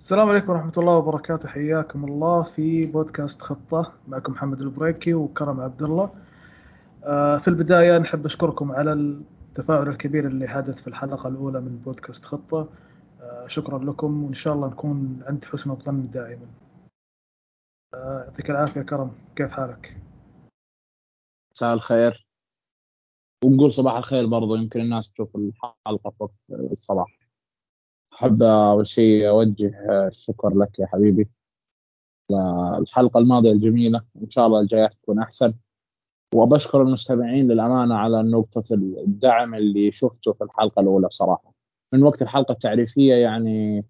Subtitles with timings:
[0.00, 1.48] السلام عليكم ورحمة الله وبركاته.
[1.48, 6.14] حياكم الله في بودكاست خطة معكم محمد البريكي وكرم عبد الله
[7.04, 12.24] آه، في البداية نحب أشكركم على التفاعل الكبير اللي حدث في الحلقة الأولى من بودكاست
[12.24, 12.68] خطة.
[13.20, 16.46] آه، شكرا لكم وإن شاء الله نكون عند حسن الظن دائما.
[17.94, 19.10] آه، يعطيك العافية كرم.
[19.36, 19.96] كيف حالك؟
[21.54, 22.26] مساء الخير.
[23.44, 27.15] ونقول صباح الخير برضو يمكن الناس تشوف الحلقة في الصباح.
[28.16, 29.72] أحب أول شيء أوجه
[30.06, 31.28] الشكر لك يا حبيبي
[32.80, 34.00] الحلقة الماضية الجميلة.
[34.22, 35.54] إن شاء الله الجايات تكون أحسن.
[36.34, 41.54] وبشكر المستمعين للأمانة على نقطة الدعم اللي شفته في الحلقة الأولى بصراحة.
[41.92, 43.84] من وقت الحلقة التعريفية يعني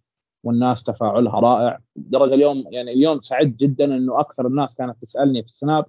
[0.44, 1.78] والناس تفاعلها رائع.
[1.96, 5.84] درجة اليوم يعني اليوم سعدت جدا إنه أكثر الناس كانت تسألني في السناب.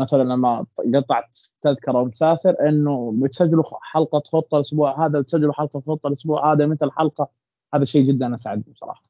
[0.00, 6.52] مثلا لما قطعت تذكرة ومسافر إنه بتسجلوا حلقة خطة الأسبوع هذا بتسجلوا حلقة خطة الأسبوع
[6.52, 7.30] هذا متى الحلقة؟
[7.76, 9.02] هذا شيء جدا اسعدني بصراحة.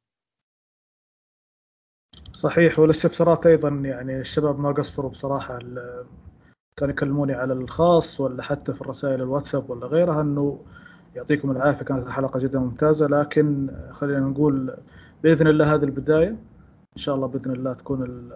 [2.34, 5.58] صحيح والاستفسارات أيضا يعني الشباب ما قصروا بصراحة
[6.76, 10.64] كانوا يكلموني على الخاص ولا حتى في الرسائل الواتساب ولا غيرها إنه
[11.14, 14.76] يعطيكم العافية كانت الحلقة جدا ممتازة لكن خلينا نقول
[15.22, 18.30] بإذن الله هذه البداية إن شاء الله بإذن الله تكون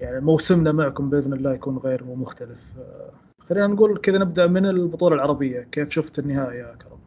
[0.00, 2.64] يعني موسمنا معكم بإذن الله يكون غير ومختلف
[3.48, 6.99] خلينا نقول كذا نبدأ من البطولة العربية كيف شفت النهائي يا كرم؟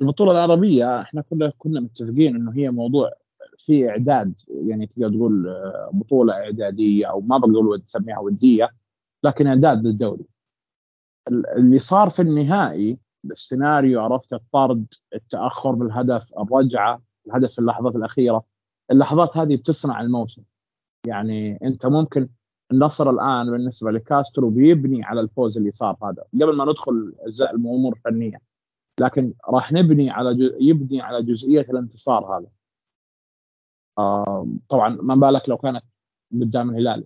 [0.00, 3.12] البطولة العربية إحنا كنا كنا متفقين إنه هي موضوع
[3.56, 8.70] في إعداد يعني تقدر تقول آه، بطولة إعدادية أو ما بقول تسميها ودية
[9.24, 10.24] لكن إعداد للدوري.
[11.56, 18.44] اللي صار في النهائي السيناريو عرفت الطرد التأخر بالهدف الرجعة الهدف في اللحظات الأخيرة
[18.90, 20.42] اللحظات هذه بتصنع الموسم.
[21.06, 22.28] يعني أنت ممكن
[22.72, 27.92] النصر الآن بالنسبة لكاسترو بيبني على الفوز اللي صار هذا قبل ما ندخل أجزاء الأمور
[27.96, 28.40] الفنية.
[29.00, 32.46] لكن راح نبني على يبني على جزئية الانتصار هذا.
[33.98, 35.84] آه طبعا ما بالك لو كانت
[36.32, 37.04] قدام الهلال.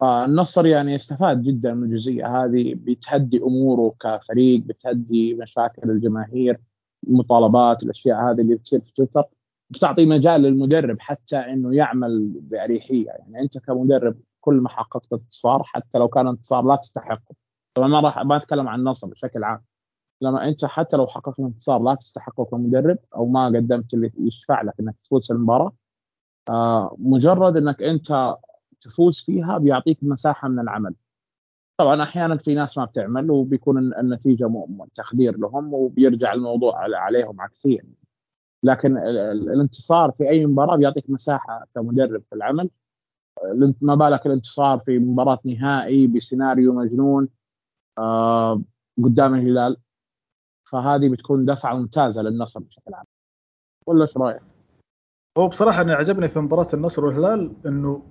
[0.00, 6.60] فالنصر يعني استفاد جدا من الجزئية هذه بتهدي أموره كفريق بتهدي مشاكل الجماهير
[7.08, 9.24] المطالبات الأشياء هذه اللي تصير في تويتر
[9.70, 13.06] بتعطي مجال للمدرب حتى إنه يعمل بأريحية.
[13.06, 17.34] يعني أنت كمدرب كل ما حققت انتصار حتى لو كان انتصار لا تستحقه.
[17.74, 19.62] طبعا ما راح ما أتكلم عن النصر بشكل عام.
[20.20, 24.74] لما انت حتى لو حققت انتصار لا تستحقه كمدرب أو ما قدمت اللي يشفع لك
[24.80, 25.72] انك تفوز المباراة.
[26.48, 28.36] آه مجرد انك انت
[28.80, 30.94] تفوز فيها بيعطيك مساحة من العمل.
[31.76, 37.84] طبعا أحيانا في ناس ما بتعمل وبيكون النتيجة تخدير لهم وبيرجع الموضوع عليهم عكسيا.
[38.62, 42.70] لكن الانتصار في أي مباراة بيعطيك مساحة كمدرب في العمل.
[43.80, 47.28] ما بالك الانتصار في مباراة نهائي بسيناريو مجنون
[47.98, 48.62] آه
[49.04, 49.76] قدام الهلال.
[50.70, 53.04] فهذه بتكون دفعة ممتازة للنصر بشكل عام.
[53.86, 54.42] ولا إيش رأيك؟
[55.38, 58.02] هو بصراحة أنا عجبني في مباراة النصر والهلال إنه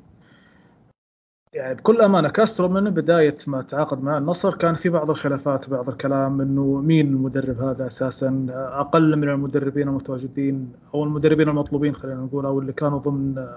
[1.54, 5.90] يعني بكل أمانة كاسترو من بداية ما تعاقد مع النصر كان في بعض الخلافات بعض
[5.90, 12.46] الكلام إنه مين المدرب هذا أساسا؟ أقل من المدربين المتواجدين أو المدربين المطلوبين خلينا نقول
[12.46, 13.48] أو اللي كانوا ضمن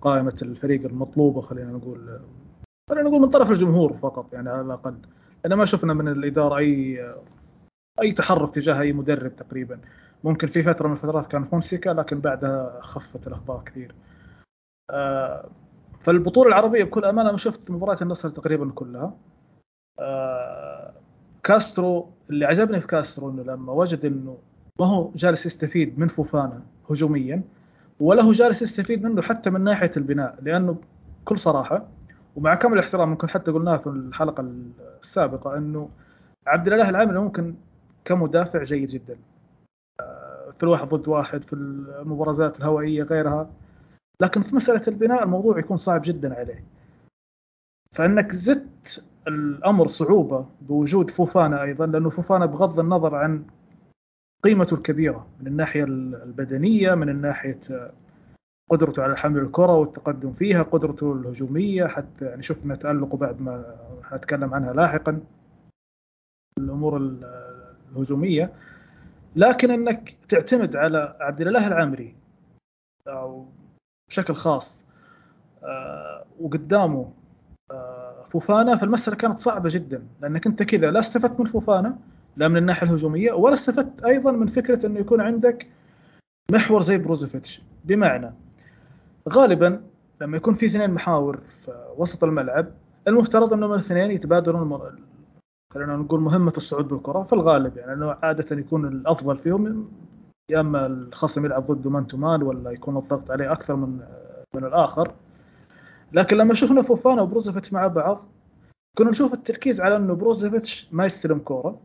[0.00, 2.20] قائمة الفريق المطلوبة خلينا نقول.
[2.90, 4.94] خلينا نقول من طرف الجمهور فقط يعني على الأقل.
[5.46, 7.04] أنا ما شفنا من الإدارة أي
[8.00, 9.80] أي تحرك تجاه أي مدرب تقريبا.
[10.24, 13.94] ممكن في فترة من الفترات كان فونسيكا لكن بعدها خفت الأخبار كثير.
[14.90, 15.50] آه،
[16.00, 19.14] فالبطولة العربية بكل أمانة أنا شفت مباريات النصر تقريبا كلها.
[19.98, 20.92] آه،
[21.42, 24.38] كاسترو اللي عجبني في كاسترو إنه لما وجد إنه
[24.80, 27.42] ما هو جالس يستفيد من فوفانا هجوميا
[28.00, 30.76] ولا هو جالس يستفيد منه حتى من ناحية البناء لأنه
[31.22, 31.88] بكل صراحة
[32.36, 34.52] ومع كامل الاحترام ممكن حتى قلناها في الحلقة
[35.02, 35.88] السابقة إنه
[36.46, 37.54] عبد الإله العامري ممكن
[38.04, 39.16] كمدافع جيد جدا.
[40.00, 43.50] آه، في الواحد ضد واحد في المبارزات الهوائية غيرها.
[44.20, 46.64] لكن في مسألة البناء الموضوع يكون صعب جدا عليه.
[47.92, 53.44] فإنك زدت الأمر صعوبة بوجود فوفانا أيضا لأنه فوفانا بغض النظر عن
[54.44, 57.60] قيمته الكبيرة من الناحية البدنية من الناحية
[58.70, 64.54] قدرته على حمل الكرة والتقدم فيها قدرته الهجومية حتى يعني شفنا تالقه بعد ما حنتكلم
[64.54, 65.20] عنها لاحقا.
[66.58, 66.96] الأمور
[67.92, 68.52] الهجوميه
[69.36, 72.14] لكن إنك تعتمد على عبد الإله العامري
[73.08, 73.46] أو
[74.08, 74.84] بشكل خاص
[75.64, 77.12] آه، وقدامه
[77.70, 81.98] آه، فوفانا فالمسألة كانت صعبة جدا لأنك أنت كذا لا استفدت من فوفانا
[82.36, 85.68] لا من الناحية الهجومية ولا استفدت أيضا من فكرة إنه يكون عندك
[86.52, 87.62] محور زي بروزوفيتش.
[87.84, 88.32] بمعنى
[89.28, 89.82] غالبا
[90.20, 92.66] لما يكون في اثنين محاور في وسط الملعب
[93.08, 94.96] المفترض إنهم الاثنين يتبادلون
[95.74, 99.88] خلينا نقول مهمة الصعود بالكرة في الغالب يعني انه عادة يكون الأفضل فيهم
[100.50, 104.00] يا إما الخصم يلعب ضده man to man ولا يكون الضغط عليه أكثر من
[104.54, 105.12] من الآخر.
[106.12, 108.24] لكن لما شفنا فوفانا وبروزوفيتش مع بعض
[108.98, 111.78] كنا نشوف التركيز على إنه بروزوفيتش ما يستلم كورة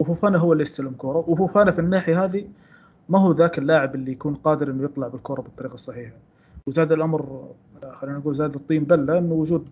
[0.00, 2.48] وفوفانا هو اللي يستلم كورة وفوفانا في الناحية هذه
[3.08, 6.16] ما هو ذاك اللاعب اللي يكون قادر إنه يطلع بالكره بالطريقة الصحيحة.
[6.66, 7.48] وزاد الأمر
[7.92, 9.68] خلينا نقول زاد الطين بلة إنه وجود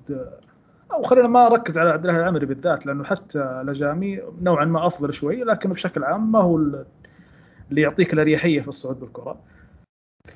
[0.93, 5.13] أو خلينا ما أركز على عبد الله العمري بالذات لأنه حتى لاجامي نوعا ما أفضل
[5.13, 9.41] شوي لكن بشكل عام ما هو اللي يعطيك الأريحية في الصعود بالكرة.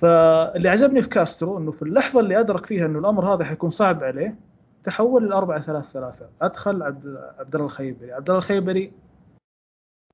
[0.00, 4.04] فاللي عجبني في كاسترو إنه في اللحظة اللي أدرك فيها إنه الأمر هذا حيكون صعب
[4.04, 4.37] عليه
[4.82, 6.31] تحول للأربعة ثلاث ثلاثة.
[6.43, 8.12] أدخل عبد عبد الله الخيبري.
[8.12, 8.93] عبد الله الخيبري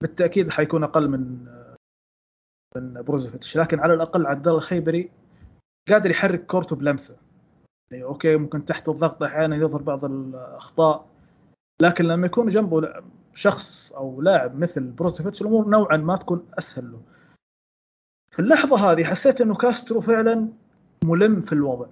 [0.02, 1.46] بالتأكيد حيكون أقل من
[2.76, 5.11] من بروزوفيتش لكن على الأقل عبد الله الخيبري
[5.88, 7.17] قادر يحرك كورته بلمسة.
[7.90, 11.06] يعني أوكي ممكن تحت الضغط أحيانا يظهر بعض الأخطاء
[11.82, 13.02] لكن لما يكون جنبه
[13.35, 17.00] شخص أو لاعب مثل بروزوفيتش الأمور نوعا ما تكون أسهل له.
[18.31, 20.49] في اللحظة هذه حسيت أنه كاسترو فعلا
[21.05, 21.87] ملم في الوضع.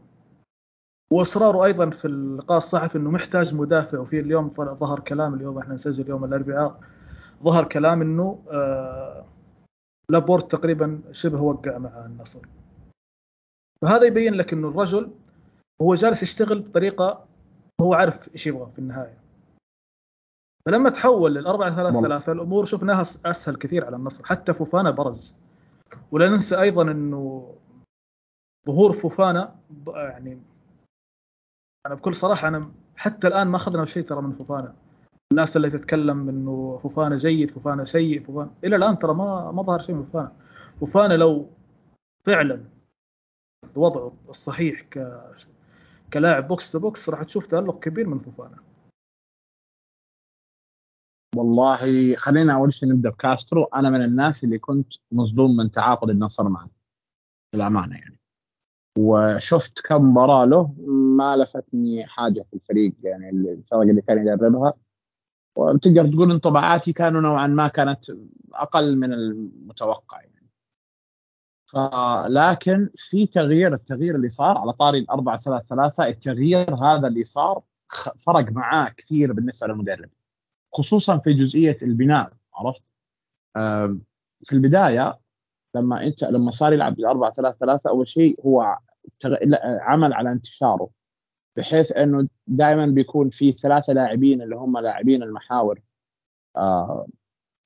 [1.12, 6.08] وإصراره أيضا في اللقاء الصحفي إنه محتاج مدافع وفي اليوم ظهر كلام اليوم إحنا نسجل
[6.08, 6.80] يوم الأربعاء
[7.42, 9.24] ظهر كلام إنه آه
[10.08, 12.40] لابورت تقريبا شبه وقع مع النصر.
[13.82, 15.10] فهذا يبين لك إنه الرجل
[15.82, 17.26] هو جالس يشتغل بطريقة
[17.80, 19.18] هو عارف إيش يبغى في النهاية.
[20.66, 24.24] فلما تحول للأربعة ثلاثة ثلاثة الأمور شفناها أسهل كثير على النصر.
[24.24, 25.36] حتى فوفانا برز.
[26.10, 27.54] ولا ننسى أيضا أنه
[28.66, 29.56] ظهور فوفانا
[29.96, 30.42] يعني
[31.86, 34.74] أنا بكل صراحة أنا حتى الآن ما أخذنا شيء ترى من فوفانا.
[35.32, 39.78] الناس اللي تتكلم إنه فوفانا جيد فوفانا سيء فوفانا إلى الآن ترى ما ما ظهر
[39.78, 40.32] شيء من فوفانا.
[40.80, 41.50] فوفانا لو
[42.24, 42.64] فعلا
[43.76, 44.98] وضعه الصحيح ك
[46.16, 48.62] كلاعب box to box راح تشوف تألق كبير من فوفانا.
[51.36, 53.64] والله خلينا أول شيء نبدأ بكاسترو.
[53.64, 56.70] أنا من الناس اللي كنت مصدوم من تعاقد النصر معه
[57.54, 58.20] للامانه يعني.
[58.98, 64.74] وشفت كم مباراة له ما لفتني حاجة في الفريق يعني الفرق اللي كان يدربها.
[65.56, 68.04] وتقدر تقول انطباعاتي كانوا نوعا ما كانت
[68.52, 70.35] أقل من المتوقع يعني.
[72.28, 77.62] لكن في تغيير التغيير اللي صار على طاري الأربعة ثلاثة ثلاثة التغيير هذا اللي صار
[78.18, 80.10] فرق معاه كثير بالنسبة للمدرب.
[80.72, 82.92] خصوصا في جزئية البناء عرفت؟
[84.44, 85.18] في البداية
[85.74, 88.78] لما أنت لما صار يلعب بالأربعة ثلاثة ثلاثة أول شيء هو
[89.80, 90.88] عمل على انتشاره
[91.56, 95.80] بحيث إنه دائما بيكون في ثلاثة لاعبين اللي هم لاعبين المحاور
[96.56, 97.06] آه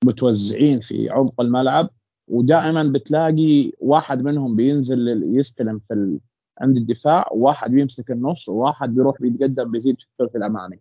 [0.04, 1.90] متوزعين في عمق الملعب.
[2.30, 6.18] ودائما بتلاقي واحد منهم بينزل يستلم في ال...
[6.60, 10.78] عند الدفاع وواحد بيمسك النص وواحد بيروح بيتقدم بيزيد في الثلث الأمامي.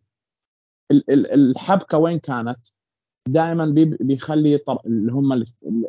[1.12, 2.60] الحبكة وين كانت؟
[3.28, 3.66] دائما
[4.00, 5.44] بيخلي اللي هم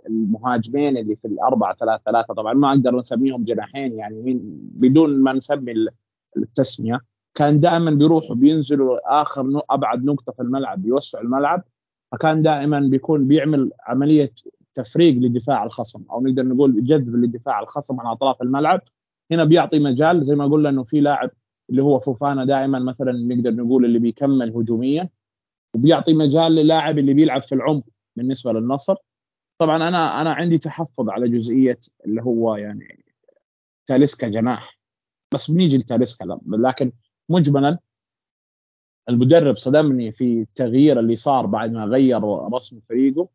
[0.06, 4.40] المهاجمين اللي في الأربعة ثلاثة ثلاثة طبعا ما أقدر نسميهم جناحين يعني
[4.74, 5.74] بدون ما نسمي
[6.36, 7.00] التسمية.
[7.34, 11.64] كان دائما بيروحوا بينزلوا آخر أبعد نقطة في الملعب بيوسعوا الملعب.
[12.12, 14.32] فكان دائما بيكون بيعمل عملية
[14.74, 18.80] تفريق لدفاع الخصم أو نقدر نقول جذب لدفاع الخصم على أطراف الملعب.
[19.32, 21.30] هنا بيعطي مجال زي ما قلنا إنه في لاعب
[21.70, 25.08] اللي هو فوفانا دائما مثلا نقدر نقول اللي بيكمل هجوميا
[25.74, 27.84] وبيعطي مجال للاعب اللي بيلعب في العمق
[28.16, 28.96] بالنسبة للنصر.
[29.58, 33.04] طبعا أنا أنا عندي تحفظ على جزئية اللي هو يعني
[33.86, 34.78] تاليسكا جناح.
[35.34, 36.92] بس بنيجي لتاليسكا لكن
[37.28, 37.78] مجملا
[39.08, 42.20] المدرب صدمني في التغيير اللي صار بعد ما غير
[42.54, 43.28] رسم فريقه.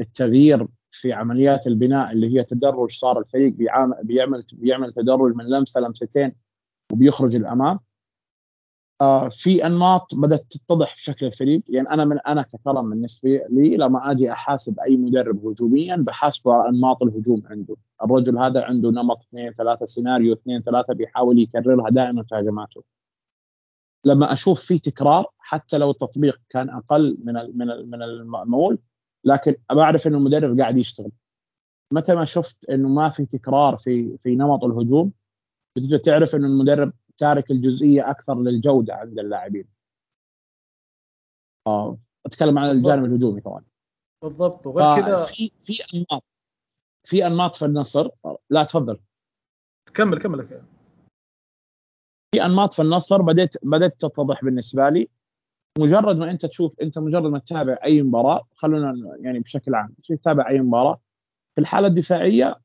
[0.00, 3.52] التغيير في عمليات البناء اللي هي تدرج صار الفريق
[4.02, 6.32] بيعمل بيعمل تدرج من لمسة لمستين
[6.92, 7.78] وبيخرج الأمام.
[9.00, 11.62] آه في أنماط بدأت تتضح في شكل الفريق.
[11.68, 16.68] يعني أنا من أنا ككرم بالنسبة لي لما آجي أحاسب أي مدرب هجوميا بحاسبه على
[16.68, 17.76] أنماط الهجوم عنده.
[18.04, 22.82] الرجل هذا عنده نمط اثنين ثلاثة سيناريو اثنين ثلاثة بيحاول يكررها دائما في هجماته.
[24.04, 27.34] لما أشوف في تكرار حتى لو التطبيق كان أقل من
[27.90, 28.78] من المعمول
[29.28, 31.12] لكن بعرف إنه المدرب قاعد يشتغل.
[31.92, 35.12] متى ما شفت إنه ما في تكرار في في نمط الهجوم
[35.76, 39.68] بتبدأ تعرف إنه المدرب تارك الجزئية أكثر للجودة عند اللاعبين.
[41.66, 43.64] آه أتكلم عن الجانب الهجومي طبعا.
[44.22, 44.66] بالضبط.
[44.66, 46.24] وغير كذا في في أنماط.
[47.04, 48.08] في أنماط في النصر.
[48.50, 48.98] لا تفضل.
[49.94, 50.48] كمل كمل.
[52.34, 55.08] في أنماط في النصر بديت بدأت تتضح بالنسبة لي.
[55.78, 60.48] مجرد ما انت تشوف انت مجرد ما تتابع أي مباراة خلونا يعني بشكل عام تتابع
[60.48, 61.00] أي مباراة
[61.54, 62.60] في الحالة الدفاعية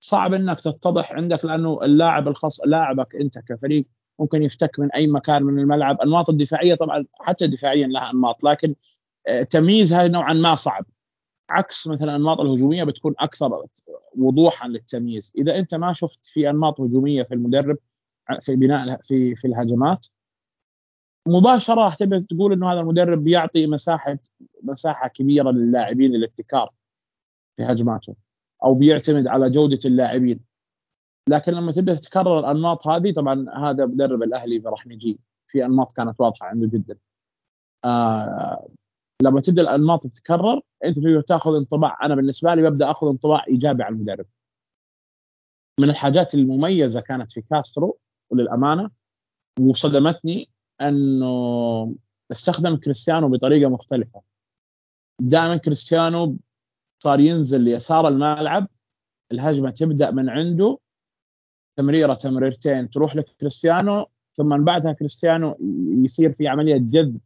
[0.00, 3.86] صعب إنك تتضح عندك لأنه اللاعب الخاص لاعبك أنت كفريق
[4.18, 6.00] ممكن يفتك من أي مكان من الملعب.
[6.00, 8.74] انماط الدفاعية طبعا حتى دفاعيا لها أنماط لكن
[9.26, 10.86] آه، تمييزها نوعا ما صعب.
[11.50, 13.66] عكس مثلا الأنماط الهجومية بتكون أكثر
[14.18, 15.32] وضوحا للتمييز.
[15.38, 17.78] إذا أنت ما شفت في أنماط هجومية في المدرب
[18.40, 20.06] في بناء في في الهجمات
[21.28, 24.18] مباشرة راح تبدا تقول إنه هذا المدرب بيعطي مساحة
[24.62, 26.70] مساحة كبيرة للاعبين للابتكار
[27.56, 28.14] في هجماته
[28.64, 30.40] أو بيعتمد على جودة اللاعبين.
[31.28, 35.18] لكن لما تبدأ تتكرر الأنماط هذه طبعا هذا مدرب الأهلي راح نجي.
[35.46, 36.98] في أنماط كانت واضحة عنده جدا.
[37.84, 38.68] آه
[39.22, 41.98] لما تبدأ الأنماط تتكرر أنت تقدر تأخذ انطباع.
[42.02, 44.26] أنا بالنسبة لي ببدأ أخذ انطباع إيجابي عن المدرب.
[45.80, 47.98] من الحاجات المميزة كانت في كاسترو
[48.30, 48.90] وللأمانة
[49.60, 50.50] وصدمتني
[50.80, 51.94] أنه
[52.30, 54.22] استخدم كريستيانو بطريقة مختلفة.
[55.20, 56.36] دائما كريستيانو
[57.02, 58.68] صار ينزل ليسار الملعب
[59.32, 60.78] الهجمة تبدأ من عنده
[61.76, 65.56] تمريرة تمريرتين تروح لكريستيانو ثم من بعدها كريستيانو
[66.04, 67.18] يصير في عملية جذب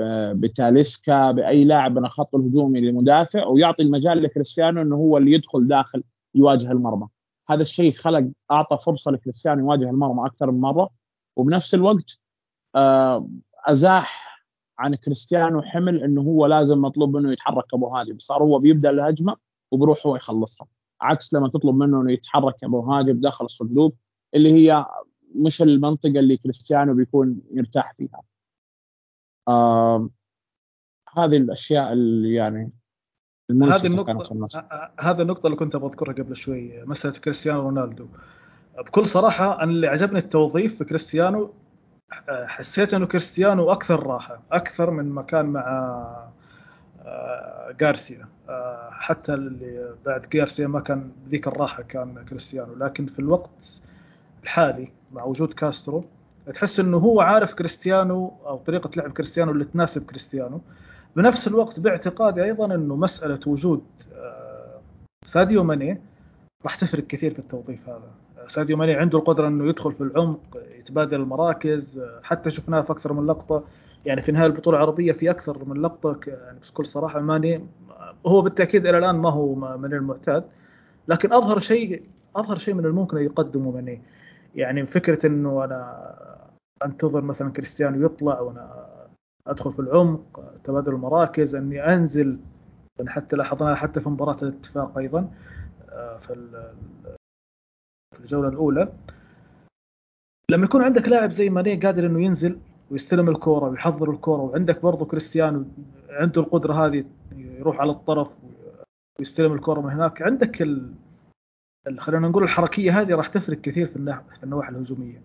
[0.00, 5.68] آه، بتاليسكا بأي لاعب من الخط الهجومي لمدافع ويعطي المجال لكريستيانو إنه هو اللي يدخل
[5.68, 6.02] داخل
[6.34, 7.08] يواجه المرمى.
[7.48, 10.90] هذا الشيء خلق أعطى فرصة لكريستيانو يواجه المرمى أكثر من مرة
[11.36, 12.21] وبنفس الوقت
[13.66, 14.32] أزاح
[14.78, 19.36] عن كريستيانو حمل إنه هو لازم مطلوب منه يتحرك كمهاجم صار هو بيبدأ الهجمة
[19.70, 20.66] وبروح هو يخلصها.
[21.00, 23.94] عكس لما تطلب منه إنه يتحرك كمهاجم داخل الصندوق
[24.34, 24.86] اللي هي
[25.34, 28.22] مش المنطقة اللي كريستيانو بيكون يرتاح فيها.
[29.48, 30.10] آه
[31.16, 32.72] هذه الأشياء اللي يعني
[33.50, 34.48] هذه النقطة
[35.00, 38.08] هذه النقطة اللي كنت أبغى أذكرها قبل شوي مسألة كريستيانو رونالدو.
[38.78, 41.54] بكل صراحة أنا اللي عجبني التوظيف في كريستيانو
[42.28, 46.32] حسيت إنه كريستيانو أكثر راحة أكثر من ما كان مع
[47.80, 48.28] جارسيا.
[48.48, 52.74] آه، آه، حتى اللي بعد جارسيا ما كان ذيك الراحة كان كريستيانو.
[52.74, 53.82] لكن في الوقت
[54.42, 56.04] الحالي مع وجود كاسترو
[56.54, 60.60] تحس إنه هو عارف كريستيانو أو طريقة لعب كريستيانو اللي تناسب كريستيانو.
[61.16, 64.80] بنفس الوقت باعتقادي أيضا إنه مسألة وجود آه،
[65.24, 66.00] ساديو ماني
[66.64, 68.10] راح تفرق كثير في التوظيف هذا.
[68.46, 70.40] ساديو ماني عنده القدرة إنه يدخل في العمق
[70.78, 73.64] يتبادل المراكز حتى شفناه في أكثر من لقطة.
[74.06, 77.66] يعني في نهاية البطولة العربية في أكثر من لقطة يعني بكل صراحة ماني
[78.26, 80.44] هو بالتأكيد إلى الآن ما هو من المعتاد.
[81.08, 82.02] لكن أظهر شيء
[82.36, 84.02] أظهر شيء من الممكن ان يقدمه ماني.
[84.54, 86.14] يعني فكرة إنه أنا
[86.84, 88.86] أنتظر مثلا كريستيانو يطلع وأنا
[89.46, 92.38] أدخل في العمق تبادل المراكز إني أنزل
[93.06, 95.30] حتى لاحظناها حتى في مباراة الاتفاق أيضا
[95.90, 96.34] آه، في
[98.22, 98.92] الجولة الأولى.
[100.50, 102.58] لما يكون عندك لاعب زي ماني قادر إنه ينزل
[102.90, 105.64] ويستلم الكورة ويحضر الكورة وعندك برضه كريستيانو
[106.10, 107.04] عنده القدرة هذه
[107.36, 108.28] يروح على الطرف
[109.18, 110.94] ويستلم الكورة من هناك عندك ال...
[111.98, 115.22] خلينا نقول الحركية هذه راح تفرق كثير في النواحي الهجومية.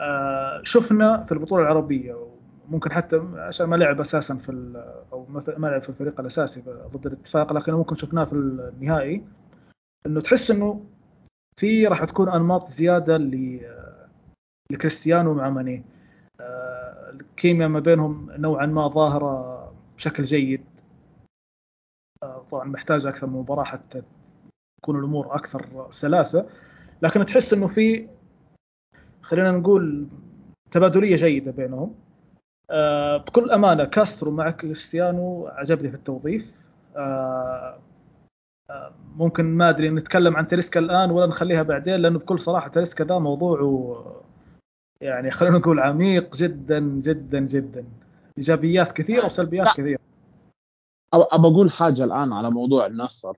[0.00, 2.16] آه، شفنا في البطولة العربية
[2.68, 4.52] ممكن حتى عشان ما لعب أساسا في
[5.12, 5.26] أو
[5.58, 6.62] ما لعب في الفريق الأساسي
[6.96, 9.24] ضد الاتفاق لكن ممكن شفناه في النهائي.
[10.06, 10.84] إنه تحس إنه
[11.60, 13.16] في راح تكون أنماط زيادة
[14.72, 15.84] لكريستيانو مع ماني.
[16.40, 20.64] آه، الكيمياء ما بينهم نوعا ما ظاهرة بشكل جيد.
[22.22, 24.02] آه، طبعا محتاج أكثر من مباراة حتى
[24.82, 26.48] تكون الأمور أكثر سلاسة.
[27.02, 28.08] لكن تحس إنه في
[29.22, 30.08] خلينا نقول
[30.70, 31.94] تبادلية جيدة بينهم.
[32.70, 36.52] آه بكل أمانة كاسترو مع كريستيانو عجبني في التوظيف.
[39.16, 43.18] ممكن ما أدري نتكلم عن تاليسكا الآن ولا نخليها بعدين لأنه بكل صراحة تاليسكا ذا
[43.18, 44.22] موضوعه
[45.00, 47.84] يعني خلينا نقول عميق جدا جدا جدا.
[48.38, 49.98] إيجابيات كثيرة وسلبيات كثيرة.
[51.14, 53.36] أبى أقول حاجة الآن على موضوع النصر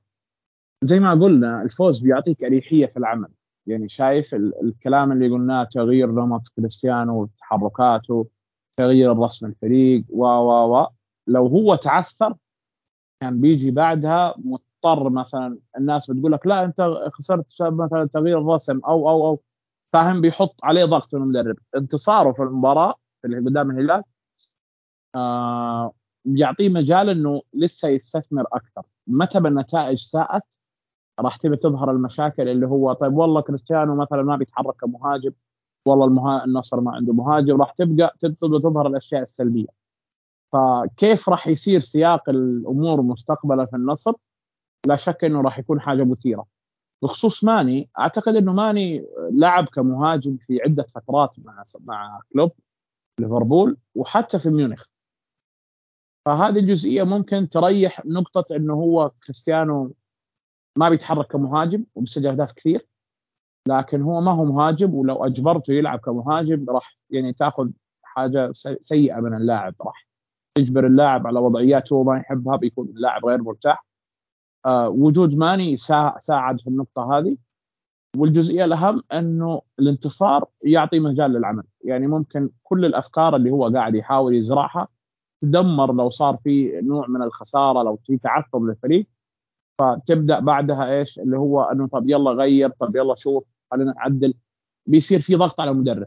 [0.82, 3.28] زي ما قلنا الفوز بيعطيك أريحية في العمل.
[3.66, 8.26] يعني شايف الكلام اللي قلناه تغيير نمط كريستيانو وتحركاته
[8.76, 10.86] تغيير رسم الفريق و و و
[11.26, 12.34] لو هو تعثر
[13.20, 14.34] كان بيجي بعدها
[14.84, 19.40] مضطر مثلا الناس بتقول لك لا أنت خسرت مثلا تغيير الرسم أو أو أو.
[19.92, 21.56] فاهم بيحط عليه ضغط من المدرب.
[21.76, 24.02] انتصاره في المباراة اللي قدام الهلال
[25.14, 25.92] آه
[26.24, 28.82] يعطيه مجال إنه لسه يستثمر أكثر.
[29.06, 30.42] متى بالنتائج ساءت؟
[31.20, 35.32] راح تبي تظهر المشاكل اللي هو طيب والله كريستيانو مثلا ما بيتحرك كمهاجم
[35.86, 36.44] والله المها...
[36.44, 37.60] النصر ما عنده مهاجم.
[37.60, 39.66] راح تبقى تبدا تظهر الأشياء السلبية.
[40.52, 44.12] فكيف راح يصير سياق الأمور مستقبلا في النصر؟
[44.86, 46.46] لا شك إنه راح يكون حاجة مثيرة.
[47.02, 52.52] بخصوص ماني أعتقد إنه ماني لعب كمهاجم في عدة فترات مع مع كلوب
[53.20, 54.86] ليفربول وحتى في ميونخ.
[56.26, 59.94] فهذه الجزئية ممكن تريح نقطة إنه هو كريستيانو
[60.76, 62.86] ما بيتحرك كمهاجم وبيسجل أهداف كثير
[63.68, 67.70] لكن هو ما هو مهاجم ولو أجبرته يلعب كمهاجم راح يعني تأخذ
[68.02, 70.08] حاجة سيئة من اللاعب راح
[70.54, 73.86] تجبر اللاعب على وضعيات هو ما يحبها بيكون اللاعب غير مرتاح.
[74.86, 77.36] وجود ماني ساعد في النقطة هذه.
[78.16, 81.64] والجزئية الأهم أنه الانتصار يعطي مجال للعمل.
[81.84, 84.88] يعني ممكن كل الأفكار اللي هو قاعد يحاول يزرعها
[85.40, 89.06] تدمر لو صار في نوع من الخسارة لو في تعثر للفريق.
[89.78, 94.34] فتبدأ بعدها إيش؟ اللي هو أنه طب يلا غير طب يلا شوف خلينا نعدل.
[94.86, 96.06] بيصير في ضغط على المدرب.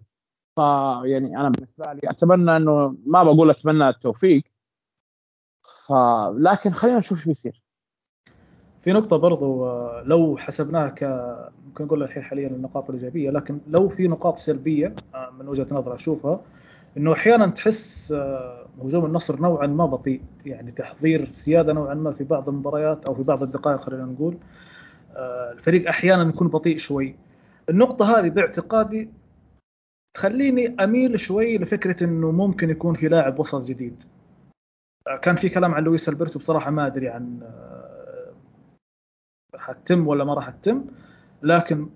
[0.55, 4.43] فيعني أنا بالنسبة لي أتمنى أنه ما بقول أتمنى التوفيق.
[5.87, 7.64] فلكن خلينا نشوف إيش بيصير.
[8.85, 9.69] في نقطة برضو
[10.01, 11.03] لو حسبناها ك
[11.67, 15.95] ممكن نقول الحين حاليا النقاط الإيجابية لكن لو في نقاط سلبية آه، من وجهة نظري
[15.95, 16.41] أشوفها
[16.97, 22.23] إنه أحيانا تحس آه، هجوم النصر نوعا ما بطيء يعني تحضير زيادة نوعا ما في
[22.23, 24.37] بعض المباريات أو في بعض الدقائق خلينا نقول
[25.15, 27.15] آه، الفريق أحيانا يكون بطيء شوي.
[27.69, 29.09] النقطة هذه باعتقادي
[30.13, 34.03] تخليني أميل شوي لفكرة إنه ممكن يكون في لاعب وسط جديد.
[35.21, 37.39] كان في كلام عن لويس ألبرتو بصراحة ما أدري عن
[39.57, 40.85] حتتم ولا ما راح تتم
[41.43, 41.89] لكن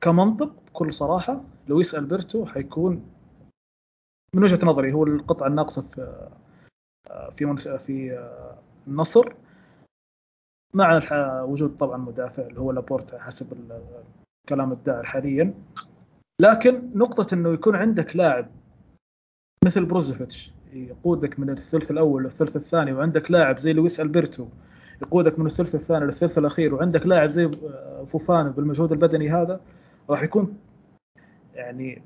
[0.00, 3.06] كمنطق بكل صراحة لويس ألبرتو حيكون
[4.34, 6.26] من وجهة نظري هو القطعة الناقصة في
[7.36, 8.26] في في
[8.86, 9.34] النصر
[10.74, 11.00] مع
[11.42, 13.52] وجود طبعا مدافع اللي هو لابورتا حسب
[14.44, 15.54] الكلام الدائر حاليا.
[16.40, 18.50] لكن نقطة إنه يكون عندك لاعب
[19.64, 24.48] مثل بروزوفيتش يقودك من الثلث الأول للثلث الثاني وعندك لاعب زي لويس ألبرتو
[25.02, 27.50] يقودك من الثلث الثاني للثلث الأخير وعندك لاعب زي
[28.06, 29.60] فوفانا بالمجهود البدني هذا
[30.10, 30.56] راح يكون
[31.54, 32.02] يعني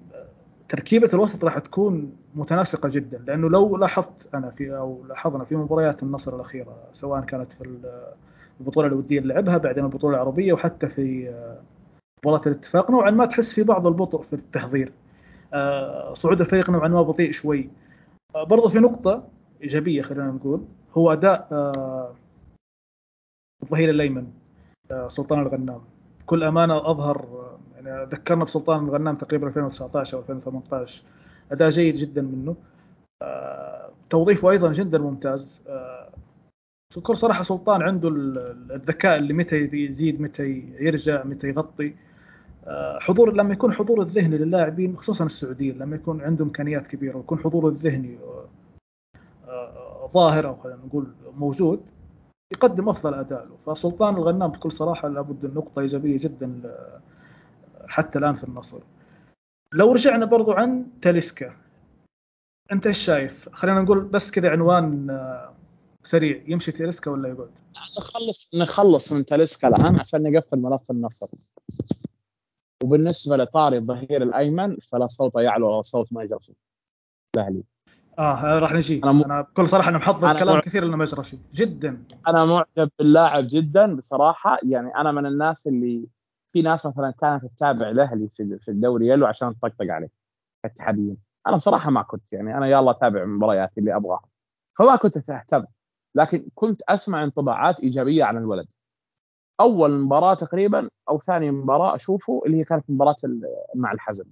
[0.69, 3.19] تركيبة الوسط راح تكون متناسقة جدا.
[3.27, 7.79] لأنه لو لاحظت أنا في أو لاحظنا في مباريات النصر الأخيرة سواء كانت في
[8.61, 11.35] البطولة الودية اللي لعبها بعدين البطولة العربية وحتى في
[12.25, 14.93] مباراة الاتفاق نوعا ما تحس في بعض البطء في التحضير.
[15.55, 17.71] آه، صعود الفريق نوعا ما بطيء شوي.
[18.35, 19.25] آه، برضو في نقطة
[19.63, 22.15] إيجابية خلينا نقول هو أداء آه،
[23.63, 24.27] الظهير الأيمن
[24.91, 25.81] آه، سلطان الغنام.
[26.21, 31.03] بكل أمانة أظهر يعني ذكرنا بسلطان الغنام تقريبا 2019 أو 2018
[31.53, 32.57] أداء جيد جدا منه.
[33.23, 35.65] آه، توظيفه أيضا جدا ممتاز.
[35.69, 36.09] آه،
[36.97, 38.09] بكل صراحة سلطان عنده
[38.75, 41.95] الذكاء اللي متى يزيد متى يرجع متى يغطي.
[43.01, 47.69] حضور لما يكون حضور الذهني للاعبين خصوصا السعوديين لما يكون عندهم إمكانيات كبيرة ويكون حضور
[47.69, 48.19] الذهني
[50.15, 51.07] ظاهر أو خلينا نقول
[51.39, 51.81] موجود
[52.53, 53.75] يقدم أفضل أداء له.
[53.75, 56.61] فسلطان الغنام بكل صراحة لابد نقطة إيجابية جدا
[57.89, 58.81] حتى الآن في النصر.
[59.73, 61.57] لو رجعنا برضو عن تاليسكا
[62.73, 65.55] أنت إيش شايف؟ خلينا نقول بس كذا عنوان آه،
[66.03, 66.43] سريع.
[66.47, 67.59] يمشي تاليسكا ولا يقعد؟
[67.99, 71.29] نخلص نخلص من تاليسكا الآن عشان نقفل ملف النصر.
[72.85, 76.57] وبالنسبة لطاري الظهير الأيمن فلا صوت يعلو على صوت ما يجري
[77.37, 77.63] الاهلي
[78.19, 79.01] آه راح نجي.
[79.05, 79.23] أنا, م...
[79.23, 80.61] أنا بكل صراحة أنا محضر أنا كلام مع...
[80.61, 82.05] كثير لأنه مجرشي جدا.
[82.29, 84.59] أنا معجب باللاعب جدا بصراحة.
[84.63, 86.07] يعني أنا من الناس اللي
[86.53, 88.29] في ناس مثلا كانت تتابع الأهلي
[88.63, 90.09] في الدوري يلو عشان تطقطق عليه
[90.63, 92.33] كاتحاديين أنا بصراحة ما كنت.
[92.33, 94.25] يعني أنا يلا أتابع المباريات اللي أبغاها.
[94.79, 95.65] فما كنت اهتم
[96.15, 98.67] لكن كنت أسمع انطباعات إيجابية عن الولد.
[99.61, 103.15] أول مباراة تقريبا أو ثاني مباراة أشوفه اللي هي كانت مباراة
[103.75, 104.25] مع الحزم.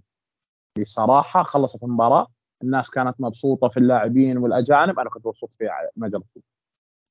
[0.81, 2.27] بصراحة خلصت المباراة
[2.63, 4.99] الناس كانت مبسوطة في اللاعبين والأجانب.
[4.99, 6.43] أنا كنت مبسوط في مجرتي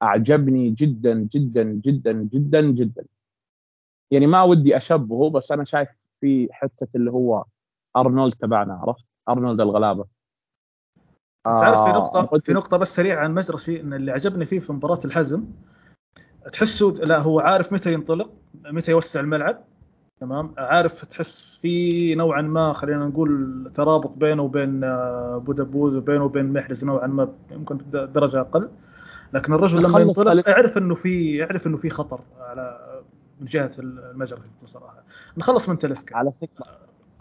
[0.04, 3.06] أعجبني جدا جدا جدا جدا جدا.
[4.12, 5.90] يعني ما ودي أشبهه بس أنا شايف
[6.22, 7.46] في حتة اللي هو
[7.98, 10.06] أرنولد تبعنا عرفت؟ أرنولد الغلابة.
[11.46, 14.74] تعرف في آه، نقطة في نقطة بس سريعة عن مجرشي إن اللي عجبني فيه في
[14.74, 15.46] مباراة الحزم
[16.54, 19.64] تحسه لا هو عارف متى ينطلق متى يوسع الملعب.
[20.20, 26.54] تمام؟ عارف تحس في نوعا ما خلينا نقول ترابط بينه وبين آه، بودابوز وبينه وبين
[26.54, 28.70] محرز نوعا ما يمكن درجة أقل.
[29.34, 32.80] لكن الرجل لما ينطلق يعرف إنه في يعرف إنه في خطر على
[33.40, 35.04] من جهة المجرى بصراحة.
[35.38, 36.18] نخلص من تلسكا.
[36.18, 36.66] على فكرة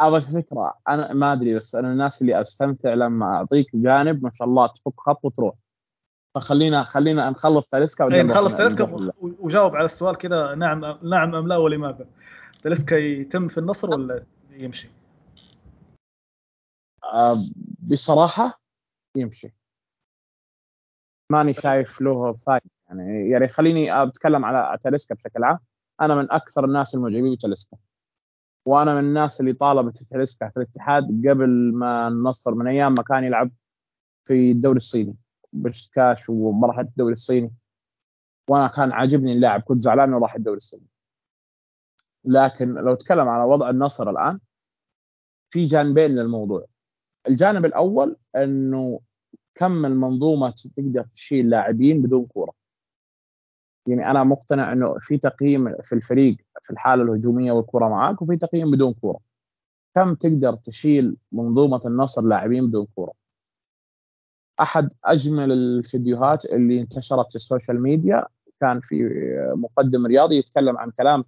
[0.00, 4.48] على فكرة أنا ما أدري بس أنا الناس اللي أستمتع لما أعطيك جانب ما شاء
[4.48, 5.54] الله تفك خط وتروح.
[6.34, 11.56] فخلينا خلينا نخلص تاليسكا اي نخلص تاليسكا وجاوب على السؤال كذا نعم نعم أم لا
[11.56, 12.06] ولماذا؟
[12.62, 14.88] تلسكا يتم في النصر ولا يمشي؟
[17.04, 17.36] آه
[17.78, 18.60] بصراحة
[19.16, 19.54] يمشي.
[21.32, 22.70] ماني شايف له فايدة.
[22.88, 25.58] يعني يعني خليني أتكلم على تلسكا بشكل عام.
[26.00, 27.76] أنا من أكثر الناس المعجبين بتلسكا.
[28.66, 33.24] وأنا من الناس اللي طالبت تلسكا في الاتحاد قبل ما النصر من أيام ما كان
[33.24, 33.50] يلعب
[34.24, 35.16] في الدوري الصيني.
[35.52, 37.54] بشكاش ومرحلة الدوري الصيني.
[38.50, 40.86] وأنا كان عاجبني اللاعب كنت زعلان إنه راح الدوري الصيني.
[42.24, 44.40] لكن لو تكلم على وضع النصر الآن
[45.50, 46.66] في جانبين للموضوع.
[47.28, 49.00] الجانب الأول إنه
[49.54, 52.52] كم المنظومه تقدر تشيل لاعبين بدون كورة.
[53.86, 58.70] يعني أنا مقتنع إنه في تقييم في الفريق في الحالة الهجومية والكره معاك وفي تقييم
[58.70, 59.20] بدون كورة.
[59.94, 63.12] كم تقدر تشيل منظومة النصر لاعبين بدون كورة؟
[64.60, 68.26] أحد أجمل الفيديوهات اللي انتشرت في ال social media
[68.60, 69.04] كان في
[69.56, 71.24] مقدم رياضي يتكلم عن كلام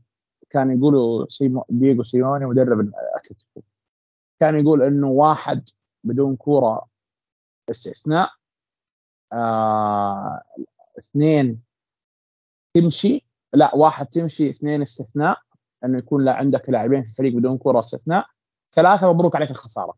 [0.50, 3.62] كان يقوله سيمو دييغو سيموني مدرب اتلتيكو
[4.40, 5.68] كان يقول إنه واحد
[6.04, 6.86] بدون كورة
[7.70, 8.30] استثناء
[9.32, 10.42] آه
[10.98, 11.62] اثنين
[12.74, 15.42] تمشي لا واحد تمشي اثنين استثناء
[15.84, 18.26] إنه يكون لا عندك لاعبين في الفريق بدون كره استثناء.
[18.72, 19.94] ثلاثة مبروك عليك الخسارة.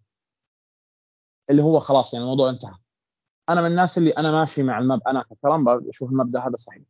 [1.51, 2.75] اللي هو خلاص يعني الموضوع انتهى.
[3.49, 6.83] أنا من الناس اللي أنا ماشي مع المبدا أنا كرم بشوف المبدأ هذا صحيح.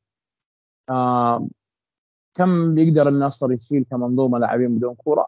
[0.90, 1.48] آه
[2.34, 5.26] كم بيقدر النصر يشيل كمنظومه لاعبين بدون كورة؟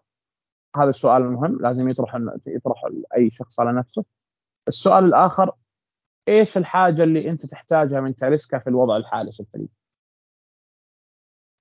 [0.76, 2.82] هذا السؤال المهم لازم يطرح يطرح
[3.16, 4.04] أي شخص على نفسه.
[4.68, 5.52] السؤال الآخر
[6.28, 9.68] إيش الحاجة اللي أنت تحتاجها من تاليسكا في الوضع الحالي في الفريق؟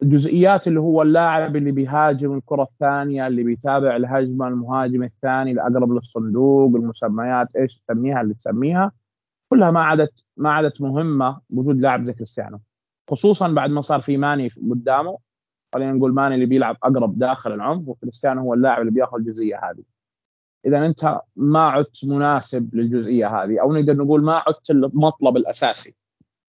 [0.04, 6.76] الجزئيات اللي هو اللاعب اللي بيهاجم الكرة الثانية اللي بيتابع الهجمة المهاجم الثاني الأقرب للصندوق
[6.76, 8.92] المسميات إيش تسميها اللي تسميها؟
[9.50, 12.60] كلها ما عادت ما عادت مهمة وجود لاعب زي كريستيانو.
[13.10, 15.18] خصوصا بعد ما صار في ماني قدامه
[15.74, 19.84] خلينا نقول ماني اللي بيلعب أقرب داخل العمق وكريستيانو هو اللاعب اللي بيأخذ الجزئية هذه.
[20.66, 25.96] إذا أنت ما عدت مناسب للجزئية هذه أو نقدر نقول ما عدت المطلب الأساسي.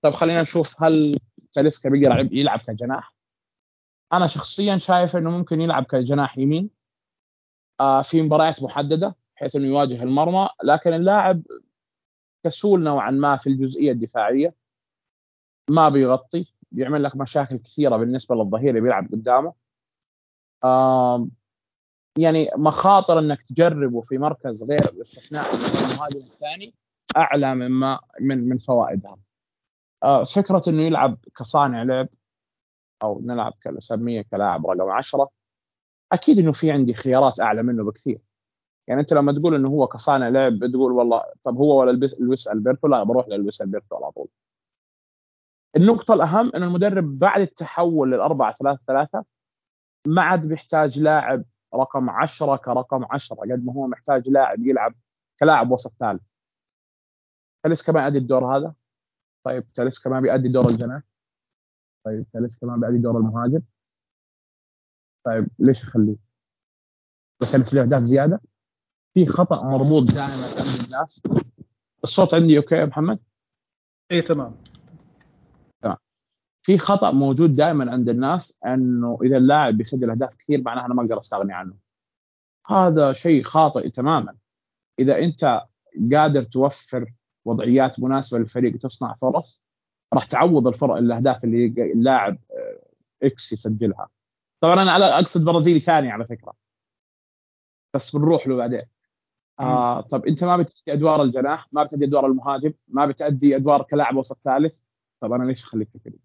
[0.02, 1.18] طيب خلينا نشوف هل
[1.52, 3.14] تاليسكا بيقدر يلعب كجناح.
[4.14, 6.70] أنا شخصيا شايف إنه ممكن يلعب كجناح يمين.
[7.80, 11.42] آه في مباريات محددة بحيث إنه يواجه المرمى لكن اللاعب
[12.46, 14.54] كسول نوعا ما في الجزئية الدفاعية.
[15.70, 16.54] ما بيغطي.
[16.74, 19.54] بيعمل لك مشاكل كثيرة بالنسبة للظهير اللي بيلعب قدامه
[22.18, 26.74] يعني مخاطر إنك تجربه في مركز غير باستثناء المهاجم الثاني
[27.18, 29.18] أعلى مما من من فوائدها.
[30.04, 32.10] آه فكرة إنه يلعب كصانع لعب
[33.04, 35.30] أو نلعب نسميه كلاعب رقم 10
[36.12, 38.22] أكيد إنه في عندي خيارات أعلى منه بكثير.
[38.88, 42.88] يعني أنت لما تقول إنه هو كصانع لعب بتقول والله طب هو ولا لويس ألبرتو
[42.88, 44.28] لا بروح للويس ألبرتو على طول.
[45.76, 49.26] النقطة الأهم أن المدرب بعد التحول للأربعة ثلاثة ثلاثة
[50.08, 51.44] ما عاد بيحتاج لاعب
[51.76, 54.96] رقم 10 كرقم 10 قد ما هو محتاج لاعب يلعب
[55.40, 56.22] كلاعب وسط ثالث.
[57.64, 58.74] تاليسكا ما يؤدي الدور هذا.
[59.44, 61.02] طيب تاليسكا ما بيؤدي دور الجناح.
[62.06, 63.62] طيب تاليسكا ما بيؤدي دور المهاجم.
[65.26, 66.16] طيب ليش اخليه؟
[67.42, 68.42] بس له أهداف زيادة.
[69.14, 71.22] في خطأ مربوط دائما عند الناس.
[72.04, 73.20] الصوت عندي أوكي يا محمد؟
[74.12, 74.73] اي تمام.
[76.63, 81.02] في خطأ موجود دائما عند الناس إنه إذا اللاعب بيسجل أهداف كثير معناها أنا ما
[81.02, 81.73] أقدر أستغني عنه.
[82.67, 84.36] هذا شيء خاطئ تماما.
[84.99, 85.62] إذا أنت
[86.13, 87.13] قادر توفر
[87.45, 89.62] وضعيات مناسبة للفريق تصنع فرص
[90.13, 94.10] راح تعوض الفرق الأهداف اللي اللاعب آه، إكس يسجلها.
[94.62, 96.54] طبعا أنا على أقصد برازيلي ثاني على فكرة.
[97.93, 98.82] بس بنروح له بعدين.
[99.60, 104.15] آه طب أنت ما بتأدي أدوار الجناح ما بتأدي أدوار المهاجم ما بتأدي أدوار كلاعب
[104.15, 104.80] وسط ثالث
[105.19, 106.19] طب أنا ليش أخليك في الفريق؟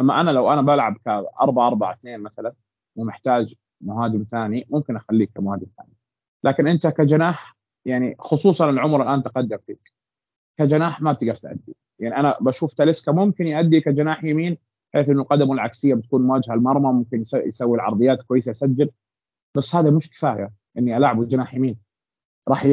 [0.00, 2.52] أما أنا لو أنا بلعب ك 4 4 2 مثلا
[2.96, 5.92] ومحتاج مهاجم ثاني ممكن أخليك كمهاجم ثاني.
[6.44, 9.92] لكن أنت كجناح يعني خصوصا العمر الآن تقدم فيك.
[10.58, 11.76] كجناح ما بتقدر تأدي.
[11.98, 14.58] يعني أنا بشوف تاليسكا ممكن يأدي كجناح يمين
[14.94, 18.90] حيث إنه قدمه العكسية بتكون مواجهة المرمى ممكن يسوي العرضيات كويسة يسجل.
[19.54, 21.78] بس هذا مش كفاية إني ألعبه جناح يمين.
[22.48, 22.66] راح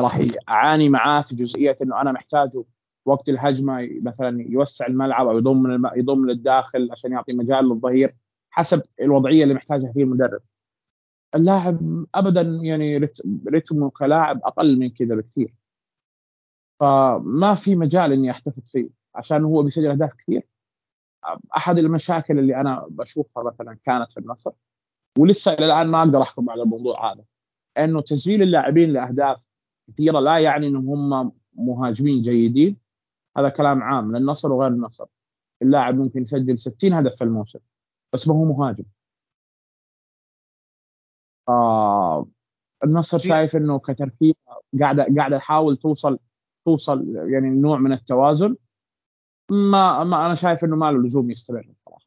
[0.00, 2.64] راح اعاني معاه في جزئية إنه أنا محتاجه
[3.08, 5.86] وقت الهجمة مثلا يوسع الملعب أو يضم.
[5.96, 8.14] يضم للداخل عشان يعطي مجال للظهير
[8.50, 10.40] حسب الوضعية اللي محتاجها فيه المدرب.
[11.34, 13.10] اللاعب ابدا يعني
[13.48, 15.54] رتمه كلاعب أقل من كذا بكثير.
[16.80, 20.42] فما في مجال إني أحتفظ فيه عشان هو بيسجل أهداف كثير.
[21.56, 24.50] أحد المشاكل اللي أنا بشوفها مثلا كانت في النصر
[25.18, 27.24] ولسه إلى الآن ما أقدر أحكم على الموضوع هذا
[27.78, 29.42] إنه تسجيل اللاعبين لأهداف
[29.88, 32.76] كثيرة لا يعني إنهم هم مهاجمين جيدين
[33.38, 35.06] هذا كلام عام للنصر وغير النصر.
[35.62, 37.58] اللاعب ممكن يسجل 60 هدف في الموسم
[38.12, 38.84] بس ما هو مهاجم.
[41.48, 42.26] آه
[42.84, 44.36] النصر شايف إنه كتركيب
[44.80, 46.18] قاعدة قاعدة تحاول توصل
[46.64, 48.56] توصل يعني نوع من التوازن.
[49.50, 52.06] ما, ما أنا شايف إنه ما له لزوم يستمر صراحة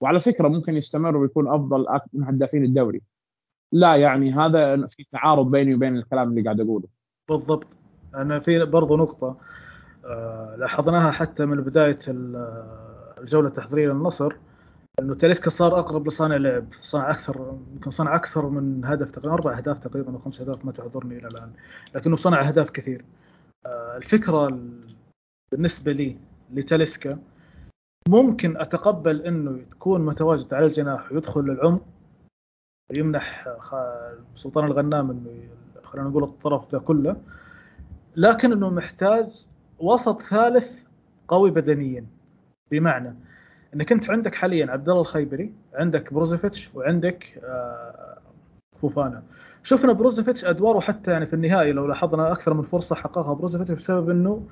[0.00, 3.02] وعلى فكرة ممكن يستمر ويكون أفضل من هدافين الدوري.
[3.72, 6.88] لا يعني هذا في تعارض بيني وبين الكلام اللي قاعد أقوله.
[7.28, 7.78] بالضبط.
[8.14, 9.36] أنا في برضو نقطة.
[10.56, 11.98] لاحظناها حتى من بداية
[13.18, 14.32] الجولة التحضيريه للنصر
[15.00, 19.56] إنه تاليسكا صار أقرب لصانع لعب صنع أكثر يمكن صنع أكثر من هدف تقريبا أربع
[19.56, 21.52] أهداف تقريبا أو خمس أهداف ما تعذرني إلى الآن
[21.94, 23.04] لكنه صنع أهداف كثير.
[23.66, 24.58] آه، الفكرة
[25.52, 26.16] بالنسبة لي
[26.52, 27.18] لتاليسكا
[28.08, 31.82] ممكن أتقبل إنه تكون متواجد على الجناح ويدخل للعمق
[32.90, 33.48] ويمنح
[34.34, 35.48] سلطان الغنام إنه
[35.84, 37.16] خلينا نقول الطرف ذا كله
[38.16, 39.46] لكن إنه محتاج
[39.80, 40.84] وسط ثالث
[41.28, 42.06] قوي بدنيا.
[42.70, 43.14] بمعنى
[43.74, 48.18] انك انت عندك حاليا عبد الله الخيبري عندك بروزوفيتش وعندك آه،
[48.76, 49.22] فوفانا.
[49.62, 54.10] شفنا بروزوفيتش أدواره حتى يعني في النهائي لو لاحظنا أكثر من فرصة حققها بروزوفيتش بسبب
[54.10, 54.46] إنه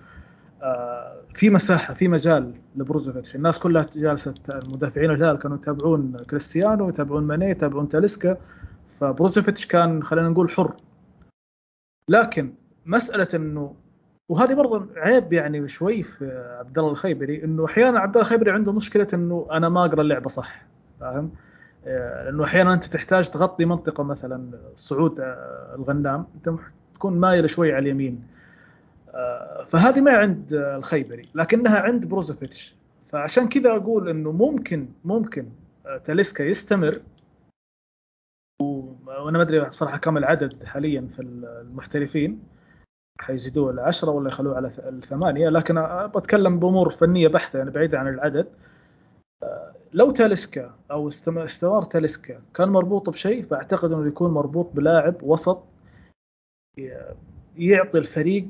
[0.63, 3.37] آه، في مساحة في مجال لبروزوفيتش.
[3.37, 8.37] الناس كلها جالسة المدافعين الرجال كانوا يتابعون كريستيانو يتابعون ماني يتابعون تاليسكا.
[9.01, 10.77] فبروزوفيتش كان خلينا نقول حر.
[12.09, 12.55] لكن
[12.87, 13.75] مسألة إنه
[14.29, 18.73] وهذه برضه عيب يعني شوي في عبد الله الخيبري إنه أحيانا عبد الله الخيبري عنده
[18.73, 20.63] مشكلة إنه أنا ما أقرأ اللعبة صح
[21.01, 21.31] فاهم؟
[21.87, 26.61] آه، لأنه أحيانا أنت تحتاج تغطي منطقة مثلا صعود آه، الغنام أنت
[26.95, 28.23] تكون مايل شوي على اليمين.
[29.15, 32.75] آه، فهذه ما عند الخيبري لكنها عند بروزوفيتش.
[33.13, 35.49] فعشان كذا أقول إنه ممكن ممكن
[36.05, 37.01] تاليسكا يستمر.
[38.61, 42.41] وأنا ما أدري بصراحة كم العدد حاليا في المحترفين.
[43.21, 48.09] حيزيدوه ل 10 ولا يخلوه على الثمانية لكن بتكلم بأمور فنية بحتة يعني بعيدة عن
[48.09, 48.47] العدد.
[49.93, 55.63] لو تاليسكا أو استمرار تاليسكا كان مربوط بشيء فأعتقد إنه يكون مربوط بلاعب وسط
[57.57, 58.49] يعطي الفريق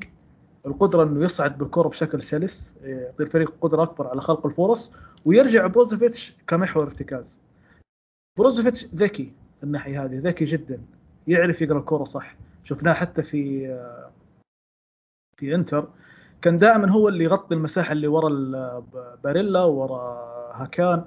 [0.65, 4.93] القدرة إنه يصعد بالكرة بشكل سلس يعطي الفريق قدرة أكبر على خلق الفرص
[5.25, 7.41] ويرجع بروزوفيتش كمحور ارتكاز.
[8.37, 10.81] بروزوفيتش ذكي الناحية هذه ذكي جدا
[11.27, 12.35] يعرف يقرأ الكرة صح.
[12.63, 13.67] شفناه حتى في
[15.39, 15.87] في انتر
[16.41, 18.29] كان دائما هو اللي يغطي المساحة اللي ورا
[19.23, 20.01] باريلا ورا
[20.53, 21.03] هاكان.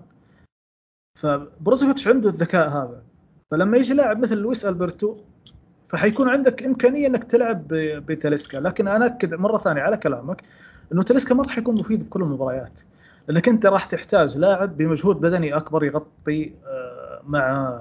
[1.18, 3.02] فبروزوفيتش عنده الذكاء هذا.
[3.50, 5.16] فلما يجي لاعب مثل لويس ألبرتو
[5.88, 7.68] فحيكون عندك إمكانية إنك تلعب
[8.06, 10.42] بتاليسكا لكن أنا أكد مرة ثانية على كلامك
[10.92, 12.80] إنه تاليسكا ما راح يكون مفيد في كل المباريات.
[13.28, 17.78] لأنك أنت راح تحتاج لاعب بمجهود بدني أكبر يغطي آه، مع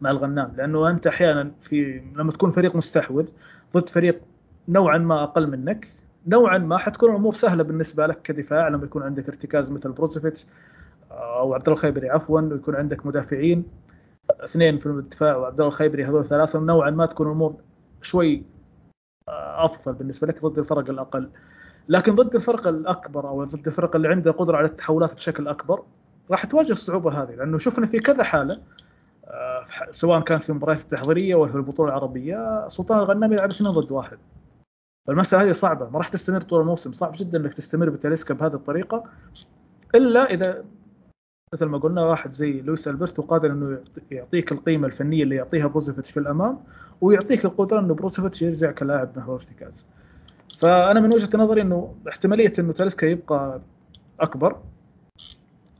[0.00, 0.54] مع الغنام.
[0.56, 3.28] لأنه أنت أحيانا في لما تكون فريق مستحوذ
[3.74, 4.20] ضد فريق
[4.68, 5.88] نوعا ما أقل منك.
[6.26, 10.46] نوعا ما حتكون الأمور سهلة بالنسبة لك كدفاع لما يكون عندك ارتكاز مثل بروزوفيتش
[11.10, 13.64] أو عبد الله الخيبري عفوا ويكون عندك مدافعين.
[14.30, 16.60] اثنين في الدفاع وعبد الله الخيبري هذول ثلاثة.
[16.60, 17.54] نوعا ما تكون الأمور
[18.02, 18.42] شوي
[19.28, 21.30] أفضل بالنسبة لك ضد الفرق الأقل.
[21.88, 25.82] لكن ضد الفرق الأكبر أو ضد الفرق اللي عندها قدرة على التحولات بشكل أكبر
[26.30, 27.34] راح تواجه الصعوبة هذه.
[27.34, 28.60] لأنه شفنا في كذا حالة
[29.26, 33.92] آه، سواء كان في المباريات التحضيرية ولا في البطولة العربية سلطان الغنام يلعب اثنين ضد
[33.92, 34.18] واحد.
[35.06, 39.04] فالمسألة هذه صعبة ما راح تستمر طول الموسم صعب جدا إنك تستمر بتاليسكا بهذه الطريقة
[39.94, 40.64] إلا إذا
[41.52, 43.78] مثل ما قلنا واحد زي لويس ألبرتو قادر إنه
[44.10, 46.58] يعطيك القيمة الفنية اللي يعطيها بروزوفيتش في الأمام
[47.00, 49.86] ويعطيك القدرة إنه بروزوفيتش يرجع كلاعب محور ارتكاز.
[50.58, 53.60] فأنا من وجهة نظري إنه احتمالية إنه تاليسكا يبقى
[54.20, 54.56] أكبر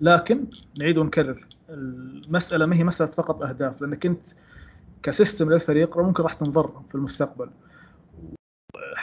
[0.01, 0.45] لكن
[0.79, 4.29] نعيد ونكرر المسألة ما هي مسألة فقط أهداف لأنك أنت
[5.03, 7.51] ك system للفريق ممكن راح تنضر في المستقبل.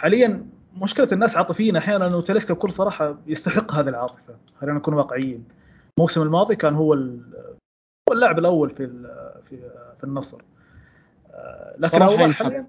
[0.02, 0.46] حاليا
[0.78, 4.36] مشكلة الناس عاطفيين أحيانا إنه تاليسكا بكل صراحة يستحق هذه العاطفة.
[4.56, 5.44] خلينا نكون واقعيين.
[5.98, 6.94] الموسم الماضي كان هو
[8.12, 8.88] اللاعب الأول في
[9.44, 9.58] في
[9.98, 10.42] في النصر.
[11.32, 12.68] آه، لكن هو حاليا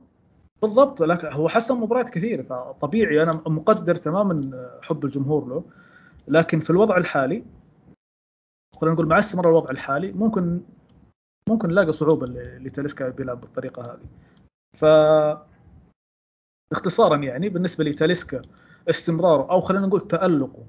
[0.63, 2.43] بالضبط لكن هو حسن مباريات كثير.
[2.43, 5.65] فطبيعي أنا مقدر تماما حب الجمهور له.
[6.29, 7.45] لكن في الوضع الحالي
[8.81, 10.61] خلينا نقول مع استمرار الوضع الحالي ممكن
[11.49, 14.07] ممكن نلاقي صعوبة لتاليسكا بيلعب بالطريقة هذه.
[14.77, 14.85] ف
[16.73, 18.43] اختصارا يعني بالنسبة لتاليسكا
[18.91, 20.65] استمراره أو خلينا نقول تالقه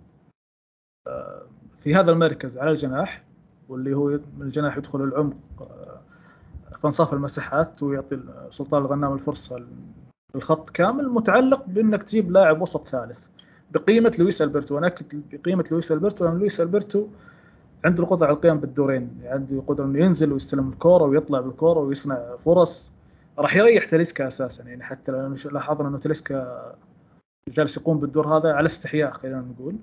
[1.07, 1.41] آه،
[1.79, 3.23] في هذا المركز على الجناح
[3.69, 6.01] واللي هو من الجناح يدخل العمق آه،
[6.77, 9.65] في انصاف المساحات ويعطي سلطان الغنام الفرصة
[10.35, 13.27] الخط كامل متعلق بأنك تجيب لاعب وسط ثالث
[13.71, 14.77] بقيمة لويس ألبرتو.
[14.77, 14.95] أنا
[15.33, 17.07] بقيمة لويس ألبرتو لأن لويس ألبرتو
[17.85, 22.91] عنده القدرة على القيام بالدورين عنده القدره إنه ينزل ويستلم الكورة ويطلع بالكورة ويصنع فرص.
[23.37, 26.75] راح يريح تليسكا أساسا يعني حتى لو لاحظنا إنه تليسكا
[27.49, 29.75] جالس يقوم بالدور هذا على استحياء خلينا نقول.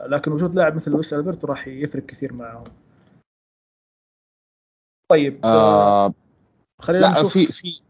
[0.00, 2.64] لكن وجود لاعب مثل لويس البرتو راح يفرق كثير معهم.
[5.10, 6.14] طيب آه
[6.80, 7.32] خلينا لا نشوف.
[7.32, 7.82] في في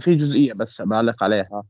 [0.00, 1.64] في جزئية بس بعلق عليها.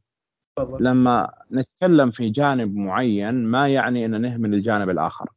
[0.58, 0.80] طبعا.
[0.80, 5.30] لما نتكلم في جانب معين ما يعني إن نهمل الجانب الآخر.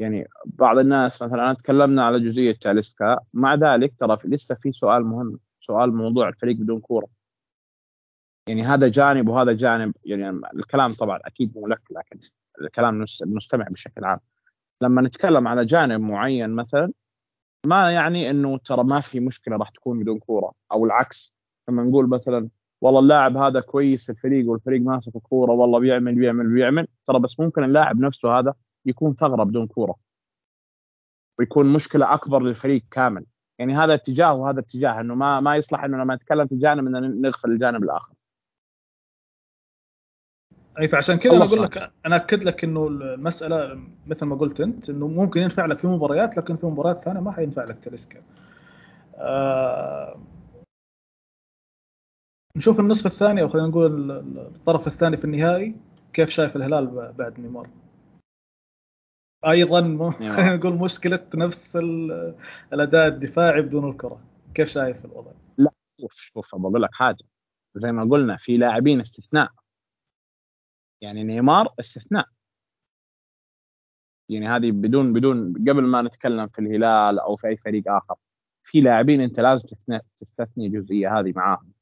[0.00, 5.38] يعني بعض الناس مثلا تكلمنا على جزئية تاليسكا مع ذلك ترى لسه في سؤال مهم.
[5.60, 7.08] سؤال موضوع الفريق بدون كورة.
[8.48, 12.20] يعني هذا جانب وهذا جانب يعني الكلام طبعا أكيد مو لك لكن
[12.60, 14.20] الكلام المستمع بشكل عام.
[14.82, 16.92] لما نتكلم على جانب معين مثلا
[17.66, 21.34] ما يعني إنه ترى ما في مشكلة راح تكون بدون كورة أو العكس.
[21.68, 22.48] لما نقول مثلا
[22.80, 27.40] والله اللاعب هذا كويس في الفريق والفريق ماسك الكورة والله بيعمل بيعمل بيعمل ترى بس
[27.40, 28.54] ممكن اللاعب نفسه هذا
[28.86, 29.96] يكون ثغرة بدون كورة.
[31.38, 33.26] ويكون مشكلة أكبر للفريق كامل.
[33.60, 37.20] يعني هذا اتجاه وهذا اتجاه إنه ما ما يصلح إنه لما نتكلم في جانب ان
[37.20, 38.12] نغفل الجانب الآخر.
[40.80, 44.90] أي فعشان كذا أنا أقول لك أنا أكد لك إنه المسألة مثل ما قلت أنت
[44.90, 48.22] إنه ممكن ينفع لك في مباريات لكن في مباريات ثانية ما حينفع لك تلسكا
[49.14, 50.20] آه
[52.56, 55.76] نشوف النصف الثاني أو خلينا نقول الطرف الثاني في النهائي
[56.12, 57.68] كيف شايف الهلال بعد نيمار؟
[59.46, 61.76] أيضا خلينا نقول مشكلة نفس
[62.72, 64.20] الأداء الدفاعي بدون الكرة.
[64.54, 67.24] كيف شايف الوضع؟ لا شوف شوف بقول لك حاجة.
[67.74, 69.50] زي ما قلنا في لاعبين استثناء.
[71.00, 72.26] يعني نيمار استثناء.
[74.28, 78.14] يعني هذه بدون بدون قبل ما نتكلم في الهلال أو في أي فريق آخر
[78.62, 79.66] في لاعبين أنت لازم
[80.16, 81.72] تستثني الجزئيه هذه معاهم.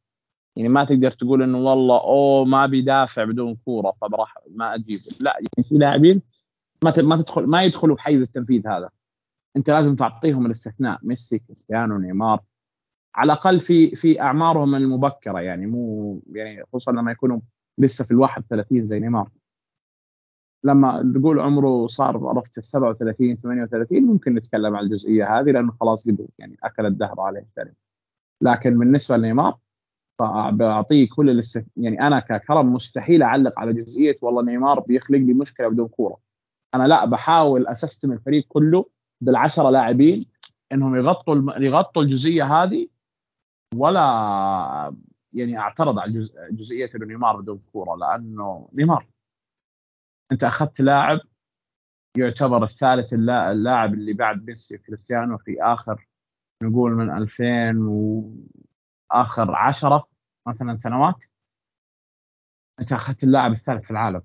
[0.57, 5.03] يعني ما تقدر تقول إنه والله أوه ما بيدافع بدون كورة فبراح ما أجيبه.
[5.21, 6.23] لا يعني في لاعبين
[6.85, 8.91] ما ما تدخل ما يدخلوا بحيز التنفيذ هذا.
[9.57, 10.99] انت لازم تعطيهم الاستثناء.
[11.03, 12.41] ميسي كريستيانو نيمار.
[13.14, 15.67] على الأقل في في أعمارهم المبكرة يعني.
[15.67, 17.41] مو يعني خصوصا لما يكونوا
[17.79, 19.29] لسه في ال 31 زي نيمار.
[20.64, 26.29] لما نقول عمره صار عرفت 37 38 ممكن نتكلم عن الجزئية هذه لأنه خلاص قد
[26.38, 27.47] يعني أكل الدهر عليه
[28.41, 29.59] لكن بالنسبة لنيمار
[30.19, 31.43] فبعطيه كل.
[31.77, 36.28] يعني أنا ككرم مستحيل أعلق على جزئية والله نيمار بيخلق لي مشكلة بدون كورة.
[36.74, 40.26] أنا لا بحاول أسستم الفريق كله بالعشرة لاعبين
[40.72, 41.59] إنهم يغطوا.
[41.61, 42.88] يغطوا الجزئية هذه
[43.74, 44.00] ولا
[45.33, 46.33] يعني أعترض على جز...
[46.50, 49.07] جزئية إنه نيمار بدون كورة لأنه نيمار
[50.33, 51.20] أنت أخذت لاعب
[52.16, 56.09] يعتبر الثالث اللاعب اللي بعد ميسي وكريستيانو في آخر
[56.62, 58.31] نقول من 2000 و
[59.11, 60.09] آخر عشرة
[60.48, 61.24] مثلا سنوات
[62.81, 64.22] أنت أخذت اللاعب الثالث في العالم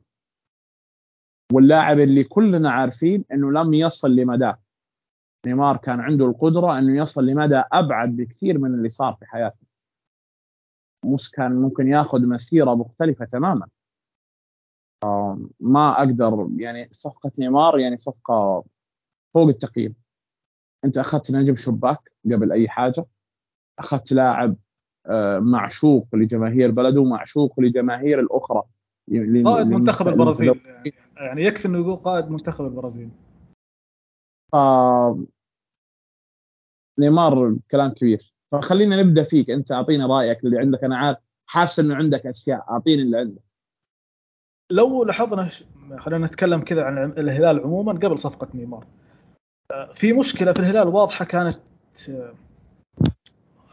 [1.54, 4.60] واللاعب اللي كلنا عارفين إنه لم يصل لمداه
[5.46, 9.66] نيمار كان عنده القدرة إنه يصل لمدى أبعد بكثير من اللي صار في حياته.
[11.06, 13.68] موس كان ممكن ياخذ مسيرة مختلفة تماما.
[15.60, 18.64] ما أقدر يعني صفقة نيمار يعني صفقة
[19.34, 19.96] فوق التقييم.
[20.86, 23.06] أنت أخذت نجم شباك قبل أي حاجة؟
[23.80, 24.56] أخذت لاعب
[25.06, 28.64] آه، معشوق لجماهير بلده ومعشوق لجماهير الأخرى.
[29.46, 30.62] قائد منتخب البرازيل.
[31.16, 33.10] يعني يكفي إنه يقول قائد منتخب البرازيل.
[34.54, 35.20] آه
[37.00, 38.34] نيمار كلام كبير.
[38.52, 39.50] فخلينا نبدأ فيك.
[39.50, 40.84] أنت أعطينا رأيك اللي عندك.
[40.84, 42.66] أنا عارف حاسس إنه عندك أشياء.
[42.70, 43.42] أعطيني اللي عندك.
[44.72, 45.50] لو لاحظنا
[45.98, 48.88] خلينا نتكلم كذا عن الهلال عموما قبل صفقة نيمار.
[49.72, 51.60] آه، في مشكلة في الهلال واضحة كانت
[52.10, 52.34] آه،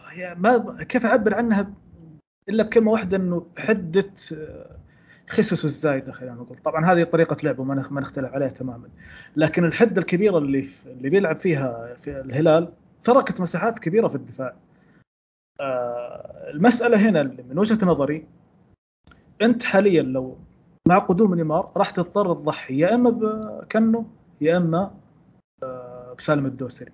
[0.09, 1.73] هي ما كيف أعبر عنها
[2.49, 4.13] إلا بكلمة واحدة إنه حدة
[5.31, 8.89] آه، خسس الزايده خلينا نقول طبعا هذه طريقة لعبه ما نختلف عليها تماما.
[9.37, 12.69] لكن الحده الكبيره اللي اللي بيلعب فيها في الهلال
[13.05, 14.55] تركت مساحات كبيرة في الدفاع.
[15.61, 18.27] آه، المسألة هنا من وجهة نظري
[19.43, 20.39] أنت حاليا لو
[20.89, 24.07] مع قدوم نيمار راح تضطر تضحي يا إما بكنو
[24.41, 24.95] يا إما
[25.63, 26.93] آه، بسالم الدوسري.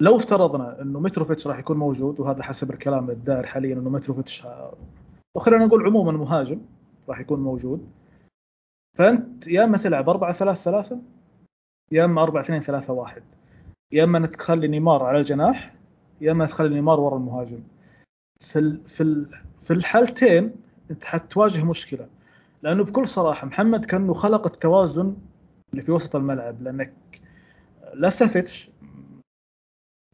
[0.00, 4.46] لو افترضنا إنه متروفيتش راح يكون موجود وهذا حسب الكلام الدائر حاليا إنه متروفيتش
[5.36, 6.60] وخلينا نقول عموما مهاجم
[7.08, 7.90] راح يكون موجود.
[8.98, 11.00] فأنت يا أما تلعب 4 3 3
[11.92, 13.22] يا أما 4 2 3 1
[13.92, 15.74] يا أما أنك تخلي نيمار على الجناح
[16.20, 17.62] يا أما تخلي نيمار ورا المهاجم.
[18.40, 19.26] في في
[19.60, 20.54] في الحالتين
[20.90, 22.08] أنت حتواجه مشكلة
[22.62, 25.16] لأنه بكل صراحة محمد كأنه خلق التوازن
[25.72, 26.92] اللي في وسط الملعب لأنك
[27.94, 28.70] لا سافيتش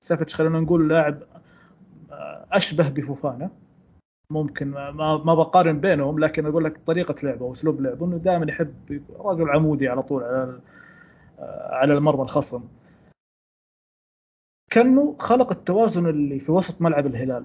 [0.01, 1.23] سافيتش خلينا نقول لاعب
[2.53, 3.51] أشبه بفوفانا.
[4.31, 9.03] ممكن ما ما بقارن بينهم لكن أقول لك طريقة لعبه وأسلوب لعبه إنه دائما يحب
[9.19, 10.61] رجل عمودي على طول على
[11.71, 12.63] على المرمى الخصم.
[14.71, 17.45] كأنه خلق التوازن اللي في وسط ملعب الهلال.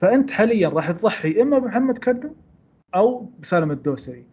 [0.00, 2.34] فأنت حاليا راح تضحي إما بمحمد كنو
[2.94, 4.26] أو بسالم الدوسري.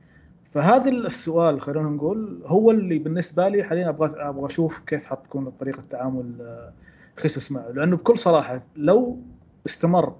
[0.52, 5.84] فهذا السؤال خلينا نقول هو اللي بالنسبة لي حاليا أبغى أبغى أشوف كيف حتكون طريقة
[5.90, 6.34] تعامل
[7.16, 7.72] خيسوس معه.
[7.72, 9.20] لأنه بكل صراحة لو
[9.66, 10.16] استمر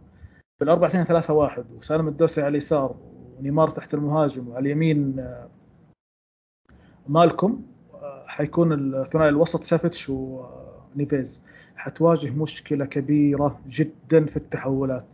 [0.62, 2.96] بالأربع 2 3 1 وسالم الدوسري على اليسار
[3.40, 5.50] ونيمار تحت المهاجم وعلى اليمين آه،
[7.08, 7.62] مالكم
[7.94, 11.42] آه، حيكون الثنائي الوسط سافيتش ونيفيز.
[11.76, 15.06] حتواجه مشكلة كبيرة جدا في التحولات.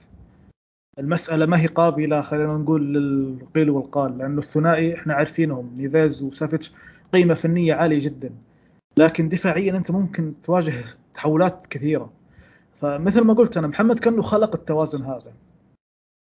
[1.00, 6.72] المسألة ما هي قابلة خلينا نقول للقيل والقال لأنه الثنائي إحنا عارفينهم نيفيز وسافيتش
[7.14, 8.32] قيمة فنية عالية جدا.
[8.98, 10.74] لكن دفاعيا أنت ممكن تواجه
[11.16, 12.16] تحولات كثيرة.
[12.78, 15.34] فمثل ما قلت أنا محمد كأنه خلق التوازن هذا.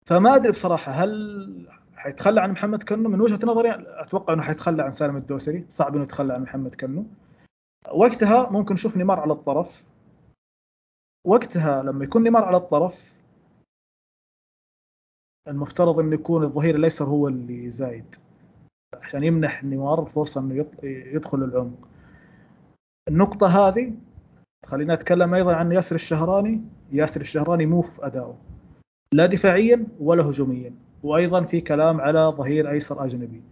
[0.07, 4.93] فما أدري بصراحة هل حيتخلى عن محمد كنو من وجهة نظري أتوقع إنه حيتخلى عن
[4.93, 5.67] سالم الدوسري.
[5.69, 7.07] صعب إنه يتخلى عن محمد كنو
[7.93, 9.85] وقتها ممكن نشوف نيمار على الطرف.
[11.27, 13.19] وقتها لما يكون نيمار على الطرف
[15.49, 18.15] المفترض إنه يكون الظهير الأيسر هو اللي زايد.
[18.95, 21.89] عشان يمنح نيمار الفرصه إنه يدخل العمق.
[23.09, 23.95] النقطة هذه
[24.67, 26.61] خلينا نتكلم أيضا عن ياسر الشهراني.
[26.93, 28.37] ياسر الشهراني مو في أداؤه
[29.15, 33.43] لا دفاعيا ولا هجوميا وأيضا في كلام على ظهير أيسر أجنبي.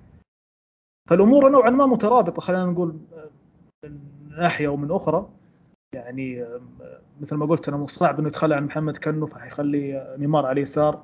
[1.11, 2.96] فالأمور نوعا ما مترابطة خلينا نقول
[3.84, 3.98] من
[4.38, 5.28] ناحية ومن أخرى.
[5.94, 6.46] يعني
[7.20, 11.02] مثل ما قلت أنا صعب إنه يتخلى عن محمد كنو فحيخلي نيمار على اليسار.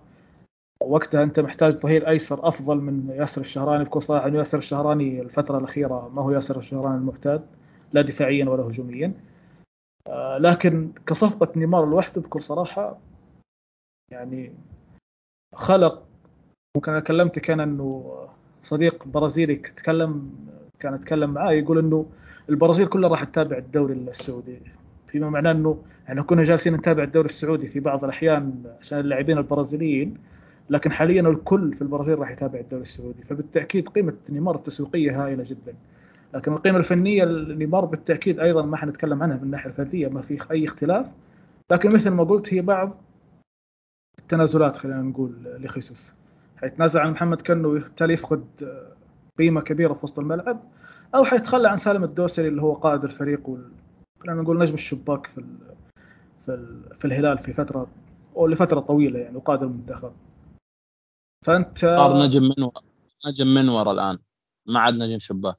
[0.83, 5.59] وقتها أنت محتاج ظهير أيسر أفضل من ياسر الشهراني بكل صراحة انه ياسر الشهراني الفترة
[5.59, 7.47] الأخيرة ما هو ياسر الشهراني المعتاد
[7.93, 9.13] لا دفاعيا ولا هجوميا.
[10.39, 12.99] لكن كصفقة نيمار لوحده بكل صراحة
[14.13, 14.53] يعني
[15.55, 16.03] خلق
[16.77, 18.19] ممكن أنا كلمتك أنا إنه
[18.63, 20.31] صديق برازيلي تكلم
[20.81, 22.07] كان اتكلم معاه يقول إنه
[22.49, 24.59] البرازيل كلها راح تتابع الدوري السعودي.
[25.07, 30.17] فيما معناه إنه إحنا كنا جالسين نتابع الدوري السعودي في بعض الأحيان عشان اللاعبين البرازيليين
[30.71, 33.23] لكن حاليا الكل في البرازيل راح يتابع الدوري السعودي.
[33.23, 35.75] فبالتأكيد قيمة نيمار التسويقية هائلة جدا.
[36.35, 40.65] لكن القيمة الفنية لنيمار بالتأكيد أيضا ما حنتكلم عنها من الناحية الفرديه ما في أي
[40.65, 41.07] اختلاف.
[41.71, 42.97] لكن مثل ما قلت هي بعض
[44.19, 46.13] التنازلات خلينا نقول لخيسوس.
[46.57, 48.45] حيتنازل عن محمد كنو وبالتالي يفقد
[49.39, 50.63] قيمة كبيرة في وسط الملعب
[51.15, 53.71] أو حيتخلى عن سالم الدوسري اللي هو قائد الفريق وال...
[54.21, 55.59] خلينا نقول نجم الشباك في ال...
[56.47, 56.97] في, ال...
[56.99, 57.87] في الهلال في فترة
[58.37, 60.13] أو لفترة طويلة يعني وقائد المنتخب.
[61.47, 62.73] فأنت صار نجم من و...
[63.27, 64.19] نجم منور الآن.
[64.67, 65.59] ما عاد نجم شباك.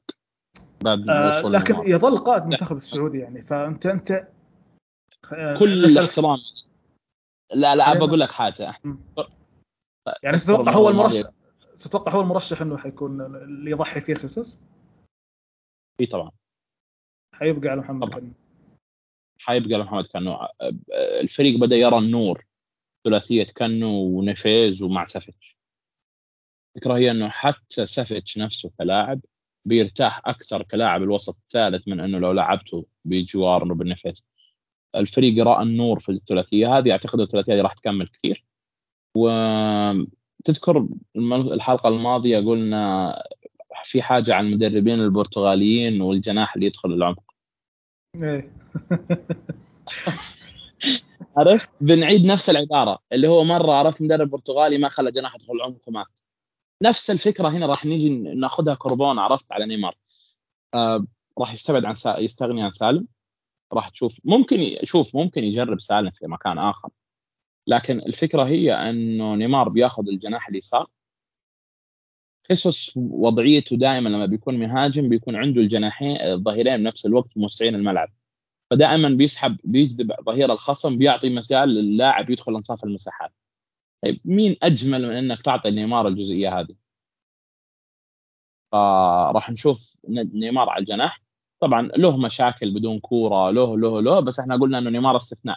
[0.84, 1.88] بعد آه لكن المار.
[1.88, 4.28] يظل قائد المنتخب السعودي يعني فانت أنت
[5.58, 6.38] كل الاحترام
[7.54, 8.74] لا لا أبى أقول لك حاجة.
[10.22, 11.30] يعني تتوقع هو المرشح
[11.78, 14.58] تتوقع هو المرشح إنه حيكون اللي يضحي فيه خيسوس؟
[16.00, 16.30] إي طبعا.
[17.34, 18.32] حيبقى على محمد كنو.
[19.38, 20.48] حيبقى على محمد كنو.
[21.20, 22.44] الفريق بدأ يرى النور
[23.04, 25.56] ثلاثية كنو ونيفيز ومع سافيتش.
[26.76, 29.20] الفكرة هي إنه حتى سافيتش نفسه كلاعب
[29.64, 33.94] بيرتاح أكثر كلاعب الوسط الثالث من إنه لو لعبته بجوار بن
[34.96, 38.44] الفريق رأى النور في الثلاثية هذه أعتقد الثلاثية هذه راح تكمل كثير.
[39.16, 40.86] وتذكر
[41.16, 43.22] الحلقة الماضية قلنا
[43.84, 47.34] في حاجة عن المدربين البرتغاليين والجناح اللي يدخل العمق.
[48.22, 48.46] إيه.
[51.36, 55.88] عرفت؟ بنعيد نفس العبارة اللي هو مرة عرفت مدرب برتغالي ما خلى جناح يدخل العمق
[55.88, 56.20] ومات.
[56.84, 59.96] نفس الفكرة هنا راح نيجي ناخذها كربون عرفت؟ على نيمار.
[60.74, 61.06] آه
[61.38, 62.18] راح يستبعد عن سا...
[62.18, 63.08] يستغني عن سالم.
[63.72, 66.90] راح تشوف ممكن شوف ممكن يجرب سالم في مكان آخر.
[67.66, 70.86] لكن الفكرة هي إنه نيمار بياخذ الجناح اليسار.
[72.48, 78.12] خيسوس وضعيته دائما لما بيكون مهاجم بيكون عنده الجناحين الظهيرين بنفس الوقت موسعين الملعب.
[78.70, 83.32] فدائما بيسحب بيجذب ظهير الخصم بيعطي مجال للاعب يدخل انصاف المساحات.
[84.04, 86.74] طيب مين أجمل من إنك تعطي نيمار الجزئية هذه؟
[88.72, 91.22] فراح نشوف نيمار على الجناح.
[91.60, 95.56] طبعا له مشاكل بدون كورة له له له بس إحنا قلنا إنه نيمار استثناء.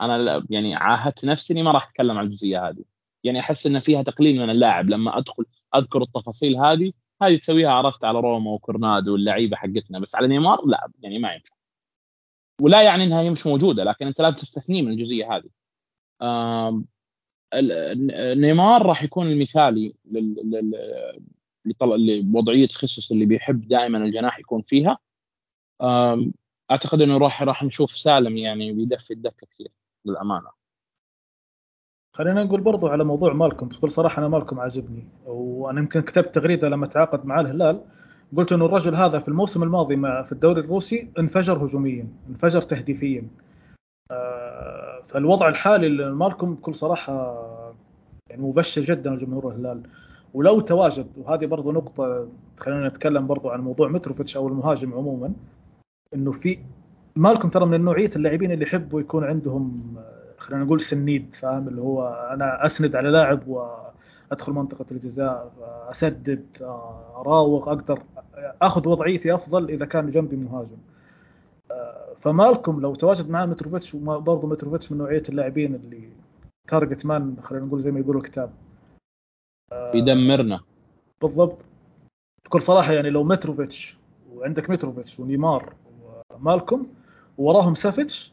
[0.00, 2.84] أنا يعني عاهدت نفسي إني ما راح أتكلم عن الجزئية هذه.
[3.24, 4.90] يعني أحس إن فيها تقليل من اللاعب.
[4.90, 5.44] لما أدخل
[5.74, 6.92] أذكر التفاصيل هذه
[7.22, 11.54] هذه تسويها عرفت على روما وكورنادو واللعيبة حقتنا بس على نيمار لا يعني ما ينفع.
[12.60, 15.50] ولا يعني إنها هي مش موجودة لكن أنت لازم تستثنيه من الجزئية هذه.
[18.34, 19.94] نيمار راح يكون المثالي
[21.64, 24.98] لوضعية خصوص اللي بيحب دائما الجناح يكون فيها.
[26.70, 29.68] أعتقد إنه راح راح نشوف سالم يعني بيدفي الدكة كثير
[30.04, 30.48] للأمانة.
[32.14, 36.68] خلينا نقول برضو على موضوع مالكم بكل صراحة أنا مالكم عاجبني وأنا يمكن كتبت تغريدة
[36.68, 37.84] لما تعاقد مع الهلال.
[38.36, 43.28] قلت إنه الرجل هذا في الموسم الماضي مع في الدوري الروسي انفجر هجوميا انفجر تهديفيا.
[44.10, 47.36] آه، فالوضع الحالي لمالكم بكل صراحة
[48.30, 49.82] يعني مبشر جدا لجمهور الهلال.
[50.34, 55.32] ولو تواجد وهذه برضو نقطة خلينا نتكلم برضو عن موضوع متروفيتش أو المهاجم عموما
[56.14, 56.58] إنه في
[57.16, 59.94] مالكم ترى من نوعية اللاعبين اللي يحبوا يكون عندهم
[60.38, 65.52] خلينا نقول سنيد فاهم؟ اللي هو أنا أسند على لاعب وأدخل منطقة الجزاء
[65.90, 66.46] أسدد
[67.16, 68.02] أراوغ أقدر
[68.62, 70.76] أخذ وضعيتي أفضل إذا كان جنبي مهاجم.
[72.22, 76.08] فمالكم لو تواجد معاه متروفيتش وبرضه متروفيتش من نوعية اللاعبين اللي
[76.68, 78.50] target man خلينا نقول زي ما يقولوا الكتاب.
[79.94, 80.60] يدمرنا
[81.22, 81.64] بالضبط.
[82.44, 83.96] بكل صراحة يعني لو متروفيتش
[84.32, 85.74] وعندك متروفيتش ونيمار
[86.40, 86.86] مالكم
[87.38, 88.30] ووراهم سافيتش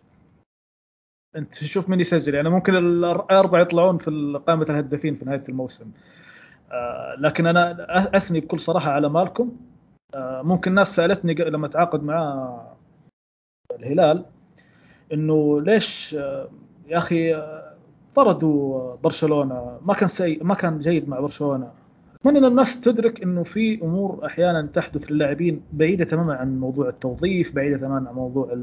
[1.36, 2.36] انت تشوف من يسجل.
[2.36, 5.92] يعني ممكن الأربعة يطلعون في قائمة الهدافين في نهاية الموسم.
[6.72, 7.88] آه لكن أنا
[8.18, 9.58] أثني بكل صراحة على مالكم.
[10.14, 12.69] آه ممكن ناس سألتني لما تعاقد مع
[13.80, 14.26] الهلال
[15.14, 16.50] إنه ليش آه
[16.88, 17.74] يا أخي آه،
[18.16, 21.72] طردوا برشلونة؟ ما كان سيء ما كان جيد مع برشلونة.
[22.16, 27.56] أتمنى إن الناس تدرك إنه في أمور أحيانا تحدث للاعبين بعيدة تماما عن موضوع التوظيف
[27.56, 28.58] بعيدة تماما عن موضوع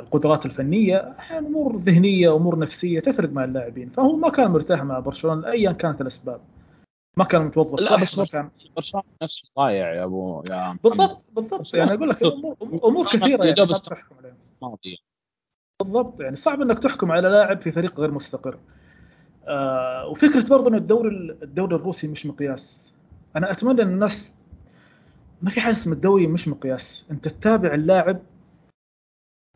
[0.00, 0.96] القدرات الفنية.
[1.18, 3.88] أحيانا أمور ذهنية أمور نفسية تفرق مع اللاعبين.
[3.88, 6.40] فهو ما كان مرتاح مع برشلونة ايا كانت الأسباب.
[7.16, 7.80] ما كان متوظف.
[7.80, 8.50] لا بس كان
[9.22, 11.74] نفسه ضايع يا أبو يا بالضبط بالضبط.
[11.74, 14.36] يعني أقول لك امور امور كثيرة يعني صعب تحكم عليها.
[15.80, 16.20] بالضبط.
[16.20, 18.58] يعني صعب إنك تحكم على لاعب في فريق غير مستقر.
[19.48, 21.10] آه وفكرة برضه إن الدوري
[21.42, 22.94] الدوري الروسي مش مقياس.
[23.36, 24.34] أنا أتمنى إن الناس
[25.42, 27.06] ما في حاجة اسمها الدوري مش مقياس.
[27.10, 28.20] أنت تتابع اللاعب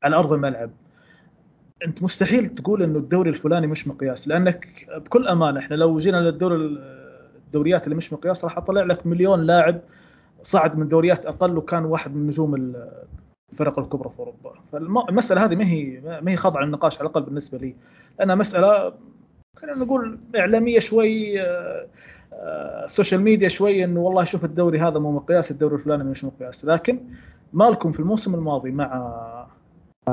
[0.03, 0.71] على أرض الملعب.
[1.87, 6.57] أنت مستحيل تقول إنه الدوري الفلاني مش مقياس لأنك بكل أمانة إحنا لو جينا للدوري
[7.55, 9.81] الدوريات اللي مش مقياس راح أطلع لك مليون لاعب
[10.43, 12.75] صعد من دوريات أقل وكان واحد من نجوم
[13.53, 14.55] الفرق الكبرى في أوروبا.
[14.73, 17.75] فالمسألة هذه ما هي ما هي خاضعة للنقاش على الأقل بالنسبة لي.
[18.19, 18.95] لأنها مسألة
[19.57, 21.41] خلينا نقول إعلامية شوي
[22.85, 26.65] السوشيال آه، ميديا شوي إنه والله شوف الدوري هذا مو مقياس الدوري الفلاني مش مقياس.
[26.65, 27.01] لكن
[27.53, 29.47] مالكوم في الموسم الماضي مع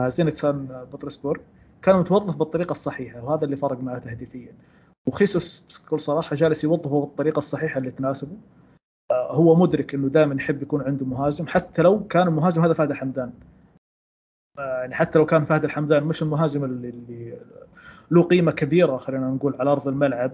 [0.08, 1.42] زينت سان بطرسبورغ
[1.82, 4.52] كان متوظف بالطريقة الصحيحة وهذا اللي فرق معه تهديفيا
[5.08, 8.38] وخيسوس بكل صراحة جالس يوظفه بالطريقة الصحيحة اللي تناسبه.
[9.12, 12.92] آه، هو مدرك إنه دائما يحب يكون عنده مهاجم حتى لو كان المهاجم هذا فهد
[12.92, 13.34] الحمدان.
[14.60, 17.38] آه، يعني حتى لو كان فهد الحمدان مش المهاجم اللي, اللي
[18.12, 20.32] له قيمة كبيرة خلينا نقول على أرض الملعب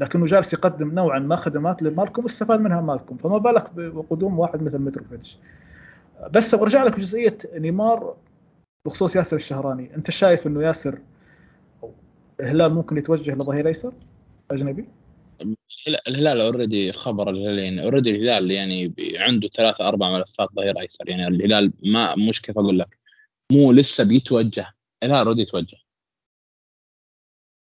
[0.00, 4.78] لكنه جالس يقدم نوعا ما خدمات لمالكم واستفاد منها مالكم فما بالك بقدوم واحد مثل
[4.78, 5.38] متروفيتش
[6.30, 8.16] بس أرجع لك جزئية نيمار
[8.86, 9.94] بخصوص ياسر الشهراني.
[9.94, 10.98] أنت شايف إنه ياسر
[12.40, 13.94] الهلال ممكن يتوجه لظهير أيسر
[14.50, 14.88] أجنبي؟
[16.08, 21.26] الهلال already خبر الهلال يعني already الهلال يعني عنده ثلاثة أربع ملفات ظهير أيسر يعني
[21.28, 22.98] الهلال ما مش كيف أقول لك
[23.52, 25.76] مو لسه بيتوجه الهلال already يتوجه.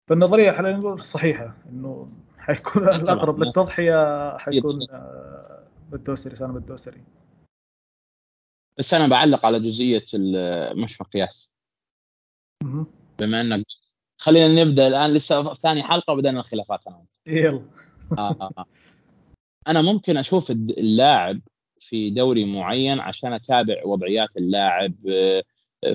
[0.08, 7.02] فالنظريه خلينا نقول صحيحة إنه حيكون الأقرب للتضحية حيكون آه، بالدوسري سالم الدوسري
[8.78, 10.04] بس أنا بعلق على جزئية
[10.74, 11.50] مش مقياس
[13.18, 13.66] بما إنك
[14.18, 15.14] خلينا نبدأ الآن.
[15.14, 17.62] لسه ثاني حلقة وبدأنا الخلافات أنا يلا.
[18.18, 18.64] آه.
[19.68, 21.40] أنا ممكن أشوف اللاعب
[21.80, 25.42] في دوري معين عشان أتابع وضعيات اللاعب آه،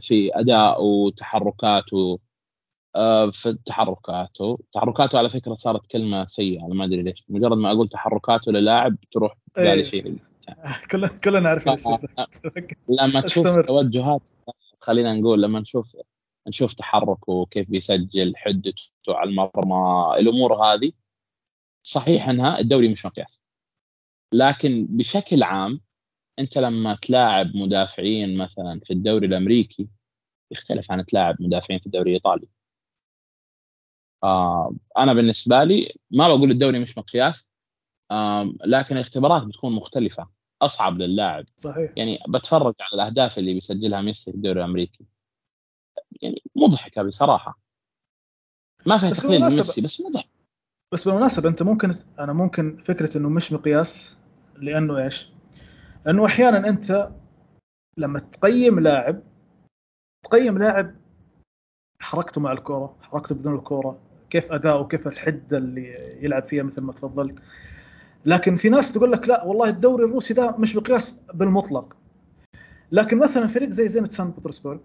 [0.01, 2.19] في ادائه وتحركاته
[2.95, 4.59] آه، في تحركاته.
[4.73, 6.65] تحركاته على فكرة صارت كلمة سيئة.
[6.65, 7.23] أنا ما أدري ليش.
[7.29, 9.83] مجرد ما أقول تحركاته للاعب تروح بالي إيه.
[9.83, 10.17] شيء.
[10.91, 11.75] كلنا كلنا عارفين
[12.89, 14.29] لما تشوف توجهات
[14.79, 15.95] خلينا نقول لما نشوف
[16.47, 20.91] نشوف تحركه كيف بيسجل حدته على المرمى الأمور هذه.
[21.83, 23.41] صحيح إنها الدوري مش مقياس.
[24.33, 25.81] لكن بشكل عام
[26.39, 29.87] أنت لما تلاعب مدافعين مثلا في الدوري الأمريكي
[30.51, 32.47] يختلف عن تلاعب مدافعين في الدوري الإيطالي.
[34.23, 37.49] آه أنا بالنسبة لي ما بقول الدوري مش مقياس
[38.11, 40.29] آه لكن الاختبارات بتكون مختلفة.
[40.61, 41.45] أصعب للاعب.
[41.55, 41.91] صحيح.
[41.97, 45.05] يعني بتفرج على الأهداف اللي بيسجلها ميسي في الدوري الأمريكي.
[46.21, 47.59] يعني مضحكة بصراحة.
[48.85, 50.29] ما فيها تقليل من ميسي بس مضحك.
[50.93, 54.15] بس بالمناسبة أنت ممكن أنا ممكن فكرة إنه مش مقياس
[54.55, 55.29] لأنه إيش؟
[56.05, 57.09] لأنه أحيانا أنت
[57.97, 59.21] لما تقيم لاعب
[60.23, 60.95] تقيم لاعب
[61.99, 63.99] حركته مع الكورة حركته بدون الكورة
[64.29, 67.39] كيف اداؤه كيف الحده اللي يلعب فيها مثل ما تفضلت.
[68.25, 71.97] لكن في ناس تقول لك لا والله الدوري الروسي ده مش مقياس بالمطلق.
[72.91, 74.79] لكن مثلا فريق زي زينت سان بطرسبورغ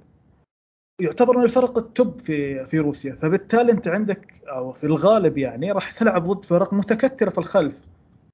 [1.01, 3.19] يعتبر من الفرق التوب في في روسيا.
[3.23, 7.75] فبالتالي انت عندك أو في الغالب يعني راح تلعب ضد فرق متكتره في الخلف.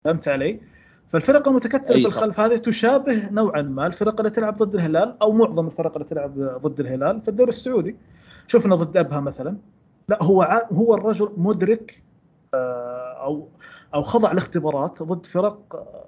[0.05, 0.61] فهمت علي؟
[1.09, 5.67] فالفرق المتكتره في الخلف هذه تشابه نوعا ما الفرق اللي تلعب ضد الهلال أو معظم
[5.67, 7.97] الفرق اللي تلعب ضد الهلال في الدوري السعودي.
[8.47, 9.57] شفنا ضد أبها مثلا.
[10.09, 12.03] لا هو هو الرجل مدرك
[12.55, 13.49] آه، أو
[13.95, 16.05] أو خضع لاختبارات ضد فرق آه،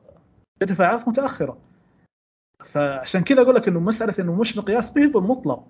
[0.61, 1.59] بدفاعات متأخرة.
[2.65, 5.65] فعشان كذا أقول لك إنه مسألة إنه مش مقياس به بالمطلق.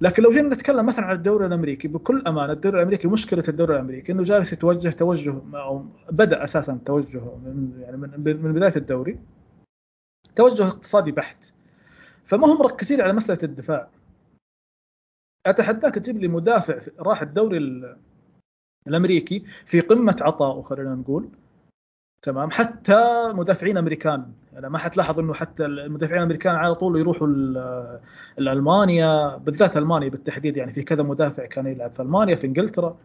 [0.00, 4.12] لكن لو جينا نتكلم مثلا عن الدوري الأمريكي بكل أمانة الدوري الأمريكي مشكلة الدوري الأمريكي
[4.12, 9.18] إنه جالس يتوجه توجه أو بدأ أساسا توجه من يعني من بداية الدوري
[10.36, 11.52] توجه اقتصادي بحت.
[12.24, 13.88] فما هم مركزين على مسألة الدفاع.
[15.46, 17.82] أتحداك تجيب لي مدافع راح الدوري
[18.86, 21.28] الأمريكي في قمة عطائه خلينا نقول.
[22.26, 22.50] تمام.
[22.50, 27.28] حتى مدافعين أمريكان أنا ما حتلاحظ إنه حتى المدافعين الأمريكان على طول يروحوا
[28.38, 32.96] ألمانيا بالذات ألمانيا بالتحديد يعني في كذا مدافع كان يلعب في ألمانيا في إنجلترا.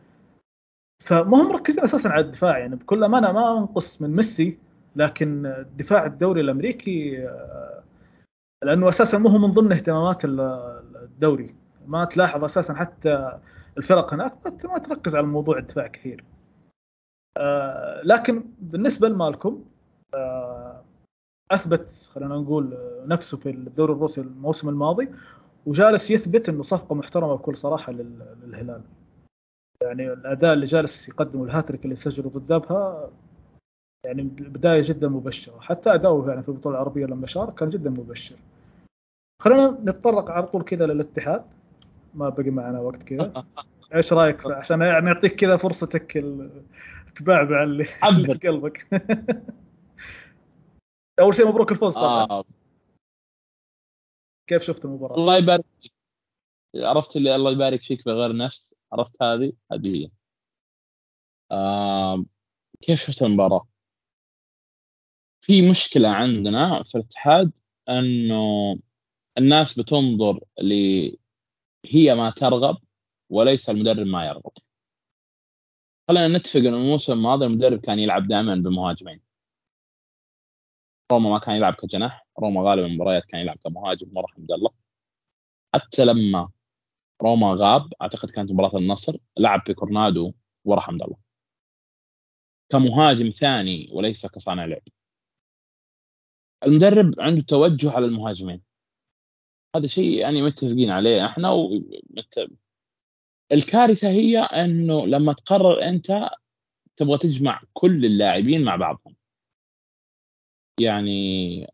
[1.04, 4.58] فما هم مركزين أساسا على الدفاع يعني بكل أمانة ما أنقص من ميسي
[4.96, 7.84] لكن دفاع الدوري الأمريكي آه،
[8.64, 11.56] لأنه أساسا مو هو من ضمن اهتمامات الدوري.
[11.88, 13.40] ما تلاحظ أساسا حتى
[13.78, 14.34] الفرق هناك
[14.66, 16.24] ما تركز على موضوع الدفاع كثير.
[17.38, 19.64] آه، لكن بالنسبة لمالكم
[20.14, 20.84] آه،
[21.52, 25.10] أثبت خلينا نقول نفسه في الدوري الروسي الموسم الماضي
[25.66, 28.82] وجالس يثبت إنه صفقة محترمة بكل صراحة للهلال.
[29.82, 33.10] يعني الأداء اللي جالس يقدمه الهاتريك اللي سجله ضد ابها
[34.06, 35.60] يعني بداية جدا مبشرة.
[35.60, 38.36] حتى أداؤه يعني في البطولة العربية لما شارك كان جدا مبشر.
[39.42, 41.44] خلينا نتطرق على طول كذا للاتحاد.
[42.14, 43.34] ما بقي معنا وقت كذا.
[43.96, 46.18] إيش رأيك؟ عشان يعني نعطيك كذا فرصتك
[47.16, 47.86] تبعبع اللي
[48.40, 48.88] في قلبك.
[51.20, 52.28] أول شيء مبروك الفوز طبعا.
[52.30, 52.44] آه.
[54.48, 55.94] كيف شفت المباراة؟ الله يبارك فيك.
[56.76, 60.10] عرفت اللي الله يبارك فيك بغير نفس؟ عرفت هذه؟ هذه هي.
[61.52, 62.26] آه
[62.82, 63.68] كيف شفت المباراة؟
[65.42, 67.52] في مشكلة عندنا في الاتحاد
[67.90, 68.76] إنه
[69.38, 70.74] الناس بتنظر ل
[71.86, 72.78] هي ما ترغب
[73.30, 74.52] وليس المدرب ما يرغب.
[76.12, 79.22] خلينا نتفق إنه الموسم الماضي المدرب كان يلعب دائما بمهاجمين.
[81.12, 82.28] روما ما كان يلعب كجناح.
[82.40, 84.72] روما غالبا المباريات كان يلعب كمهاجم مره حمد الله
[85.74, 86.52] حتى لما
[87.22, 90.34] روما غاب أعتقد كانت مباراة النصر لعب في كورنادو
[90.66, 91.18] ورا حمد الله
[92.70, 94.82] كمهاجم ثاني وليس كصانع لعب.
[96.64, 98.62] المدرب عنده توجه على المهاجمين.
[99.76, 102.40] هذا شيء يعني متفقين عليه إحنا ومت...
[103.52, 106.30] الكارثة هي إنه لما تقرر أنت
[106.96, 109.16] تبغى تجمع كل اللاعبين مع بعضهم.
[110.80, 111.68] يعني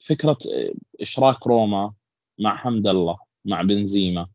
[0.00, 0.38] فكرة
[1.00, 1.94] إشراك روما
[2.38, 4.28] مع حمد الله مع بنزيما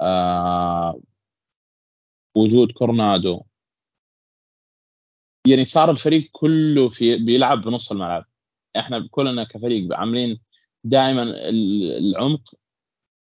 [0.00, 1.00] آه
[2.34, 3.42] وجود كورنادو.
[5.46, 8.24] يعني صار الفريق كله في بيلعب بنص الملعب.
[8.76, 10.40] إحنا كلنا كفريق عاملين
[10.84, 11.22] دائما
[11.98, 12.54] العمق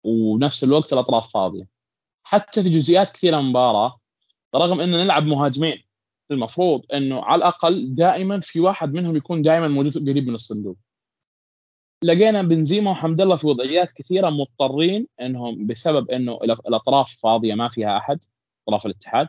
[0.03, 1.78] ونفس الوقت الأطراف فاضية.
[2.29, 3.99] حتى في جزئيات كثيرة من المباراه
[4.55, 5.83] رغم إننا نلعب مهاجمين
[6.31, 10.77] المفروض إنه على الأقل دائما في واحد منهم يكون دائما موجود قريب من الصندوق.
[12.03, 17.97] لقينا بنزيما وحمد الله في وضعيات كثيرة مضطرين إنهم بسبب إنه الأطراف فاضية ما فيها
[17.97, 18.19] أحد
[18.67, 19.27] أطراف الاتحاد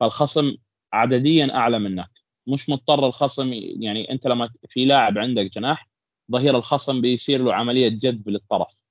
[0.00, 0.56] فالخصم
[0.92, 2.10] عدديا أعلى منك.
[2.46, 5.88] مش مضطر الخصم يعني أنت لما في لاعب عندك جناح
[6.32, 8.87] ظهير الخصم بيصير له عملية جذب للطرف.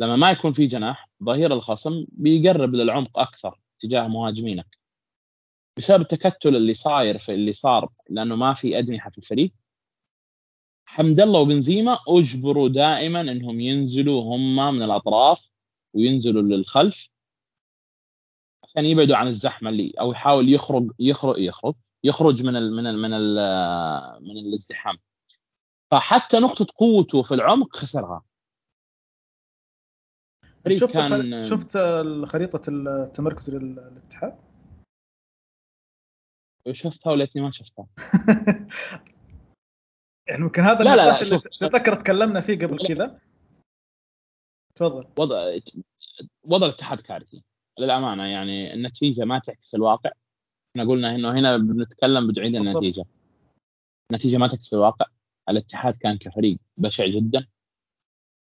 [0.00, 4.78] لما ما يكون في جناح ظهير الخصم بيقرب للعمق أكثر تجاه مهاجمينك.
[5.76, 9.52] بسبب التكتل اللي صاير في اللي صار لأنه ما في أجنحة في الفريق
[10.84, 15.48] حمد الله وبنزيما أجبروا دائما إنهم ينزلوا هم من الأطراف
[15.94, 17.08] وينزلوا للخلف
[18.64, 21.74] عشان يبعدوا عن الزحمة اللي أو يحاول يخرج يخرج يخرج
[22.04, 23.34] يخرج من ال من ال من ال
[24.22, 24.98] من الازدحام.
[25.90, 28.22] فحتى نقطة قوته في العمق خسرها.
[30.68, 31.78] شفت كان شفت
[32.24, 34.38] خريطه التمركز للاتحاد؟
[36.72, 37.86] شفتها وليتني ما شفتها؟
[40.28, 43.20] يعني ممكن هذا لا لا, لا تتذكر تكلمنا فيه قبل كذا.
[44.74, 45.06] تفضل.
[45.18, 45.58] وضع
[46.42, 47.42] وضع الاتحاد كارثي
[47.78, 48.26] للأمانة.
[48.26, 50.10] يعني النتيجة ما تعكس الواقع.
[50.70, 53.04] إحنا قلنا إنه هنا بنتكلم بتعيد النتيجة.
[54.10, 55.06] النتيجة ما تعكس الواقع.
[55.48, 57.46] الاتحاد كان كفريق بشع جدا.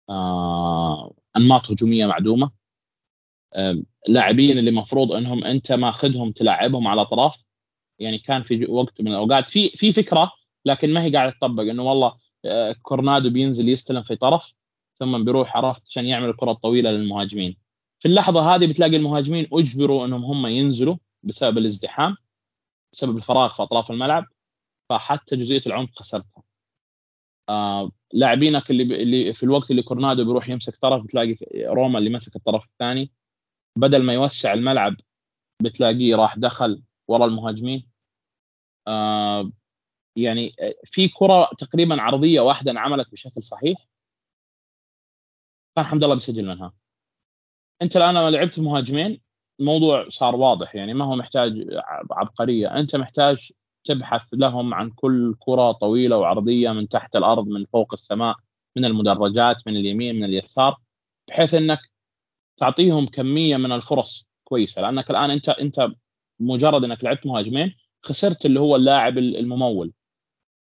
[0.10, 2.52] آه انماط هجوميه معدومة.
[3.54, 7.44] آه لاعبين اللي المفروض إنهم أنت ماخذهم تلعبهم على أطراف.
[8.00, 10.32] يعني كان في وقت من الأوقات في في فكرة
[10.66, 14.54] لكن ما هي قاعدة تطبق إنه والله آه، كورنادو بينزل يستلم في طرف
[15.00, 17.58] ثم بيروح عرفت عشان يعمل الكرة الطويلة للمهاجمين.
[18.00, 22.16] في اللحظة هذه بتلاقي المهاجمين أجبروا إنهم هم ينزلوا بسبب الازدحام
[22.94, 24.26] بسبب الفراغ في أطراف الملعب
[24.90, 26.44] فحتى جزئية العمق خسرتها.
[27.50, 32.36] آه لاعبينك اللي اللي في الوقت اللي كورنادو بيروح يمسك طرف بتلاقي روما اللي مسك
[32.36, 33.12] الطرف الثاني.
[33.78, 34.96] بدل ما يوسع الملعب
[35.64, 37.90] بتلاقيه راح دخل ورا المهاجمين.
[38.88, 39.52] آه
[40.18, 43.88] يعني في كرة تقريبا عرضية واحدة انعملت بشكل صحيح.
[45.76, 46.74] كان حمد الله بيسجل منها.
[47.82, 49.22] انت الآن لما لعبت مهاجمين
[49.60, 50.76] الموضوع صار واضح.
[50.76, 51.68] يعني ما هو محتاج
[52.12, 52.80] عبقرية.
[52.80, 53.52] انت محتاج
[53.88, 58.36] تبحث لهم عن كل كرة طويلة وعرضية من تحت الأرض من فوق السماء
[58.76, 60.78] من المدرجات من اليمين من اليسار
[61.28, 61.80] بحيث إنك
[62.58, 64.82] تعطيهم كمية من الفرص كويسة.
[64.82, 65.88] لأنك الآن أنت أنت
[66.40, 69.94] مجرد إنك لعبت مهاجمين خسرت اللي هو اللاعب الممول.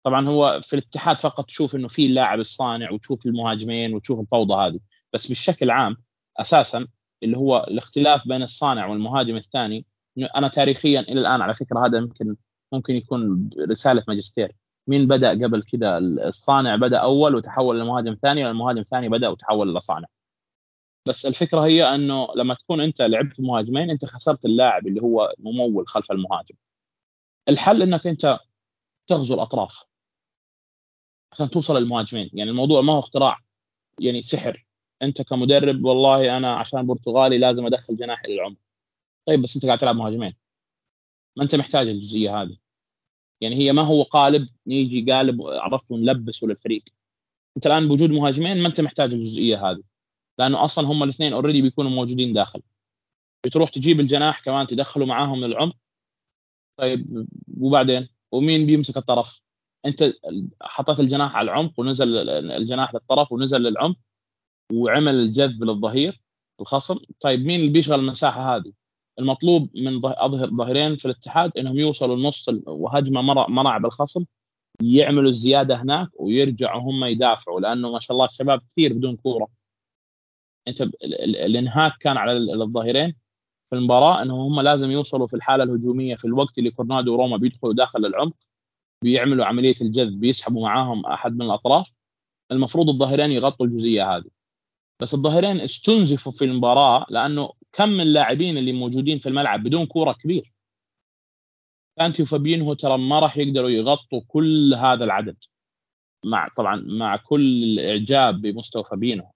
[0.04, 4.80] طبعا هو في الاتحاد فقط تشوف إنه في اللاعب الصانع وتشوف المهاجمين وتشوف الفوضى هذه.
[5.14, 5.98] بس بشكل عام
[6.40, 6.88] أساسا
[7.24, 9.86] اللي هو الاختلاف بين الصانع والمهاجم الثاني
[10.36, 12.36] أنا تاريخيا إلى الآن على فكرة هذا ممكن
[12.74, 14.56] ممكن يكون رسالة ماجستير.
[14.88, 20.08] مين بدأ قبل كذا الصانع بدأ أول وتحول لمهاجم ثاني والمهاجم ثاني بدأ وتحول لصانع
[21.08, 25.88] بس الفكرة هي إنه لما تكون أنت لعبت مهاجمين أنت خسرت اللاعب اللي هو ممول
[25.88, 26.56] خلف المهاجم.
[27.50, 28.40] الحل إنك أنت
[29.08, 29.84] تغزو الأطراف
[31.32, 32.30] عشان توصل للمهاجمين.
[32.34, 33.40] يعني الموضوع ما هو اختراع
[34.00, 34.66] يعني سحر.
[35.02, 38.58] أنت كمدرب والله أنا عشان برتغالي لازم أدخل جناح إلى العمق
[39.28, 40.34] طيب بس أنت قاعد تلعب مهاجمين.
[41.38, 42.58] ما أنت محتاج الجزئية هذه.
[43.42, 46.84] يعني هي ما هو قالب نيجي قالب عرفت ونلبسه للفريق
[47.58, 49.84] أنت الآن بوجود مهاجمين ما أنت محتاج الجزئية هذه.
[50.40, 52.62] لأنه أصلا هم الاثنين اوريدي بيكونوا موجودين داخل.
[53.46, 55.76] بتروح تجيب الجناح كمان تدخله معاهم للعمق.
[56.80, 57.28] طيب
[57.58, 59.42] وبعدين؟ ومين بيمسك الطرف؟
[59.86, 60.14] أنت
[60.62, 63.98] حطيت الجناح على العمق ونزل الجناح للطرف ونزل للعمق
[64.74, 66.22] وعمل الجذب للظهير
[66.62, 67.00] الخصم.
[67.20, 68.74] طيب مين اللي بيشغل المساحة هذه؟
[69.22, 74.26] المطلوب من اظهر ظهيرين في الاتحاد إنهم يوصلوا النص وهجمة ملعب الخصم
[74.82, 79.48] يعملوا الزيادة هناك ويرجعوا هم يدافعوا لأنه ما شاء الله الشباب كثير بدون كورة.
[80.68, 80.82] أنت
[81.46, 82.32] الإنهاك كان على
[82.64, 83.16] الظهيرين
[83.70, 87.74] في المباراة إنه هم لازم يوصلوا في الحالة الهجومية في الوقت اللي كورنادو وروما بيدخلوا
[87.74, 88.36] داخل العمق
[89.04, 91.92] بيعملوا عملية الجذب بيسحبوا معاهم أحد من الأطراف.
[92.52, 94.30] المفروض الظهيرين يغطوا الجزئية هذه.
[95.02, 100.14] بس الظهيرين استنزفوا في المباراة لأنه كم من اللاعبين اللي موجودين في الملعب بدون كورة
[100.14, 100.54] كبير.
[101.98, 105.38] كانتي وفابينهو ترى ما راح يقدروا يغطوا كل هذا العدد.
[106.26, 109.32] مع طبعا مع كل الإعجاب بمستوى فابينهو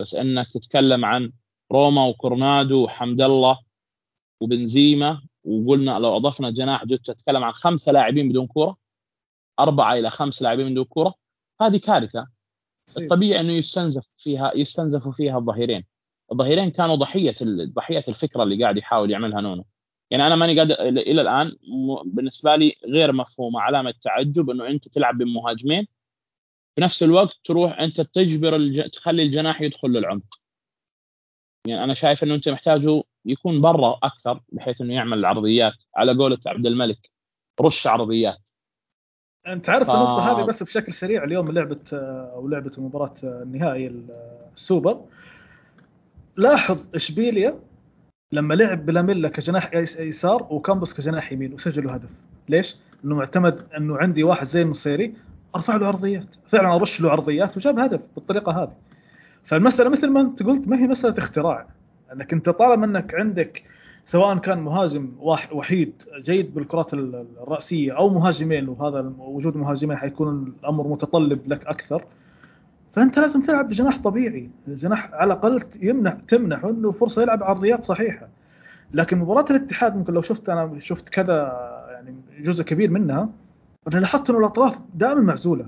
[0.00, 1.32] بس إنك تتكلم عن
[1.72, 3.58] روما وكورنادو وحمد الله
[4.40, 8.76] وبنزيما وقلنا لو أضفنا جناح جوتا تتكلم عن خمسة لاعبين بدون كورة
[9.58, 11.14] أربعة إلى خمس لاعبين بدون كورة
[11.60, 12.26] هذه كارثة.
[12.98, 15.84] الطبيعي إنه يستنزف فيها يستنزفوا فيها الظهيرين.
[16.32, 17.34] الظهيرين كانوا ضحية
[17.74, 19.64] ضحية الفكرة اللي قاعد يحاول يعملها نونو.
[20.10, 21.56] يعني أنا ماني قادر إلى الآن
[22.04, 25.86] بالنسبة لي غير مفهومة علامة تعجب إنه أنت تلعب بمهاجمين
[26.74, 28.90] في نفس الوقت تروح أنت تجبر الج...
[28.90, 30.40] تخلي الجناح يدخل للعمق.
[31.66, 36.38] يعني أنا شايف إنه أنت محتاجه يكون برا أكثر بحيث إنه يعمل العرضيات على قولة
[36.46, 37.10] عبد الملك
[37.60, 38.48] رش عرضيات.
[39.46, 39.90] انت عارف ف...
[39.90, 41.84] النقطة هذه بس بشكل سريع اليوم لعبة
[42.32, 43.86] أو لعبه مباراة النهائي
[44.54, 45.04] السوبر.
[46.36, 47.58] لاحظ إشبيليا
[48.32, 52.10] لما لعب بلاميلا كجناح يسار وأوكامبوس كجناح يمين وسجلوا هدف.
[52.48, 55.14] ليش؟ إنه معتمد إنه عندي واحد زي النصيري
[55.56, 56.26] ارفع له عرضيات.
[56.46, 58.76] فعلا ارفع له عرضيات وجاب هدف بالطريقة هذه.
[59.44, 61.66] فالمسألة مثل ما أنت قلت ما هي مسألة اختراع.
[62.12, 63.62] انك أنت طالما أنك عندك
[64.06, 65.12] سواء كان مهاجم
[65.52, 72.04] وحيد جيد بالكرات الرأسية أو مهاجمين وهذا وجود مهاجمين حيكون الأمر متطلب لك أكثر
[72.94, 74.50] فأنت لازم تلعب بجناح طبيعي.
[74.68, 78.28] الجناح على الأقل يمنح تمنح إنه فرصة يلعب عرضيات صحيحة.
[78.92, 81.52] لكن مباراة الاتحاد ممكن لو شفت أنا شفت كذا
[81.90, 83.28] يعني جزء كبير منها
[83.92, 85.66] أنا لاحظت إنه الأطراف دائما معزولة.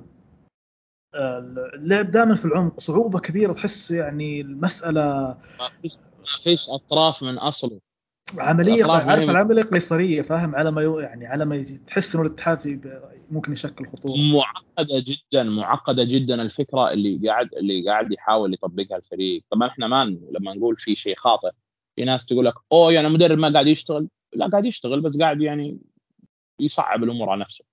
[1.75, 7.81] اللعب دائما في العمق صعوبة كبيرة تحس يعني المسألة ما فيش أطراف من أصله.
[8.39, 12.81] عملية عارف العملية قيصريه فاهم على ما يعني على ما تحس إنه الاتحاد
[13.31, 14.17] ممكن يشكل خطورة.
[14.17, 19.45] معقدة جدا معقدة جدا الفكرة اللي قاعد اللي قاعد يحاول يطبقها الفريق.
[19.51, 21.51] طبعا إحنا ما لما نقول في شيء خاطئ
[21.97, 24.09] في ناس تقول لك أوه يعني المدرب ما قاعد يشتغل.
[24.35, 25.79] لا قاعد يشتغل بس قاعد يعني
[26.61, 27.65] يصعب الأمور على نفسه.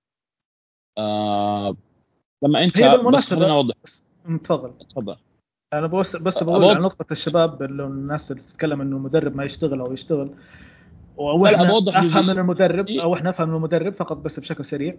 [0.97, 1.75] آه
[2.43, 3.73] لما أنت هي بالمناسبة
[4.43, 4.73] تفضل.
[4.89, 5.17] تفضل.
[5.73, 9.79] أنا بس بس بقول على نقطة الشباب اللي الناس اللي تتكلم إنه المدرب ما يشتغل
[9.79, 10.31] أو يشتغل
[11.19, 14.95] أو إحنا أفهم من المدرب أو إحنا نفهم من المدرب فقط بس بشكل سريع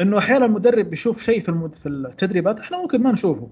[0.00, 3.48] إنه أحيانا المدرب بيشوف شيء في في التدريبات إحنا ممكن ما نشوفه.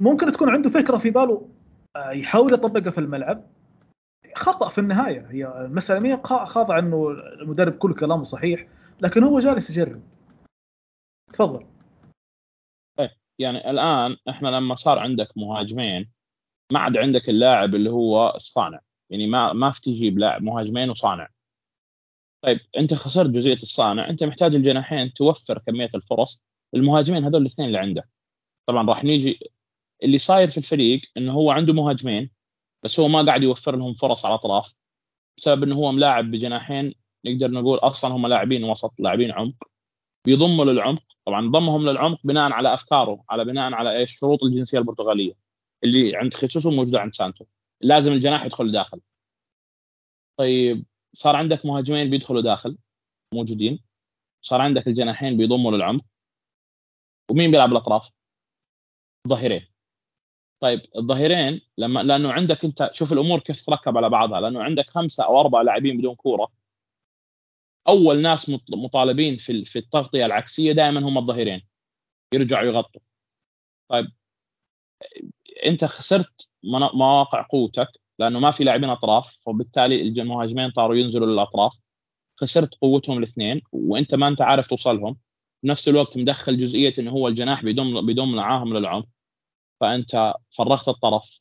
[0.00, 1.48] ممكن تكون عنده فكرة في باله
[1.96, 3.44] آه، يحاول يطبقها في الملعب.
[4.34, 5.26] خطأ في النهاية.
[5.30, 7.10] هي المسألة ما خاضعة إنه
[7.42, 8.66] المدرب كل كلامه صحيح
[9.00, 10.00] لكن هو جالس يجرب.
[11.32, 11.64] تفضل.
[13.38, 16.10] يعني الآن إحنا لما صار عندك مهاجمين
[16.72, 18.80] ما عاد عندك اللاعب اللي هو الصانع
[19.10, 21.28] يعني ما ما في تجيب لاعب مهاجمين وصانع.
[22.44, 26.40] طيب أنت خسرت جزئية الصانع أنت محتاج الجناحين توفر كمية الفرص.
[26.74, 28.08] المهاجمين هذول الاثنين اللي عنده.
[28.66, 29.50] طبعا راح نيجي
[30.02, 32.30] اللي صاير في الفريق إنه هو عنده مهاجمين
[32.84, 34.74] بس هو ما قاعد يوفر لهم فرص على الأطراف.
[35.38, 36.94] بسبب إنه هو ملاعب بجناحين
[37.26, 39.73] نقدر نقول أصلا هم لاعبين وسط لاعبين عمق.
[40.26, 41.02] بيضموا للعمق.
[41.26, 45.32] طبعا ضمهم للعمق بناء على أفكاره على بناء على إيش؟ شروط الجنسية البرتغالية
[45.84, 47.44] اللي عند خيسوس موجودة عند سانتو.
[47.80, 49.00] لازم الجناح يدخل داخل.
[50.38, 52.78] طيب صار عندك مهاجمين بيدخلوا داخل
[53.34, 53.84] موجودين.
[54.42, 56.04] صار عندك الجناحين بيضموا للعمق.
[57.30, 58.10] ومين بيلعب الأطراف؟
[59.28, 59.66] ظهيرين
[60.60, 64.40] طيب الظهيرين لما لأنه عندك أنت شوف الأمور كيف تركب على بعضها.
[64.40, 66.48] لأنه عندك خمسة أو أربعة لاعبين بدون كورة.
[67.88, 71.62] أول ناس مطالبين في في التغطية العكسية دائما هم الظهيرين
[72.34, 73.00] يرجعوا يغطوا.
[73.90, 74.06] طيب
[75.66, 76.50] أنت خسرت
[76.94, 81.72] مواقع قوتك لأنه ما في لاعبين أطراف فبالتالي المهاجمين صاروا ينزلوا للأطراف.
[82.36, 85.16] خسرت قوتهم الاثنين وأنت ما أنت عارف توصلهم.
[85.62, 89.06] بنفس الوقت مدخل جزئية إنه هو الجناح بيضم بيضم معاهم للعمق.
[89.80, 91.40] فأنت فرغت الطرف.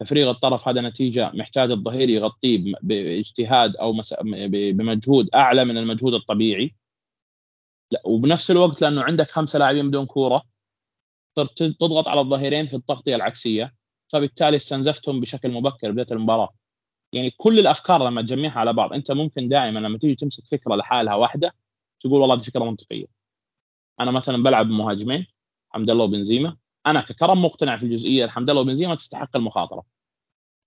[0.00, 4.00] تفريغ الطرف هذا نتيجة محتاج الظهير يغطيه باجتهاد أو
[4.50, 6.74] بمجهود أعلى من المجهود الطبيعي.
[7.90, 10.42] لا وبنفس الوقت لأنه عندك خمسة لاعبين بدون كورة
[11.36, 13.74] صرت تضغط على الظهيرين في التغطية العكسية
[14.12, 16.54] فبالتالي استنزفتهم بشكل مبكر بداية المباراة.
[17.12, 21.14] يعني كل الأفكار لما تجمعها على بعض أنت ممكن دائما لما تيجي تمسك فكرة لحالها
[21.14, 21.54] واحدة
[22.00, 23.06] تقول والله دي فكرة منطقية.
[24.00, 25.26] أنا مثلا بلعب بمهاجمين
[25.70, 26.56] حمد الله وبنزيما.
[26.86, 29.82] أنا ككرم مقتنع في الجزئية الحمد لله وبنزيما تستحق المخاطرة.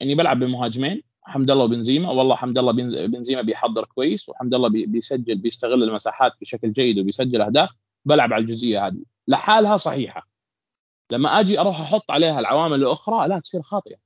[0.02, 2.72] إني بلعب بمهاجمين حمد الله وبنزيما والله حمد الله
[3.08, 7.70] بنزيما بيحضر كويس وحمد الله بيسجل بيستغل المساحات بشكل جيد وبيسجل أهداف.
[8.06, 9.04] بلعب على الجزئية هذه.
[9.28, 10.28] لحالها صحيحة.
[11.12, 13.98] لما أجي أروح أحط عليها العوامل الأخرى لا تصير خاطئة.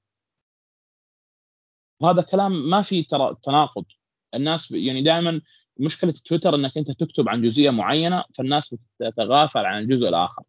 [2.02, 3.86] وهذا كلام ما في ترى تناقض.
[4.34, 5.42] الناس يعني دائما
[5.78, 10.44] مشكلة تويتر إنك أنت تكتب عن جزئية معينة فالناس تتغافل عن الجزء الآخر.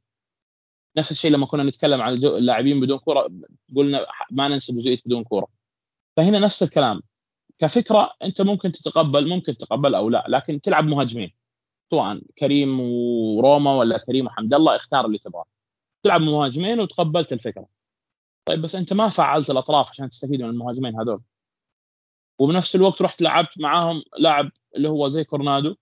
[0.96, 3.30] نفس الشيء لما كنا نتكلم عن اللاعبين بدون كره
[3.76, 5.48] قلنا ما ننسى جزئيه بدون كره
[6.16, 7.02] فهنا نفس الكلام.
[7.58, 11.32] كفكرة أنت ممكن تتقبل ممكن تتقبل أو لا لكن تلعب مهاجمين.
[11.90, 15.44] سواء كريم وروما ولا كريم وحمد الله اختار اللي تبغاه.
[16.02, 17.66] تلعب مهاجمين وتقبلت الفكرة.
[18.48, 21.22] طيب بس أنت ما فعلت الأطراف عشان تستفيد من المهاجمين هذول.
[22.38, 25.76] وبنفس الوقت رحت لعبت معاهم لاعب اللي هو زي كورنادو.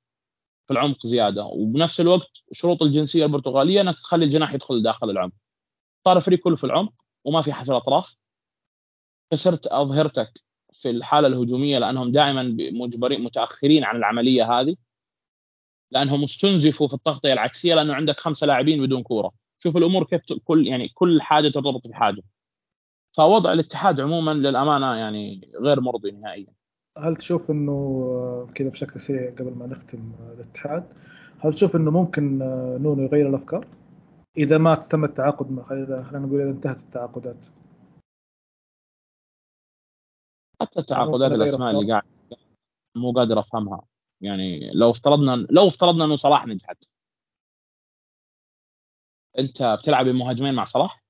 [0.66, 1.44] في العمق زيادة.
[1.44, 5.32] وبنفس الوقت شروط الجنسية البرتغالية إنك تخلي الجناح يدخل داخل العمق.
[6.04, 6.92] صار الفريق كله في العمق
[7.24, 8.16] وما في حد في الاطراف
[9.32, 10.32] خسرت أظهرتك
[10.72, 14.76] في الحالة الهجومية لأنهم دائما مجبرين متأخرين عن العملية هذه.
[15.90, 19.32] لأنهم استنزفوا في التغطية العكسية لأنه عندك خمسه لاعبين بدون كورة.
[19.58, 22.22] شوف الأمور كيف كل يعني كل حاجة ترتبط بحاجة.
[23.12, 26.61] فوضع الاتحاد عموما للأمانة يعني غير مرضي نهائيا.
[26.98, 30.92] هل تشوف إنه كذا بشكل سريع قبل ما نختم الاتحاد
[31.38, 32.38] هل تشوف إنه ممكن
[32.82, 33.66] نونو يغير الأفكار؟
[34.36, 37.46] إذا ما تم التعاقد مع خلينا نقول إذا انتهت التعاقدات.
[40.60, 42.02] حتى التعاقدات الأسماء اللي قاعد
[42.96, 43.82] مو قادر أفهمها.
[44.20, 46.84] يعني لو افترضنا لو افترضنا إنه صلاح نجحت.
[49.38, 51.04] أنت بتلعب بمهاجمين مع صلاح؟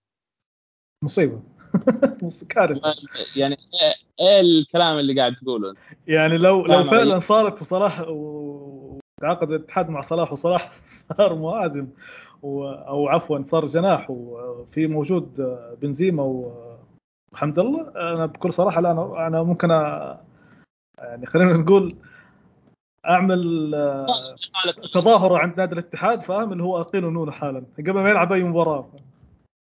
[1.05, 1.43] مصيبة.
[2.49, 2.95] كارثه
[3.37, 3.57] يعني
[4.21, 5.75] إيه الكلام اللي قاعد تقوله؟
[6.07, 10.73] يعني لو لو فعلا صارت صلاح وتعاقد الاتحاد مع صلاح وصلاح
[11.19, 11.89] صار مهاجم
[12.45, 16.53] أو عفوا صار جناح وفي موجود بنزيما
[17.33, 17.93] وحمد الله.
[17.97, 19.71] أنا بكل صراحة لا أنا أنا ممكن
[20.99, 21.97] يعني خلينا نقول
[23.07, 23.71] أعمل
[24.93, 28.89] تظاهره عند نادي الاتحاد فاهم؟ اللي هو أقيل نونو حالا قبل ما يلعب أي مباراة.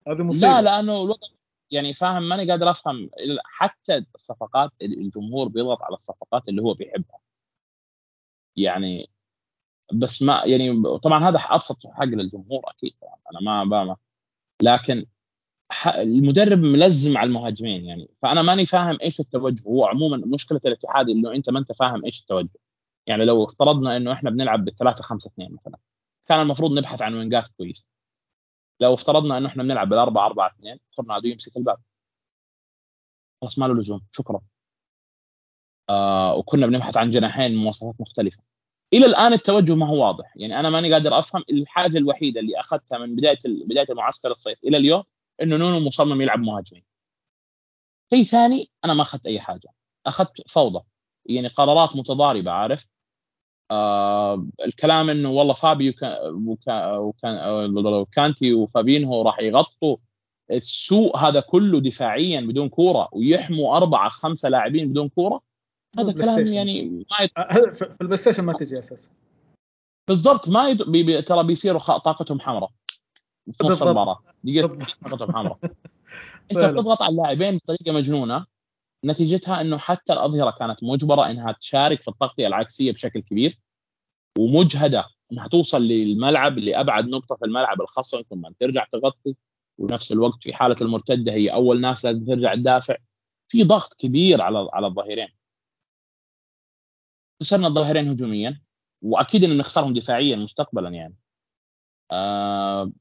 [0.07, 0.47] هذه مصيبة.
[0.47, 1.27] لا لأنه الوضع
[1.71, 3.09] يعني فاهم ماني قادر أفهم
[3.45, 7.19] حتى الصفقات الجمهور بيضغط على الصفقات اللي هو بيحبها.
[8.55, 9.09] يعني
[9.93, 12.95] بس ما يعني طبعا هذا أبسط حق للجمهور أكيد
[13.31, 13.97] أنا ما بما
[14.63, 15.05] لكن
[15.87, 19.63] المدرب ملزم على المهاجمين يعني فأنا ماني فاهم إيش التوجه.
[19.67, 22.49] هو عموما مشكلة الاتحاد إنه أنت ما أنت فاهم إيش التوجه.
[23.07, 25.77] يعني لو افترضنا إنه إحنا بنلعب بالثلاثة خمسة اثنين مثلا
[26.27, 27.85] كان المفروض نبحث عن وينجات كويسه
[28.79, 31.77] لو افترضنا إنه إحنا بنلعب بالأربعة أربعة اثنين تورنادو يمسك الباب.
[33.41, 34.41] خلاص ما له لزوم شكرا.
[35.89, 38.43] آه وكنا بنبحث عن جناحين مواصفات مختلفة.
[38.93, 40.33] إلى الآن التوجه ما هو واضح.
[40.35, 44.77] يعني أنا ماني قادر أفهم الحاجة الوحيدة اللي أخذتها من بداية بداية المعسكر الصيف إلى
[44.77, 45.03] اليوم
[45.41, 46.83] إنه نونو مصمم يلعب مهاجمين.
[48.13, 49.69] شيء ثاني أنا ما أخذت أي حاجة.
[50.05, 50.85] أخذت فوضى.
[51.25, 52.87] يعني قرارات متضاربة عارف؟
[53.71, 55.93] آه الكلام إنه والله فابيو
[57.77, 59.97] وكانتي وفابينهو راح يغطوا
[60.51, 65.41] السوء هذا كله دفاعيا بدون كورة ويحموا أربعة خمسة لاعبين بدون كورة.
[65.99, 67.31] هذا كلام يعني ما يت...
[67.37, 69.09] أه، في البلاي ستيشن ما تجي أساسا.
[70.07, 70.83] بالضبط ما يد...
[70.83, 71.03] بي...
[71.03, 71.21] بي...
[71.21, 71.97] ترى بيصيروا خ...
[71.97, 72.71] طاقتهم حمراء
[73.51, 74.19] في نص المباراة.
[75.03, 75.57] طاقتهم حمراء.
[76.51, 78.45] أنت بتضغط على اللاعبين بطريقة مجنونة
[79.05, 83.59] نتيجتها إنه حتى الأظهرة كانت مجبرة إنها تشارك في التغطية العكسية بشكل كبير
[84.37, 89.35] ومجهدة إنها توصل للملعب لابعد نقطة في الملعب الخصم ثم ترجع تغطي.
[89.77, 92.97] ونفس الوقت في حالة المرتدة هي أول ناس لازم ترجع تدافع.
[93.47, 95.27] في ضغط كبير على على الظهيرين.
[97.41, 98.61] خسرنا الظهيرين هجوميا
[99.01, 101.15] وأكيد ان نخسرهم دفاعيا مستقبلا يعني.
[102.11, 102.91] آه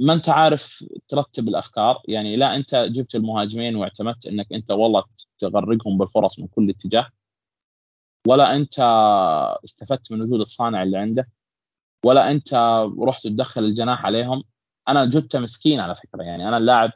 [0.00, 2.02] ما انت عارف ترتب الأفكار.
[2.08, 5.04] يعني لا انت جبت المهاجمين واعتمدت انك انت والله
[5.38, 7.08] تغرقهم بالفرص من كل اتجاه
[8.26, 8.80] ولا انت
[9.64, 11.28] استفدت من وجود الصانع اللي عنده
[12.06, 12.54] ولا انت
[13.00, 14.44] رحت تدخل الجناح عليهم.
[14.88, 16.22] أنا جبته مسكين على فكرة.
[16.22, 16.90] يعني أنا اللاعب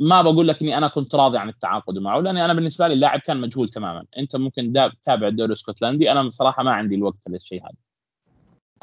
[0.00, 3.20] ما بقول لك إني أنا كنت راضي عن التعاقد معه لأني أنا بالنسبة لي اللاعب
[3.20, 4.04] كان مجهول تماما.
[4.18, 6.12] أنت ممكن تتابع الدوري الإسكتلندي.
[6.12, 7.76] أنا بصراحة ما عندي الوقت للشيء هذا.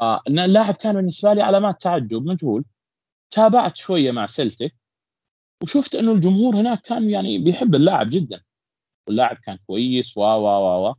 [0.00, 2.64] آه اللاعب كان بالنسبة لي علامات تعجب مجهول.
[3.32, 4.74] تابعت شوية مع سلتك
[5.62, 8.42] وشفت إنه الجمهور هناك كان يعني بيحب اللاعب جدا.
[9.08, 10.94] واللاعب كان كويس و و و و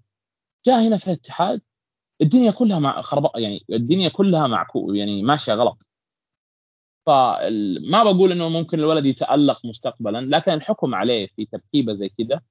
[0.68, 1.62] جاء هنا في الاتحاد
[2.22, 5.90] الدنيا كلها مع خرب يعني الدنيا كلها معكو يعني ماشية غلط.
[7.06, 12.42] فما بقول إنه ممكن الولد يتألق مستقبلا لكن الحكم عليه في تركيبة زي كذا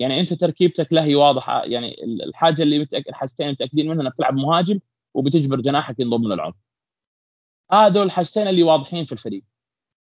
[0.00, 4.34] يعني أنت تركيبتك لا هي واضحة يعني الحاجة اللي متأكد الحاجتين متأكدين منها إنك تلعب
[4.34, 4.80] مهاجم
[5.14, 6.56] وبتجبر جناحك ينضم للعمق.
[7.72, 9.44] هذول الحاجتين اللي واضحين في الفريق.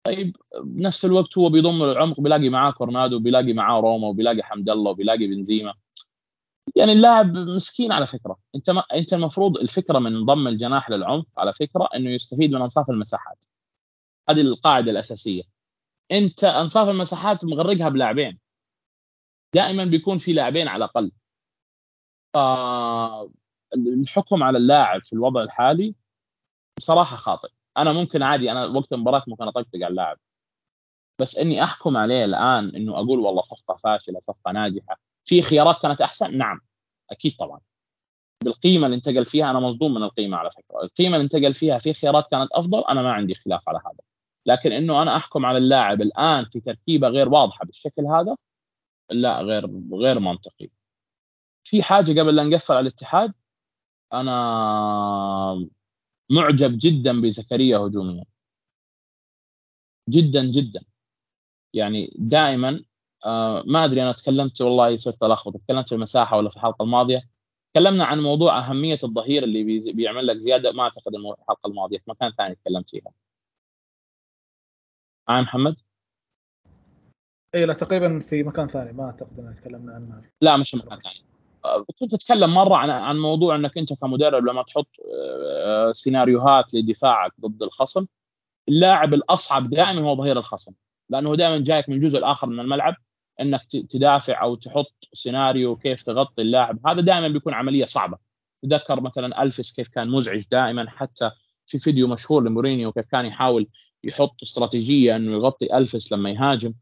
[0.07, 4.91] طيب بنفس الوقت هو بيضم للعمق بيلاقي معاه كورنادو بيلاقي معاه روما وبيلاقي حمد الله
[4.91, 5.75] وبيلاقي بنزيما.
[6.77, 8.39] يعني اللاعب مسكين على فكرة.
[8.55, 12.91] انت ما انت المفروض الفكرة من ضم الجناح للعمق على فكرة إنه يستفيد من أنصاف
[12.91, 13.45] المساحات.
[14.31, 15.43] هذه القاعدة الأساسية.
[16.13, 18.39] انت أنصاف المساحات مغرقها بلاعبين.
[19.55, 21.13] دائما بيكون في لاعبين على الأقل.
[22.35, 23.33] فالحكم
[24.43, 25.95] على اللاعب في الوضع الحالي
[26.83, 27.49] بصراحة خاطئ.
[27.79, 30.19] أنا ممكن عادي أنا وقت المباراة ممكن أطقطق على اللاعب.
[31.21, 36.01] بس إني أحكم عليه الآن إنه أقول والله صفقة فاشلة صفقة ناجحة في خيارات كانت
[36.01, 36.61] أحسن؟ نعم
[37.11, 37.61] أكيد طبعا.
[38.45, 40.83] بالقيمة اللي انتقل فيها أنا مصدوم من القيمة على فكرة.
[40.83, 44.01] القيمة اللي انتقل فيها في خيارات كانت أفضل أنا ما عندي خلاف على هذا.
[44.47, 48.37] لكن إنه أنا أحكم على اللاعب الآن في تركيبة غير واضحة بالشكل هذا
[49.11, 50.71] لا غير غير منطقي.
[51.65, 53.33] في حاجة قبل لا نقفل على الاتحاد؟
[54.13, 55.69] أنا
[56.33, 58.25] معجب جدا بزكريا هجوميا.
[60.09, 60.85] جدا جدا.
[61.75, 62.85] يعني دائما
[63.27, 67.29] آه ما أدري أنا تكلمت والله صرت الخبط تكلمت في المساحة ولا في الحلقة الماضية.
[67.75, 72.33] تكلمنا عن موضوع أهمية الظهير اللي بيعمل لك زيادة ما أعتقد الحلقة الماضية في مكان
[72.33, 73.13] ثاني تكلمت فيها.
[75.29, 75.81] معي محمد؟
[77.55, 80.31] اي لا تقريبا في مكان ثاني ما أعتقد ان تكلمنا عنه.
[80.41, 81.19] لا مش مكان ثاني.
[81.19, 81.32] آه،
[82.01, 84.89] كنت أتكلم مرة عن عن موضوع إنك أنت كمدرب لما تحط
[85.67, 88.07] آه، سيناريوهات لدفاعك ضد الخصم
[88.69, 90.73] اللاعب الأصعب دائما هو ظهير الخصم
[91.11, 92.95] لأنه دائما جايك من الجزء الآخر من الملعب
[93.41, 98.19] إنك تدافع أو تحط سيناريو كيف تغطي اللاعب هذا دائما بيكون عملية صعبة.
[98.63, 101.31] تذكر مثلا ألفيس كيف كان مزعج دائما حتى
[101.67, 103.69] في فيديو مشهور لمورينيو كيف كان يحاول
[104.05, 106.75] يحط استراتيجية إنه يغطي ألفيس لما يهاجم.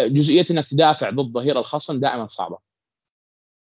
[0.00, 2.65] جزئية إنك تدافع ضد ظهير الخصم دائما صعبة.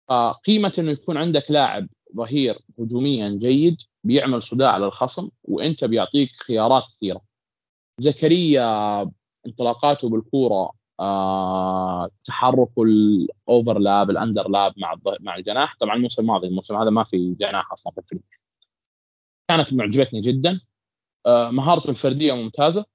[0.09, 7.21] فقيمه إنه يكون عندك لاعب ظهير هجوميا جيد بيعمل صداع للخصم وإنت بيعطيك خيارات كثيرة.
[7.97, 9.01] زكريا
[9.47, 15.75] انطلاقاته بالكورة آه، تحرك ال overlap ال underlap مع مع الجناح.
[15.79, 18.21] طبعا الموسم الماضي الموسم هذا ما في جناح أصلا في الفريق.
[19.49, 20.59] كانت معجبتني جدا.
[21.25, 22.85] آه، مهارته الفردية ممتازة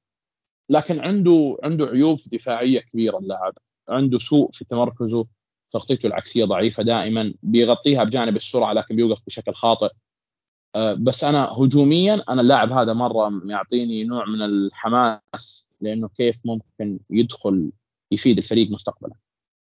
[0.71, 3.53] لكن عنده عنده عيوب دفاعية كبيرة اللاعب.
[3.89, 5.27] عنده سوء في تمركزه.
[5.75, 9.89] تغطيته العكسية ضعيفة دائما بيغطيها بجانب السرعة لكن بيوقف بشكل خاطئ.
[10.75, 16.99] آه، بس أنا هجوميا أنا اللاعب هذا مرة يعطيني نوع من الحماس لأنه كيف ممكن
[17.11, 17.73] يدخل
[18.13, 19.15] يفيد الفريق مستقبلا.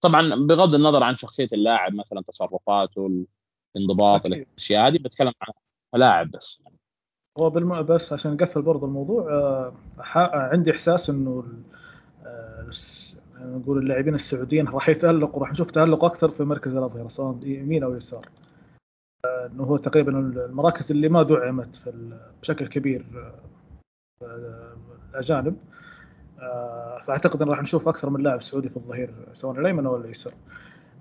[0.01, 3.25] طبعا بغض النظر عن شخصية اللاعب مثلا تصرفاته
[3.77, 5.53] الانضباط الأشياء هذه بتكلم عن
[6.01, 6.63] لاعب بس.
[7.39, 7.83] هو بالم...
[7.83, 9.73] بس عشان نقفل برضه الموضوع آه
[10.35, 11.45] عندي إحساس إنه
[13.41, 17.95] نقول اللاعبين السعوديين راح يتالقوا راح نشوف تألق أكثر في مركز الأظهرة سواء يمين أو
[17.95, 18.29] يسار.
[19.25, 23.05] انه هو تقريبا المراكز اللي ما دعمت في بشكل كبير
[24.23, 24.77] آه
[25.11, 25.57] الأجانب.
[26.41, 30.35] آه فأعتقد إن راح نشوف أكثر من لاعب سعودي في الظهير سواء الأيمن أو الايسر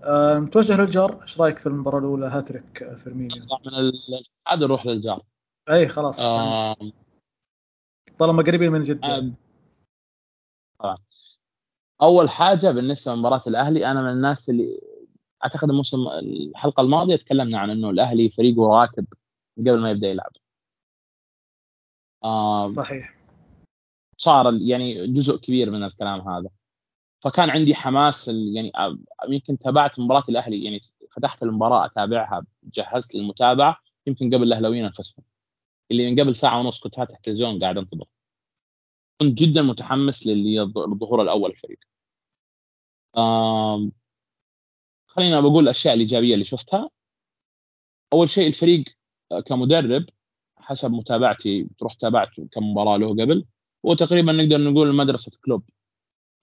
[0.04, 3.44] آه متوجه للجار؟ إيش رأيك في المباراة الأولى؟ هاتريك فيرمينيو.
[3.66, 5.22] من الاتحاد نروح للجار.
[5.70, 6.20] إي خلاص.
[6.20, 6.76] آه
[8.20, 9.34] طالما قريبين من جدة.
[10.84, 10.96] آه.
[12.02, 14.82] أول حاجة بالنسبة لمباراة الأهلي أنا من الناس اللي
[15.44, 19.06] أعتقد الموسم الحلقة الماضية تكلمنا عن إنه الأهلي فريقه راكب
[19.58, 20.32] قبل ما يبدأ يلعب.
[22.24, 23.18] آه صحيح.
[24.18, 26.50] صار يعني جزء كبير من الكلام هذا.
[27.20, 28.72] فكان عندي حماس يعني
[29.30, 30.80] يمكن تابعت مباراة الأهلي يعني
[31.12, 33.78] فتحت المباراة أتابعها جهزت للمتابعة
[34.08, 35.26] يمكن قبل الأهلاويين أنفسهم.
[35.92, 38.06] اللي من قبل ساعة ونص كنت فاتح التلفزيون قاعد انتظر
[39.22, 41.80] كنت جدا متحمس للظهور الأول الفريق.
[45.08, 46.90] خلينا بقول الأشياء الإيجابية اللي شفتها.
[48.14, 48.84] أول شيء الفريق
[49.46, 50.06] كمدرب
[50.58, 53.46] حسب متابعتي تروح تابعت كم مباراة له قبل
[53.84, 55.70] وتقريبا نقدر نقول مدرسة كلوب.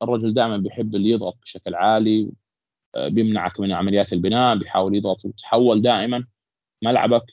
[0.03, 2.33] الرجل دائما بيحب اللي يضغط بشكل عالي
[2.95, 6.27] آه، بيمنعك من عمليات البناء بيحاول يضغط ويتحول دائما
[6.83, 7.25] ملعبك.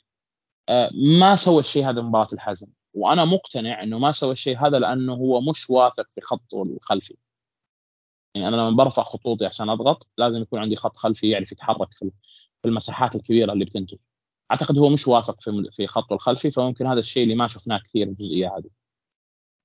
[0.68, 0.90] آه،
[1.20, 2.66] ما سوى الشيء هذا مباراة الحزم.
[2.94, 7.16] وأنا مقتنع إنه ما سوى الشيء هذا لأنه هو مش واثق في خطه الخلفي.
[8.34, 11.88] يعني أنا لما برفع خطوطي عشان أضغط لازم يكون عندي خط خلفي يعرف يتحرك
[12.62, 13.98] في المساحات الكبيرة اللي بتنتج.
[14.50, 18.06] أعتقد هو مش واثق في في خطه الخلفي فممكن هذا الشيء اللي ما شفناه كثير
[18.08, 18.70] الجزئية هذه.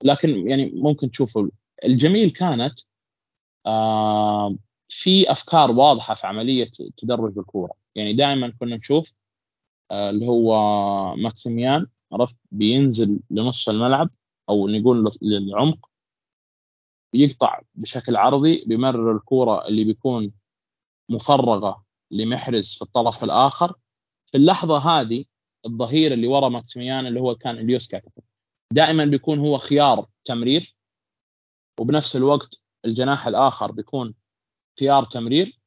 [0.03, 1.47] لكن يعني ممكن تشوفوا
[1.85, 2.79] الجميل كانت
[3.65, 4.55] آه
[4.89, 9.13] في أفكار واضحة في عملية تدرج بالكوره يعني دائما كنا نشوف
[9.91, 10.55] آه اللي هو
[11.15, 14.09] ماكسيميان عرفت؟ بينزل لنص الملعب
[14.49, 15.89] أو نقول للعمق
[17.13, 20.31] يقطع بشكل عرضي بيمرر الكورة اللي بيكون
[21.09, 23.75] مفرغة لمحرز في الطرف الآخر.
[24.31, 25.25] في اللحظة هذه
[25.65, 28.01] الظهير اللي ورا ماكسيميان اللي هو كان اليوسكا
[28.73, 30.75] دائما بيكون هو خيار تمرير
[31.79, 34.13] وبنفس الوقت الجناح الآخر بيكون
[34.79, 35.59] خيار تمرير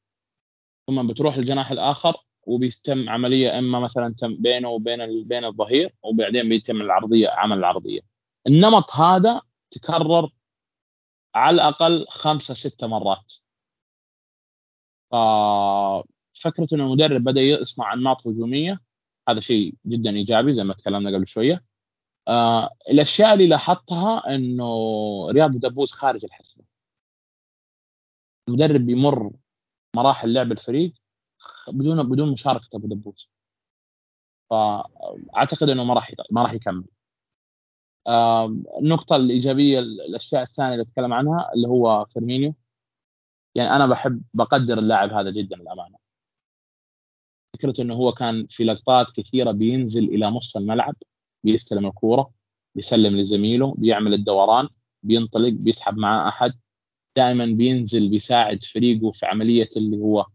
[0.86, 6.80] ثم بتروح الجناح الآخر وبيتم عملية إما مثلا تم بينه وبين بين الظهير وبعدين بيتم
[6.80, 8.00] العرضية عمل العرضية.
[8.46, 10.30] النمط هذا تكرر
[11.34, 13.34] على الأقل خمسة ستة مرات.
[15.10, 18.80] ففكره إنه المدرب بدأ يصنع أنماط هجومية
[19.28, 21.64] هذا شيء جدا إيجابي زي ما تكلمنا قبل شوية.
[22.28, 24.66] آه الأشياء اللي لاحظتها إنه
[25.30, 26.64] رياض دبوس خارج الحسبه
[28.48, 29.30] المدرب بيمر
[29.96, 30.92] مراحل لعب الفريق
[31.72, 33.30] بدون بدون مشاركة أبو دبوس.
[34.50, 36.84] فأعتقد إنه ما راح ما راح يكمل.
[38.78, 42.54] النقطة الإيجابية الأشياء الثانية اللي أتكلم عنها اللي هو فيرمينيو.
[43.54, 45.96] يعني أنا بحب بقدر اللاعب هذا جدا للأمانة.
[47.54, 50.94] فكرة إنه هو كان في لقطات كثيرة بينزل إلى نص الملعب
[51.44, 52.32] بيستلم الكورة
[52.74, 54.68] بيسلم لزميله بيعمل الدوران
[55.02, 56.52] بينطلق بيسحب معاه أحد.
[57.16, 60.26] دائما بينزل بيساعد فريقه في عملية اللي هو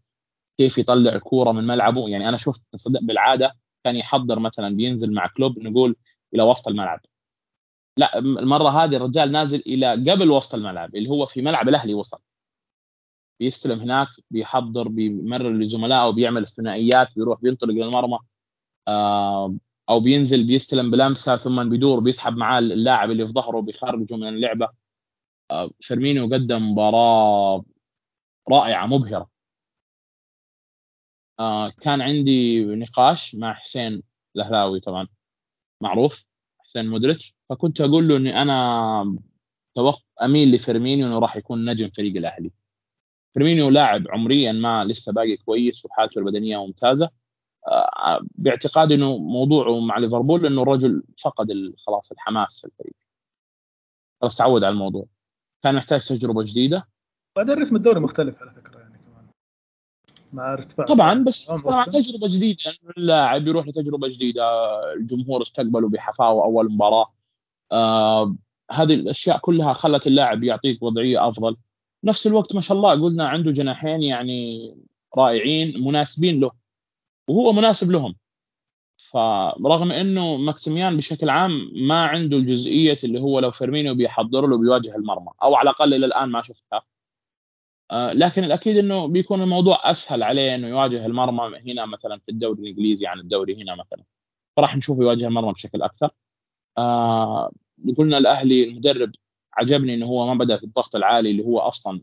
[0.58, 2.08] كيف يطلع الكوره من ملعبه.
[2.08, 5.96] يعني أنا شفت بالعادة كان يحضر مثلا بينزل مع كلوب نقول
[6.34, 7.00] إلى وسط الملعب.
[7.98, 12.18] لا المرة هذه الرجال نازل إلى قبل وسط الملعب اللي هو في ملعب الأهلي وصل.
[13.40, 18.18] بيستلم هناك بيحضر بيمرر لزملائه بيعمل الثنائيات بيروح بينطلق للمرمى.
[18.88, 19.56] آه
[19.88, 24.68] أو بينزل بيستلم بلمسة ثم بيدور بيسحب معاه اللاعب اللي في ظهره بيخرجه من اللعبة.
[25.50, 27.64] آه فيرمينيو قدم مباراة
[28.50, 29.35] رائعة مبهرة.
[31.40, 34.02] آه كان عندي نقاش مع حسين
[34.36, 35.08] الأهلاوي طبعا.
[35.80, 36.24] معروف
[36.58, 39.18] حسين مدرج فكنت أقول له إني أنا
[39.74, 42.50] توقع أميل لفيرمينيو إنه راح يكون نجم فريق الأهلي.
[43.34, 47.10] فيرمينيو لاعب عمريا ما لسه باقي كويس وحالته البدنية ممتازة.
[47.68, 52.94] آه، باعتقادي إنه موضوعه مع ليفربول إنه الرجل فقد خلاص الحماس في الفريق.
[54.20, 55.06] خلاص تعود على الموضوع.
[55.62, 56.88] كان محتاج تجربة جديدة.
[57.36, 58.75] بعدين رتم الدوري مختلف على فكرة.
[60.36, 62.60] مع ارتفاع طبعا بس طبعا تجربة جديدة.
[62.98, 64.42] اللاعب يروح لتجربة جديدة.
[64.92, 67.12] الجمهور استقبله بحفاوة أول مباراة.
[67.72, 68.36] آه
[68.72, 71.56] هذه الأشياء كلها خلت اللاعب يعطيك وضعية أفضل.
[72.04, 74.74] نفس الوقت ما شاء الله قلنا عنده جناحين يعني
[75.16, 76.50] رائعين مناسبين له.
[77.28, 78.14] وهو مناسب لهم.
[78.96, 84.96] فرغم إنه ماكسيميان بشكل عام ما عنده الجزئيه اللي هو لو فيرمينيو بيحضر له بيواجه
[84.96, 85.30] المرمى.
[85.42, 86.76] أو على الأقل إلى الآن ما شفتها.
[86.76, 86.82] آه
[87.92, 93.06] لكن الأكيد إنه بيكون الموضوع أسهل عليه إنه يواجه المرمى هنا مثلا في الدوري الإنجليزي
[93.06, 94.04] عن الدوري هنا مثلا.
[94.56, 96.10] فراح نشوفه يواجه المرمى بشكل أكثر.
[96.78, 97.52] آه
[97.98, 99.12] قلنا الأهلي المدرب
[99.54, 102.00] عجبني إنه هو ما بدأ في الضغط العالي اللي هو أصلا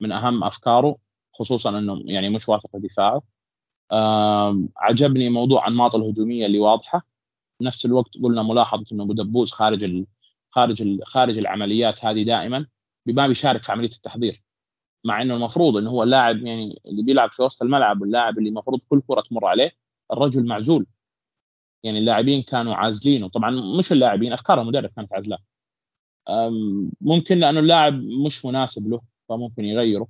[0.00, 0.96] من أهم أفكاره
[1.34, 3.22] خصوصا إنه يعني مش واثق دفاعه.
[4.76, 7.06] عجبني موضوع أنماط الهجومية اللي واضحة.
[7.62, 10.06] نفس الوقت قلنا ملاحظة إنه أبو دبوس خارج ال
[10.50, 12.66] خارج ال خارج العمليات هذه دائما
[13.06, 14.42] ما بيشارك في عملية التحضير.
[15.04, 18.80] مع إنه المفروض إنه هو اللاعب يعني اللي بيلعب في وسط الملعب واللاعب اللي المفروض
[18.88, 19.72] كل كرة تمر عليه
[20.12, 20.86] الرجل معزول.
[21.82, 23.28] يعني اللاعبين كانوا عازلينه.
[23.28, 25.38] طبعا مش اللاعبين أفكار المدرب كانت عازلاه
[27.00, 27.94] ممكن لأنه اللاعب
[28.26, 30.08] مش مناسب له فممكن يغيره.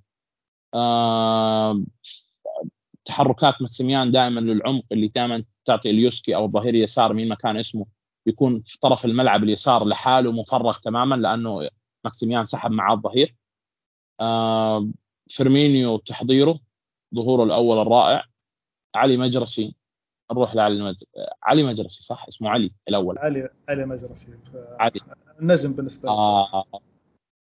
[3.05, 7.87] تحركات ماكسيميان دائما للعمق اللي دائما تعطي أليوسكي أو الظهير اليسار مين ما كان اسمه
[8.27, 11.69] يكون في طرف الملعب اليسار لحاله مفرغ تماما لأنه
[12.05, 13.35] ماكسيميان سحب معاه الظهير.
[14.20, 14.88] آه
[15.28, 16.60] فيرمينيو تحضيره
[17.14, 18.24] ظهوره الأول الرائع.
[18.97, 19.74] علي مجرسي
[20.32, 21.05] نروح لعلي مج...
[21.42, 23.18] علي مجرسي صح؟ اسمه علي الأول.
[23.18, 24.28] علي علي مجرسي.
[24.55, 25.01] علي.
[25.40, 26.14] النجم بالنسبة لي.
[26.14, 26.64] آه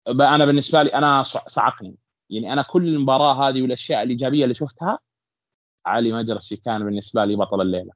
[0.08, 1.96] أنا بالنسبة لي أنا صعقني.
[2.30, 4.98] يعني أنا كل المباراة هذه والأشياء الإيجابية اللي شفتها
[5.86, 7.92] علي مجرسي كان بالنسبة لي بطل الليلة.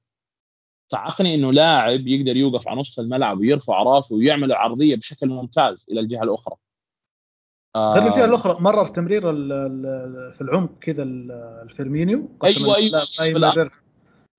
[0.93, 6.01] صعقني إنه لاعب يقدر يوقف على نص الملعب ويرفع راسه ويعمل العرضية بشكل ممتاز إلى
[6.01, 6.57] الجهة الأخرى.
[7.77, 9.23] غير الجهه الأخرى مرر تمرير
[10.33, 13.07] في العمق كذا الفيرمينيو أيوه أيوه.
[13.19, 13.71] ما يمرر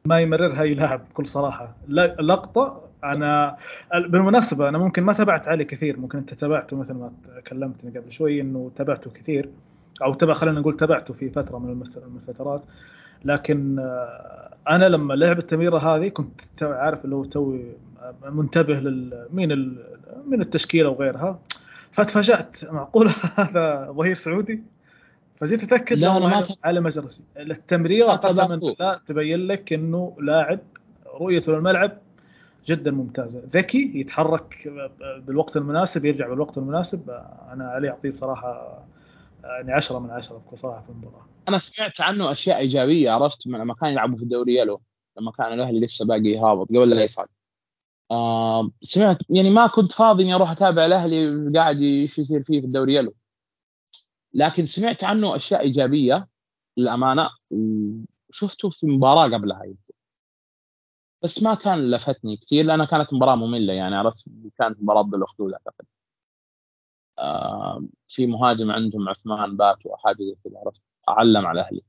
[0.06, 1.76] ما يمررها اي لاعب بكل صراحة.
[2.20, 3.58] لقطة أنا
[3.94, 7.12] بالمناسبة أنا ممكن ما تابعت علي كثير ممكن أنت تابعته مثل ما
[7.48, 9.50] كلمتني قبل شوي إنه تابعته كثير
[10.04, 11.82] أو تبع خلينا نقول تابعته في فترة من
[12.16, 12.64] الفترات.
[13.26, 17.76] لكن آه، أنا لما لعب التمريرة هذه كنت عارف اللي هو توي
[18.26, 19.78] منتبه لل مين
[20.28, 21.40] من التشكيلة وغيرها.
[21.94, 24.64] فتفاجات معقول هذا ظهير سعودي؟
[25.36, 27.08] فجيت أتأكد لا أنا ما على مجرى
[27.38, 30.60] التمريره قسما بالله تبين لك أنه لاعب
[31.20, 31.98] رؤيته للملعب
[32.66, 33.42] جدا ممتازة.
[33.50, 34.74] ذكي يتحرك
[35.28, 37.10] بالوقت المناسب يرجع بالوقت المناسب.
[37.52, 38.84] أنا عليه أعطيه بصراحة
[39.44, 41.26] يعني 10 من 10 بكل صراحة في المباراة.
[41.50, 44.82] أنا سمعت عنه أشياء إيجابية عرفت لما كان يلعبوا في الدوري يلو
[45.18, 47.28] لما كان الأهلي لسه باقي هابط قبل لا يصعد.
[48.82, 52.96] سمعت يعني ما كنت فاضي إني أروح أتابع الأهلي قاعد إيش يصير فيه في الدوري
[52.96, 53.14] يلو.
[54.34, 56.28] لكن سمعت عنه أشياء إيجابية
[56.78, 57.30] للأمانة
[58.30, 59.94] وشفته في مباراة قبلها يمكن.
[61.24, 64.26] بس ما كان لفتني كثير لأنها كانت مباراة مملة يعني عرفت؟
[64.58, 65.86] كانت مباراة ضد الاخدود اعتقد
[68.08, 71.82] في مهاجم عندهم عثمان بات وحاجة زي كذا عرفت؟ علم على أهلي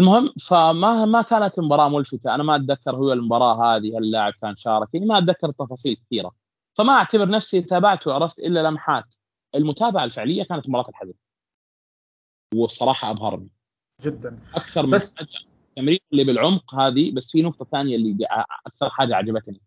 [0.00, 2.34] المهم فما ما كانت مباراه ملفتة.
[2.34, 4.88] أنا ما أتذكر هو المباراة هذه اللاعب كان شارك.
[4.94, 6.32] يعني ما أتذكر تفاصيل كثيرة.
[6.78, 9.14] فما أعتبر نفسي تابعته عرفت إلا لمحات.
[9.54, 11.14] المتابعة الفعلية كانت مباراة الحدث
[12.54, 13.48] والصراحة أبهرني.
[14.02, 14.38] جدا.
[14.54, 15.14] أكثر من بس
[15.68, 18.26] التمرير اللي بالعمق هذه بس في نقطة ثانية اللي
[18.66, 19.60] أكثر حاجة عجبتني.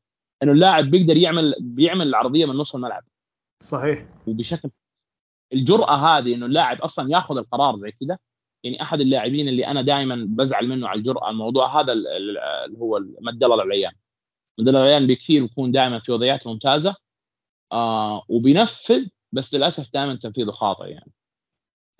[0.43, 3.03] إنه اللاعب بيقدر يعمل بيعمل العرضية من نص الملعب.
[3.63, 4.05] صحيح.
[4.27, 4.69] وبشكل
[5.53, 8.17] الجرأة هذه إنه اللاعب أصلا ياخذ القرار زي كذا
[8.63, 13.43] يعني أحد اللاعبين اللي أنا دائما بزعل منه على الجرأة الموضوع هذا اللي هو مد
[13.43, 13.91] الله العليان
[14.59, 16.95] مد الله العليان بكثير يكون دائما في وضعيات ممتازة
[17.71, 21.11] آه وبينفذ بس للأسف دائما تنفيذه خاطئ يعني.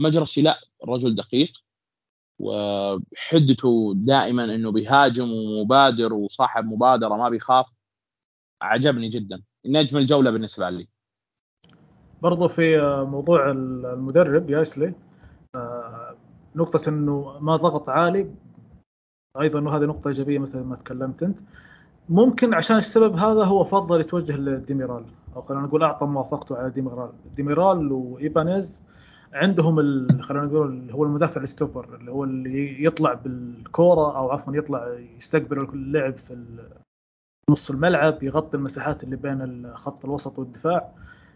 [0.01, 1.51] مجرشي لا رجل دقيق
[2.39, 7.65] وحدته دائما إنه بيهاجم ومبادر وصاحب مبادرة ما بيخاف.
[8.61, 9.43] عجبني جدا.
[9.65, 10.87] نجم الجولة بالنسبة لي.
[12.21, 12.77] برضو في
[13.07, 14.93] موضوع المدرب ياسلي
[16.55, 18.27] نقطة إنه ما ضغط عالي.
[19.41, 21.37] أيضا هذه نقطة إيجابية مثل ما تكلمت أنت.
[22.09, 25.05] ممكن عشان السبب هذا هو فضل يتوجه لديميرال.
[25.35, 27.09] أو خلينا نقول أعطى موافقته على ديميرال.
[27.35, 28.83] ديميرال وإيبانيز
[29.33, 29.75] عندهم
[30.21, 34.97] خلينا نقول اللي هو المدافع ال stopper اللي هو اللي يطلع بالكورة أو عفوا يطلع
[35.17, 36.45] يستقبل اللعب في
[37.49, 40.91] نص الملعب يغطي المساحات اللي بين خط الوسط والدفاع.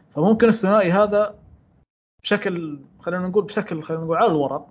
[0.09, 1.35] فممكن الثنائي هذا
[2.23, 4.67] بشكل خلينا نقول بشكل خلينا نقول على الورق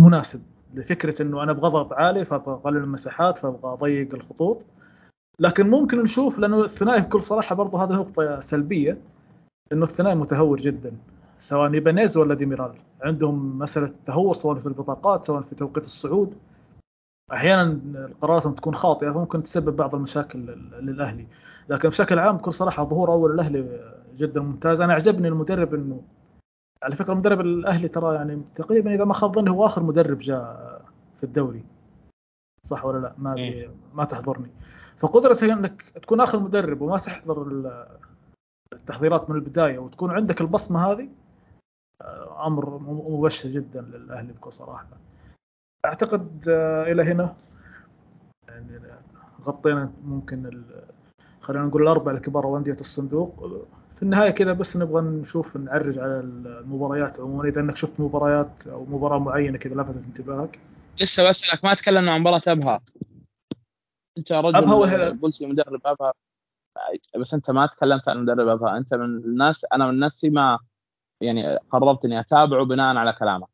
[0.00, 0.42] مناسب
[0.74, 4.66] لفكرة إنه أنا أبغى اضغط عالي فأبغى أقلل المساحات فأبغى أضيق الخطوط.
[5.38, 8.98] لكن ممكن نشوف لأنه الثنائي بكل صراحة برضه هذه نقطة سلبية
[9.72, 10.92] إنه الثنائي متهور جدا.
[11.40, 12.72] سواء إيبانيز ولا ديميرال.
[13.02, 16.34] عندهم مسألة تهور سواء في البطاقات سواء في توقيت الصعود.
[17.32, 17.80] أحيانا
[18.20, 20.38] قراراتهم تكون خاطئة فممكن تسبب بعض المشاكل
[20.80, 21.26] للأهلي.
[21.68, 23.80] لكن بشكل عام بكل صراحة ظهور أول الأهلي
[24.16, 24.80] جدا ممتاز.
[24.80, 26.00] أنا عجبني المدرب إنه
[26.82, 30.82] على فكرة المدرب الأهلي ترى يعني تقريبا إذا ما خاب ظني هو آخر مدرب جاء
[31.16, 31.64] في الدوري.
[32.64, 33.70] صح ولا لا؟ ما إيه.
[33.94, 34.50] ما تحضرني.
[34.96, 37.46] فقدرتك إنك تكون آخر مدرب وما تحضر
[38.72, 41.08] التحضيرات من البداية وتكون عندك البصمة هذه
[42.46, 42.78] أمر
[43.08, 44.86] مبشر جدا للأهلي بكل صراحة.
[45.84, 47.36] أعتقد آه، إلى هنا.
[48.48, 48.80] يعني
[49.44, 50.64] غطينا ممكن
[51.40, 53.66] خلينا نقول الأربع الكبار وأندية الصندوق.
[53.96, 57.48] في النهاية كذا بس نبغى نشوف نعرج على المباريات عموما.
[57.48, 60.58] إذا إنك شفت مباريات أو مباراة معينة كذا لفتت انتباهك.
[61.00, 62.80] لسه بسالك ما تكلمنا عن مباراة أبها.
[64.18, 66.12] أنت رجل أبها والهلال قلت مدرب أبها.
[67.16, 68.76] بس أنت ما تكلمت عن مدرب أبها.
[68.76, 70.58] أنت من الناس أنا من الناس ما
[71.20, 73.46] يعني قررت إني أتابعه بناء على كلامه.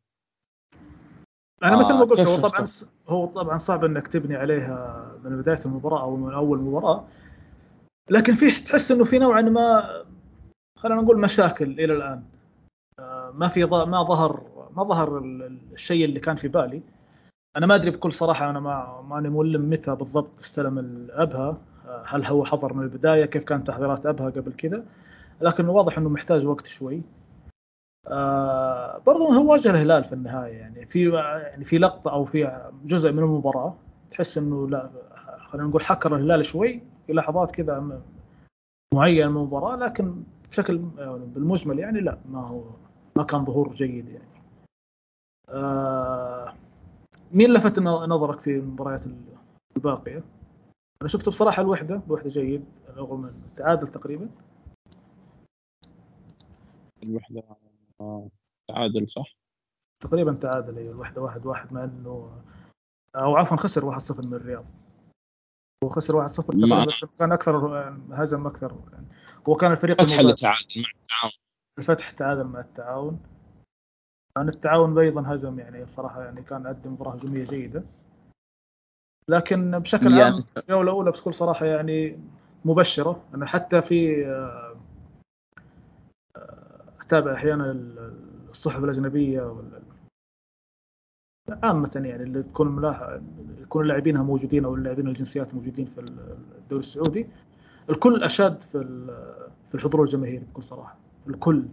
[1.63, 2.67] أنا مثل ما آه، قلت هو طبعا
[3.09, 7.05] هو طبعا صعب إنك تبني عليها من بداية المباراة أو من أول مباراة.
[8.11, 10.00] لكن فيه تحس إنه في نوعا ما
[10.81, 12.23] خلينا نقول مشاكل إلى الآن.
[12.99, 14.43] آه، ما في ما ظهر
[14.77, 16.83] ما ظهر الشيء اللي كان في بالي.
[17.57, 22.25] أنا ما أدري بكل صراحة أنا ما ماني ملم متى بالضبط استلم الابها آه، هل
[22.25, 24.85] هو حضر من البداية كيف كانت تحضيرات ابها قبل كذا.
[25.41, 27.03] لكن واضح إنه محتاج وقت شوي.
[28.07, 30.59] آه برضو هو واجه الهلال في النهاية.
[30.59, 33.75] يعني في يعني في لقطة أو في جزء من المباراة
[34.11, 34.91] تحس إنه لا
[35.47, 38.01] خلينا نقول حكر الهلال شوي في لحظات كذا
[38.95, 42.65] معينه من المباراة لكن بشكل يعني بالمجمل يعني لا ما هو
[43.17, 44.31] ما كان ظهور جيد يعني
[45.49, 46.55] آه
[47.33, 49.03] مين لفت نظرك في المباريات
[49.77, 50.23] الباقية؟
[51.03, 52.65] أنا شفت بصراحة الوحدة الوحدة جيد
[52.97, 54.29] رغم التعادل تقريبا
[57.03, 57.43] الوحدة
[58.69, 59.37] تعادل صح؟
[60.03, 62.31] تقريبا تعادل أيوه الوحدة واحد واحد مع إنه
[63.17, 64.65] أو عفوا خسر 1-0 من الرياض
[65.85, 67.57] هو خسر 1-0 تقريبا بس كان أكثر
[68.13, 69.07] هجم أكثر يعني
[69.49, 70.27] هو كان الفريق فتح تعادل
[70.77, 71.33] مع التعاون.
[71.79, 73.21] الفتح تعادل مع التعاون.
[74.37, 77.83] عن التعاون أيضا هجم يعني بصراحة يعني كان قدم مباراة هجومية جيدة.
[79.29, 82.19] لكن بشكل يعني عام الجولة الأولى بكل صراحة يعني
[82.65, 83.25] مبشرة.
[83.35, 84.77] أنا حتى في آه،
[87.01, 87.73] أتابع أحيانا
[88.51, 89.63] الصحف الأجنبية
[91.63, 93.19] عامة يعني اللي تكون ملاح...
[93.61, 97.27] يكون اللاعبينها موجودين أو اللاعبين الجنسيات موجودين في الدوري السعودي.
[97.91, 99.07] الكل اشاد في
[99.69, 100.97] في الحضور الجماهيري بكل صراحة.
[101.29, 101.65] الكل.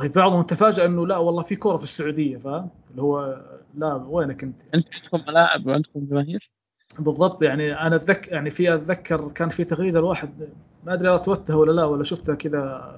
[0.00, 3.42] في بعضهم تفاجأ إنه لا والله في كورة في السعودية فاهم؟ اللي هو
[3.74, 6.50] لا وينك أنت؟ انت عندكم ملاعب وعندكم جماهير؟
[6.98, 10.48] بالضبط يعني أنا اتذكر يعني في أتذكر كان في تغريدة الواحد
[10.86, 12.96] ما أدري اتوته ولا لا ولا شفتها كذا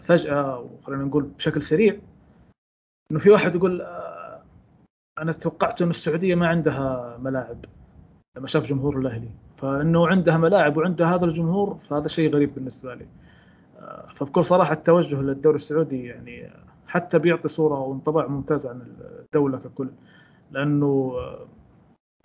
[0.00, 1.96] فجأة وخلينا نقول بشكل سريع.
[3.10, 3.86] إنه في واحد يقول
[5.18, 7.64] أنا توقعت انه السعودية ما عندها ملاعب.
[8.36, 9.28] لما شاف جمهور الأهلي.
[9.56, 13.06] فإنه عندها ملاعب وعندها هذا الجمهور فهذا شيء غريب بالنسبة لي.
[14.14, 16.50] فبكل صراحة التوجه للدوري السعودي يعني
[16.86, 18.82] حتى بيعطي صورة وانطباع ممتاز عن
[19.20, 19.88] الدولة ككل.
[20.50, 21.14] لأنه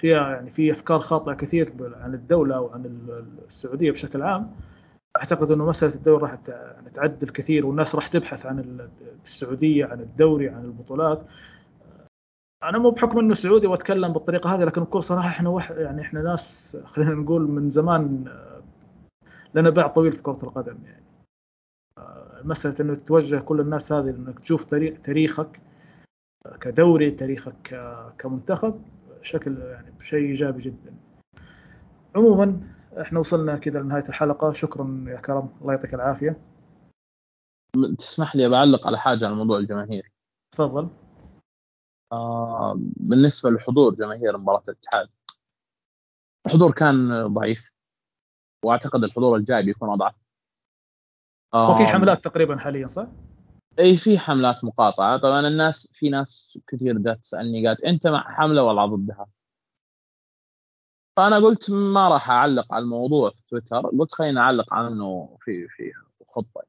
[0.01, 2.99] فيها يعني في أفكار خاطئة كثير عن الدولة وعن
[3.47, 4.51] السعودية بشكل عام.
[5.17, 8.87] أعتقد إنه مسألة الدوري راح يعني تعدل كثير والناس راح تبحث عن
[9.25, 11.21] السعودية عن الدوري عن البطولات.
[12.63, 16.21] أنا مو بحكم إنه سعودي وأتكلم بالطريقة هذه لكن بكل صراحة إحنا وح يعني إحنا
[16.21, 18.25] ناس خلينا نقول من زمان
[19.55, 21.03] لنا باع طويل في كرة القدم يعني.
[22.43, 24.63] مسألة إنه توجه كل الناس هذه إنك تشوف
[25.03, 25.61] تاريخك
[26.61, 27.81] كدوري تاريخك
[28.17, 28.81] كمنتخب
[29.21, 30.93] شكل يعني شيء إيجابي جدا.
[32.15, 32.61] عموما
[33.01, 34.51] إحنا وصلنا كذا لنهاية الحلقة.
[34.51, 35.49] شكرا يا كرم.
[35.61, 36.39] الله يعطيك العافية.
[37.97, 40.11] تسمح لي بعلق على حاجة على موضوع الجماهير.
[40.51, 40.89] تفضل.
[42.11, 45.09] آه بالنسبة لحضور جماهير مباراة الاتحاد
[46.45, 47.71] الحضور كان ضعيف
[48.65, 50.15] وأعتقد الحضور الجاي بيكون أضعف.
[51.53, 53.07] آه وفي حملات تقريبا حاليا صح؟
[53.79, 55.17] إي في حملات مقاطعة.
[55.17, 59.27] طبعا الناس في ناس كثير جات تسألني قالت أنت مع حملة ولا ضدها؟
[61.17, 63.81] فأنا قلت ما راح أعلق على الموضوع في تويتر.
[63.81, 65.93] قلت خلينا أعلق عنه في في
[66.27, 66.63] خطة.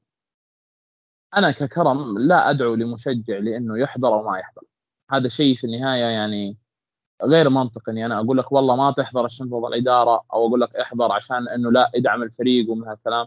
[1.36, 4.62] أنا ككرم لا أدعو لمشجع لأنه يحضر أو ما يحضر.
[5.12, 6.56] هذا شيء في النهاية يعني
[7.24, 10.76] غير منطقي إني أنا أقول لك والله ما تحضر عشان تفضل الإدارة أو أقول لك
[10.76, 13.26] احضر عشان إنه لا ادعم الفريق ومن هالكلام.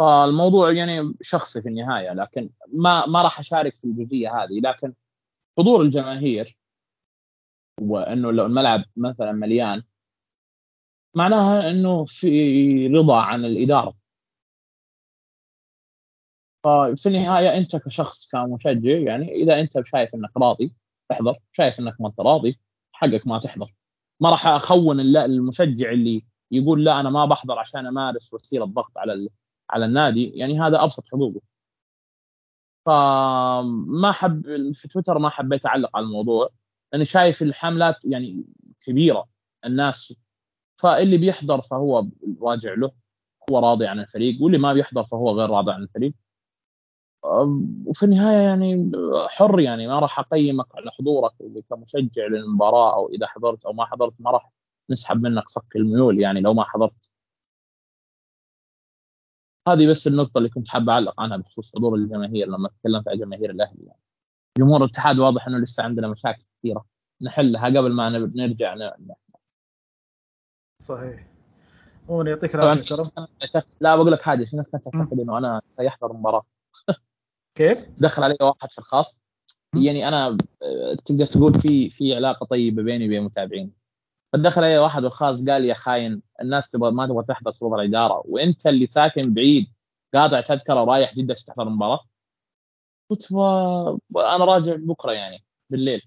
[0.00, 4.94] فالموضوع يعني شخصي في النهاية لكن ما ما راح أشارك في الجزئية هذه لكن
[5.58, 6.58] حضور الجماهير
[7.80, 9.82] وإنه لو الملعب مثلا مليان
[11.16, 13.94] معناها إنه في رضا عن الإدارة.
[16.66, 20.74] ففي النهاية أنت كشخص كمشجع يعني إذا أنت شايف إنك راضي
[21.12, 22.58] احضر شايف إنك ما أنت راضي
[22.92, 23.74] حقك ما تحضر.
[24.20, 29.28] ما راح أخون المشجع اللي يقول لا أنا ما بحضر عشان أمارس وسيله ضغط على
[29.70, 30.24] على النادي.
[30.24, 31.40] يعني هذا أبسط حقوقه
[32.86, 36.50] فما حب في تويتر ما حبيت أعلق على الموضوع
[36.92, 38.44] لأني شايف الحملات يعني
[38.80, 39.28] كبيرة.
[39.64, 40.14] الناس
[40.76, 42.06] فاللي بيحضر فهو
[42.42, 42.92] راجع له
[43.50, 46.14] هو راضي عن الفريق واللي ما بيحضر فهو غير راضي عن الفريق.
[47.86, 48.92] وفي النهاية يعني
[49.28, 51.32] حر يعني ما راح أقيمك على حضورك
[51.70, 54.50] كمشجع للمباراة أو إذا حضرت أو ما حضرت ما راح
[54.90, 57.10] نسحب منك صك الميول يعني لو ما حضرت.
[59.68, 63.50] هذه بس النقطة اللي كنت حابة أعلق عنها بخصوص حضور الجماهير لما تكلمت عن جماهير
[63.50, 64.00] الأهلي يعني.
[64.58, 66.84] جمهور الاتحاد واضح إنه لسه عندنا مشاكل كثيرة.
[67.22, 68.90] نحلها قبل ما نرجع ن...
[70.82, 71.26] صحيح.
[72.10, 72.96] هو يعطيك العافية
[73.80, 76.42] لا بقول لك حاجة في ناس تعتقد إنه أنا سيحضر المباراة
[77.56, 79.22] كيف؟ دخل علي واحد في الخاص.
[79.74, 80.36] يعني أنا
[81.04, 83.72] تقدر تقول في في علاقة طيبة بيني وبين متابعين.
[84.32, 88.66] فدخل علي واحد بالخاص قال يا خاين الناس تبغى ما تبغى تحضر صوت الإدارة وأنت
[88.66, 89.66] اللي ساكن بعيد
[90.14, 92.00] قاطع تذكرة ورايح جدة تحضر المباراة.
[93.10, 93.32] قلت
[94.16, 96.02] أنا راجع بكرة يعني بالليل.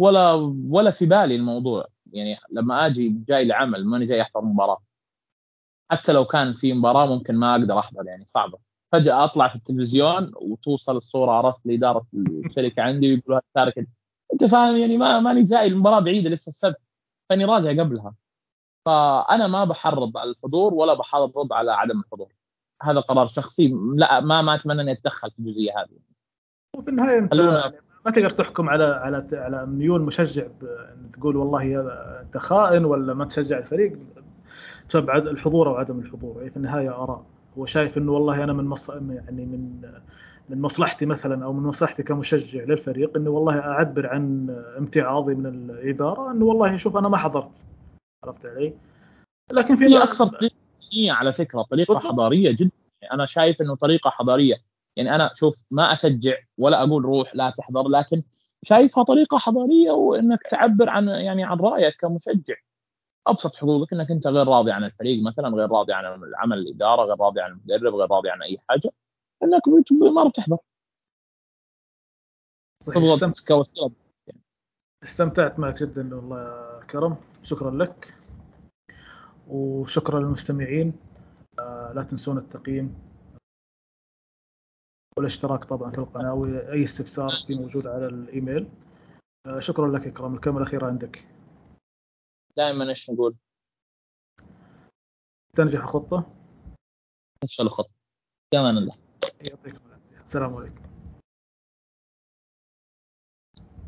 [0.00, 0.32] ولا
[0.68, 1.86] ولا في بالي الموضوع.
[2.12, 4.82] يعني لما آجي جاي لعمل ماني جاي أحضر مباراة.
[5.90, 8.58] حتى لو كان في مباراة ممكن ما أقدر أحضر يعني صعبة.
[8.96, 13.86] فجأة أطلع في التلفزيون وتوصل الصورة عرفت لإدارة الشركة عندي ويقولوا تارك
[14.32, 16.76] أنت فاهم؟ يعني ما ماني جاي المباراة بعيدة لسه السبت.
[17.30, 18.14] فأني راجع قبلها.
[18.84, 22.32] فأنا ما بحرض على الحضور ولا بحرض على عدم الحضور.
[22.82, 23.68] هذا قرار شخصي.
[23.94, 25.98] لا ما ما أتمنى أني أتدخل في الجزئية هذه.
[26.76, 27.74] وفي النهاية أنت يعني
[28.06, 30.46] ما تقدر تحكم على على على ميول مشجع
[31.12, 31.80] تقول والله
[32.20, 33.98] أنت خائن ولا ما تشجع الفريق
[34.88, 36.36] بسبب الحضور أو عدم الحضور.
[36.38, 37.35] يعني في النهاية آراء.
[37.58, 38.90] هو شايف إنه والله أنا من مص...
[38.90, 39.80] يعني من
[40.48, 46.30] من مصلحتي مثلا أو من مصلحتي كمشجع للفريق إنه والله أعبر عن امتعاضي من الإدارة
[46.30, 47.64] إنه والله شوف أنا ما حضرت
[48.24, 48.74] عرفت علي؟
[49.52, 50.56] لكن في أكثر طريقة
[51.08, 52.12] على فكرة طريقة بالضبط.
[52.12, 52.70] حضارية جدا
[53.12, 54.54] أنا شايف إنه طريقة حضارية
[54.96, 58.22] يعني أنا شوف ما أشجع ولا أقول روح لا تحضر لكن
[58.62, 62.54] شايفها طريقة حضارية وإنك تعبر عن يعني عن رأيك كمشجع
[63.26, 67.20] أبسط حقوقك إنك أنت غير راضي عن الفريق مثلا غير راضي عن العمل الإدارة غير
[67.20, 68.90] راضي عن المدرب غير راضي عن أي حاجة
[69.42, 69.62] إنك
[70.14, 70.58] ما تحضر.
[72.82, 73.02] صحيح.
[75.02, 77.16] استمتعت معك جدا والله يا كرم.
[77.42, 78.14] شكرا لك.
[79.48, 80.92] وشكرا للمستمعين.
[81.58, 82.98] آه، لا تنسون التقييم.
[85.18, 88.68] والاشتراك طبعا في القناة واي استفسار في موجود على الإيميل.
[89.46, 91.35] آه، شكرا لك اكرم الكلمة الأخيرة عندك.
[92.56, 93.36] دائما إيش نقول؟
[95.52, 96.36] تنجح خطه
[97.40, 97.94] تفشل الخطة.
[98.52, 98.94] كمان الله
[99.40, 100.20] يعطيكم العافية.
[100.20, 100.85] السلام عليكم.